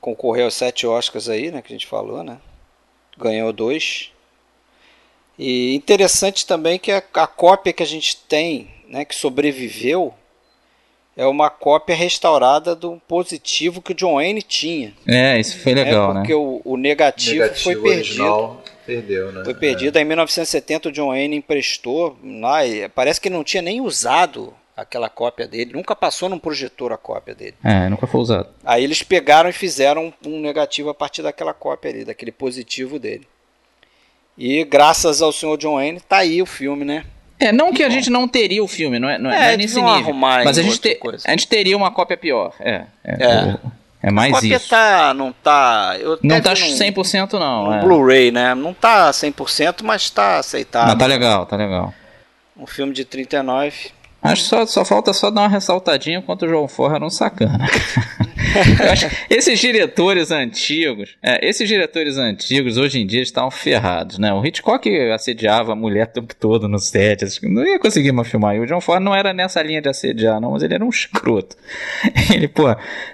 [0.00, 1.60] concorreu aos sete Oscars aí, né?
[1.62, 2.38] Que a gente falou, né?
[3.16, 4.10] Ganhou dois.
[5.38, 9.04] E interessante também que a, a cópia que a gente tem, né?
[9.04, 10.12] Que sobreviveu,
[11.16, 14.92] é uma cópia restaurada do positivo que o John Wayne tinha.
[15.06, 16.20] É, isso foi legal, é né?
[16.20, 17.96] porque o, o negativo, Negativo foi perdido.
[18.22, 18.62] original
[18.94, 19.44] perdeu, né?
[19.44, 19.96] Foi perdido.
[19.96, 22.64] Aí, Em 1970, o John Wayne emprestou lá.
[22.66, 25.72] e Parece que não tinha nem usado aquela cópia dele.
[25.74, 27.54] Nunca passou num projetor a cópia dele.
[27.64, 28.48] É, nunca foi usado.
[28.64, 33.26] Aí eles pegaram e fizeram um negativo a partir daquela cópia ali, daquele positivo dele.
[34.36, 37.04] E graças ao senhor John Wayne, tá aí o filme, né?
[37.40, 39.46] É, não que a gente não teria o filme, não é, não é, É, não
[39.46, 40.10] é nesse deviam nível.
[40.10, 42.52] arrumar Mas a gente, te- a gente teria uma cópia pior.
[42.60, 42.84] É.
[43.04, 43.42] É, É.
[43.64, 43.72] o-
[44.02, 44.68] é mais a cópia isso.
[44.68, 45.96] tá, não tá...
[45.98, 47.64] Eu Não tá vi num- 100% não.
[47.66, 47.80] num é.
[47.80, 48.54] Blu-ray, né?
[48.54, 50.88] Não tá 100%, mas tá aceitável.
[50.88, 51.92] Mas tá legal, tá legal.
[52.56, 53.90] Um filme de 39.
[54.20, 57.10] Acho que só, só falta só dar uma ressaltadinha quanto o João Forra era um
[57.10, 57.66] sacana.
[59.28, 64.32] Esses diretores antigos, é, esses diretores antigos hoje em dia estavam ferrados, né?
[64.32, 68.56] O Hitchcock assediava a mulher o tempo todo no set, não ia conseguir mais filmar.
[68.56, 70.88] E o John Ford não era nessa linha de assediar, não, mas ele era um
[70.88, 71.56] escroto.
[72.32, 72.64] Ele, pô,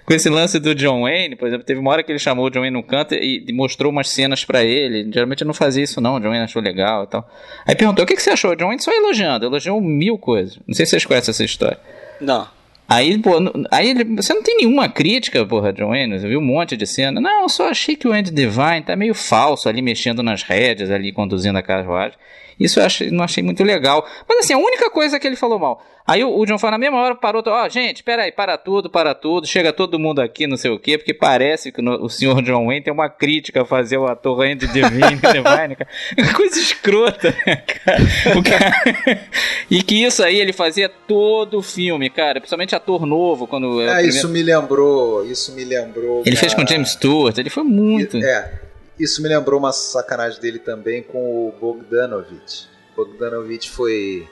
[0.04, 2.50] com esse lance do John Wayne, por exemplo, teve uma hora que ele chamou o
[2.50, 5.10] John Wayne no canto e mostrou umas cenas pra ele.
[5.12, 6.16] Geralmente não fazia isso, não.
[6.16, 7.30] O John Wayne achou legal e tal.
[7.66, 8.52] Aí perguntou: o que, que você achou?
[8.52, 10.58] O John Wayne só elogiando, elogiou mil coisas.
[10.66, 11.78] Não sei se vocês conhecem essa história.
[12.20, 12.46] Não.
[12.86, 13.32] Aí, pô,
[13.70, 16.86] aí ele- você não tem nenhuma crítica, porra, John Wayne, você viu um monte de
[16.86, 17.18] cena.
[17.20, 20.90] Não, eu só achei que o Andy Devine tá meio falso ali, mexendo nas rédeas,
[20.90, 22.18] ali, conduzindo a carruagem.
[22.58, 24.06] Isso eu achei, não achei muito legal.
[24.28, 25.82] Mas assim, a única coisa que ele falou mal.
[26.06, 29.14] Aí o, o John Ford na mesma hora parou, ó, gente, peraí, para tudo, para
[29.14, 32.42] tudo, chega todo mundo aqui, não sei o quê, porque parece que no- o senhor
[32.42, 35.88] John Wayne tem uma crítica a fazer o ator Andy Devine, Devine cara.
[36.36, 37.98] Coisa escrota, né, cara?
[38.42, 39.20] Cara-
[39.70, 43.80] E que isso aí ele fazia todo o filme, cara, principalmente ator novo, quando...
[43.80, 46.22] é Ah, primeiro- isso me lembrou, isso me lembrou.
[46.26, 48.18] Ele fez com James Stewart, ele foi muito...
[48.18, 48.52] É,
[48.98, 52.68] isso me lembrou uma sacanagem dele também com o Bogdanovich.
[52.96, 54.28] Bogdanovich foi,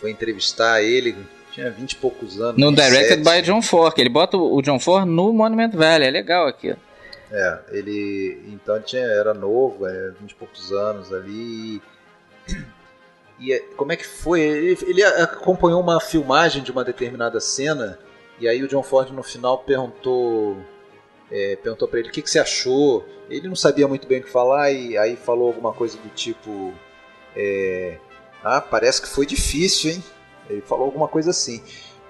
[0.00, 1.16] foi entrevistar ele,
[1.52, 2.60] tinha 20 e poucos anos.
[2.60, 2.90] No 27.
[2.90, 6.76] Directed by John Ford, ele bota o John Ford no Monument Valley, é legal aqui.
[7.30, 11.80] É, ele então tinha, era novo, é, 20 e poucos anos ali.
[13.38, 14.40] E é, como é que foi?
[14.40, 17.98] Ele, ele acompanhou uma filmagem de uma determinada cena
[18.38, 20.56] e aí o John Ford no final perguntou
[21.32, 23.04] é, perguntou para ele o que, que você achou.
[23.30, 26.74] Ele não sabia muito bem o que falar e aí falou alguma coisa do tipo
[27.34, 27.96] é,
[28.44, 30.04] ah parece que foi difícil, hein?
[30.50, 31.62] Ele falou alguma coisa assim.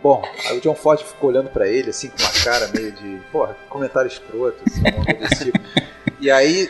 [0.02, 3.22] Bom, aí o John Ford ficou olhando pra ele, assim, com uma cara meio de,
[3.30, 5.60] porra, comentário escroto, assim, alguma coisa desse tipo.
[6.20, 6.68] E aí,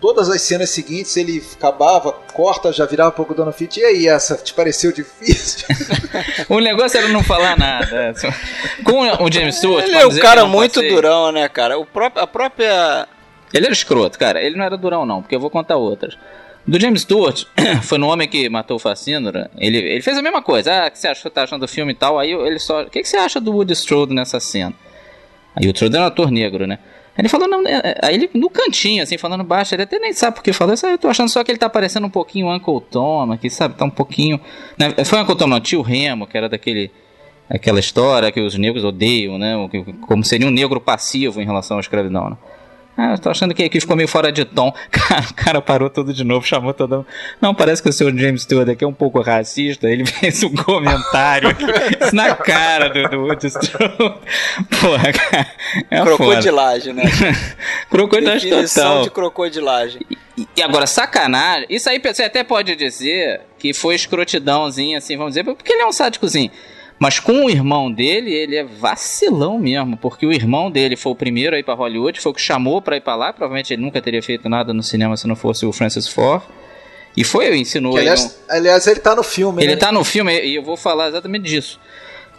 [0.00, 4.54] todas as cenas seguintes, ele acabava, corta, já virava pro Donovan, e aí, essa te
[4.54, 5.66] pareceu difícil?
[6.48, 8.14] O negócio era não falar nada.
[8.24, 9.84] é, Com o James Stewart.
[9.84, 11.78] Ele é um cara muito passei- durão, né, cara?
[11.78, 13.06] O próprio, a própria.
[13.52, 14.42] Ele era escroto, cara.
[14.42, 16.16] Ele não era durão, não, porque eu vou contar outras.
[16.66, 17.44] Do James Stewart,
[17.82, 19.50] foi no Homem que Matou o Facínora.
[19.58, 20.72] Ele, ele fez a mesma coisa.
[20.84, 22.18] Ah, o que você achou, tá achando do filme e tal?
[22.18, 22.82] Aí ele só.
[22.82, 24.74] O que, que você acha do Woody Strode nessa cena?
[25.56, 26.78] Aí o Strode era um ator negro, né?
[27.18, 30.12] Ele falou, não, é, é, aí ele no cantinho, assim, falando baixo, ele até nem
[30.12, 30.86] sabe porque falou isso.
[30.86, 33.74] aí Eu tô achando só que ele tá parecendo um pouquinho Uncle Tom aqui, sabe?
[33.74, 34.40] Tá um pouquinho.
[34.78, 34.94] né?
[35.04, 36.92] Foi Uncle Tom, não, tio Remo, que era daquele.
[37.50, 39.54] Aquela história que os negros odeiam, né?
[40.06, 42.36] Como seria um negro passivo em relação à escravidão, né?
[43.00, 44.72] Ah, eu tô achando que aqui ficou meio fora de tom.
[44.90, 47.06] Cara, o cara parou tudo de novo, chamou todo mundo.
[47.40, 49.88] Não, parece que o senhor James Stewart aqui é um pouco racista.
[49.88, 51.64] Ele fez um comentário aqui,
[52.12, 53.38] na cara do, do.
[54.80, 55.46] Porra, cara.
[55.90, 56.16] É foda.
[56.16, 57.04] crocodilagem, né?
[57.88, 59.02] Crocodilagem Definição total.
[59.04, 60.00] de crocodilagem.
[60.10, 65.32] E- E agora, sacanagem, isso aí você até pode dizer que foi escrotidãozinho, assim, vamos
[65.32, 66.50] dizer, porque ele é um sádicozinho.
[66.98, 71.14] Mas com o irmão dele, ele é vacilão mesmo, porque o irmão dele foi o
[71.14, 73.82] primeiro a ir pra Hollywood, foi o que chamou pra ir pra lá, provavelmente ele
[73.82, 76.42] nunca teria feito nada no cinema se não fosse o Francis Ford.
[77.16, 78.10] E foi, ensinou Que, ele.
[78.14, 79.78] um- aliás, ele tá no filme, Ele né?
[79.78, 81.80] tá no filme e eu vou falar exatamente disso.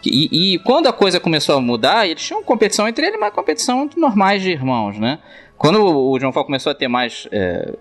[0.06, 3.90] E, e quando a coisa começou a mudar, eles tinham competição entre eles, mas competição
[3.98, 5.20] normais de irmãos, né?
[5.58, 7.74] Quando o John Ford começou a ter mais é,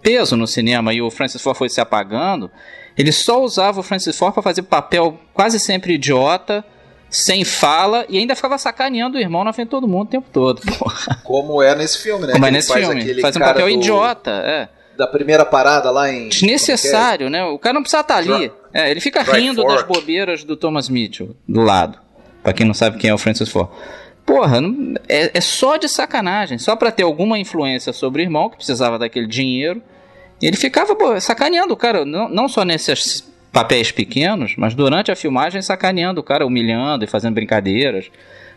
[0.00, 2.50] peso no cinema e o Francis Ford foi se apagando,
[2.98, 6.64] ele só usava o Francis Ford para fazer papel quase sempre idiota,
[7.08, 10.26] sem fala, e ainda ficava sacaneando o irmão na frente de todo mundo o tempo
[10.32, 10.60] todo.
[10.78, 11.20] Porra.
[11.24, 12.32] Como é nesse filme, né?
[12.32, 13.20] Como é nesse faz filme.
[13.20, 14.68] Faz um papel do- idiota, é.
[14.98, 16.28] Da primeira parada lá em...
[16.28, 17.44] Desnecessário, né?
[17.44, 18.50] O cara não precisa estar ali.
[18.74, 19.76] É, ele fica rindo Fork.
[19.76, 21.98] das bobeiras do Thomas Mitchell, do lado.
[22.42, 23.68] Pra quem não sabe quem é o Francis Ford.
[24.26, 24.60] Porra,
[25.08, 26.58] é, é só de sacanagem.
[26.58, 29.80] Só pra ter alguma influência sobre o irmão, que precisava daquele dinheiro.
[30.40, 35.16] Ele ficava pô, sacaneando o cara, não, não só nesses papéis pequenos, mas durante a
[35.16, 38.10] filmagem sacaneando o cara, humilhando e fazendo brincadeiras.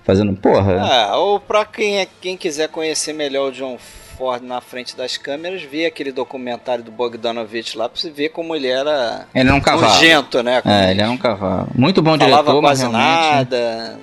[0.04, 0.82] Fazendo, porra.
[0.82, 3.78] Ah, ou pra quem, é, quem quiser conhecer melhor o John
[4.18, 8.56] Ford na frente das câmeras, ver aquele documentário do Bogdanovich lá pra você ver como
[8.56, 9.94] ele era ele era um cavalo.
[9.94, 10.60] nojento, né?
[10.62, 11.68] Como É, ele era um cavalo.
[11.76, 13.32] Muito bom falava diretor, mas quase realmente.
[13.36, 14.00] nada.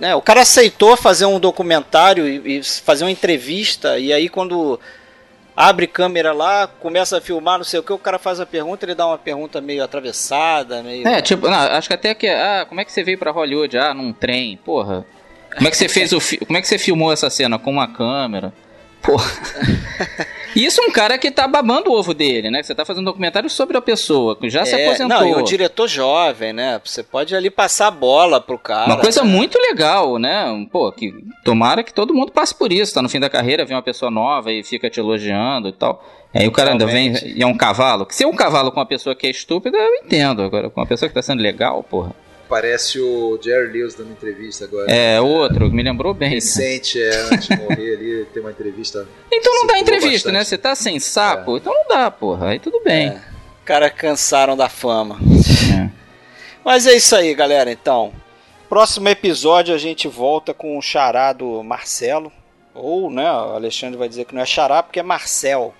[0.00, 4.80] Né, o cara aceitou fazer um documentário e, e fazer uma entrevista, e aí quando
[5.56, 8.84] abre câmera lá, começa a filmar, não sei o que, o cara faz a pergunta,
[8.84, 11.06] ele dá uma pergunta meio atravessada, meio.
[11.06, 12.28] É, tipo, não, acho que até que.
[12.28, 13.76] Ah, como é que você veio pra Hollywood?
[13.78, 15.06] Ah, num trem, porra.
[15.54, 17.58] Como é que você fez o Como é que você filmou essa cena?
[17.58, 18.52] Com uma câmera?
[19.00, 19.30] Porra.
[20.54, 22.62] Isso é um cara que tá babando o ovo dele, né?
[22.62, 25.20] Você tá fazendo um documentário sobre a pessoa, que já se É, aposentou.
[25.20, 26.80] Não, e um diretor jovem, né?
[26.84, 28.86] Você pode ali passar a bola pro cara.
[28.86, 29.30] Uma coisa né?
[29.30, 30.66] muito legal, né?
[30.70, 31.12] Pô, que
[31.44, 32.94] tomara que todo mundo passe por isso.
[32.94, 36.04] Tá no fim da carreira, vem uma pessoa nova e fica te elogiando e tal.
[36.32, 38.04] Aí o cara ainda vem e é um cavalo.
[38.04, 40.42] Que se é um cavalo com uma pessoa que é estúpida, eu entendo.
[40.42, 42.12] Agora, com uma pessoa que tá sendo legal, porra.
[42.48, 44.90] Parece o Jerry Lewis dando entrevista agora.
[44.90, 46.30] É, outro, me lembrou bem.
[46.30, 49.06] Recente, é, antes de morrer ali, tem uma entrevista.
[49.36, 50.38] Então não dá entrevista, né?
[50.38, 50.48] bastante.
[50.48, 52.50] Você tá sem saco, então não dá, porra.
[52.50, 53.08] Aí tudo bem.
[53.08, 53.20] É.
[53.64, 55.18] Cara cansaram da fama.
[55.76, 55.90] É.
[56.64, 57.70] Mas é isso aí, galera.
[57.70, 58.12] Então,
[58.68, 62.32] próximo episódio a gente volta com o charado Marcelo.
[62.74, 65.74] Ou, né, o Alexandre vai dizer que não é xará porque é Marcel.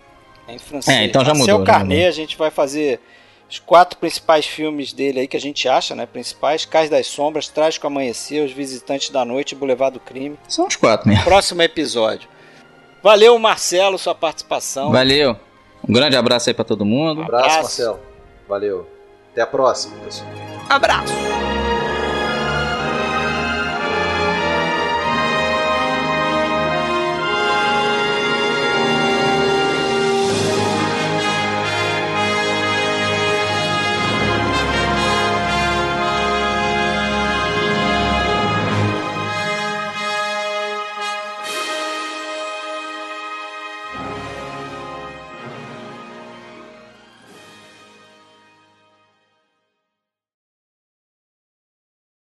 [0.46, 0.96] É em francês.
[0.96, 3.00] É, então já Marcel mudou, já Carnet, a gente vai fazer
[3.54, 6.06] os quatro principais filmes dele aí que a gente acha, né?
[6.06, 10.36] Principais: Cais das Sombras, Trágico Amanhecer, Os Visitantes da Noite e Boulevard do Crime.
[10.48, 11.22] São os quatro mesmo.
[11.22, 12.28] Próximo episódio.
[13.00, 14.90] Valeu, Marcelo, sua participação.
[14.90, 15.36] Valeu.
[15.88, 17.22] Um grande abraço aí pra todo mundo.
[17.22, 17.62] Abraço, Abraço.
[17.62, 18.00] Marcelo.
[18.48, 18.88] Valeu.
[19.30, 20.28] Até a próxima, pessoal.
[20.68, 21.12] Abraço.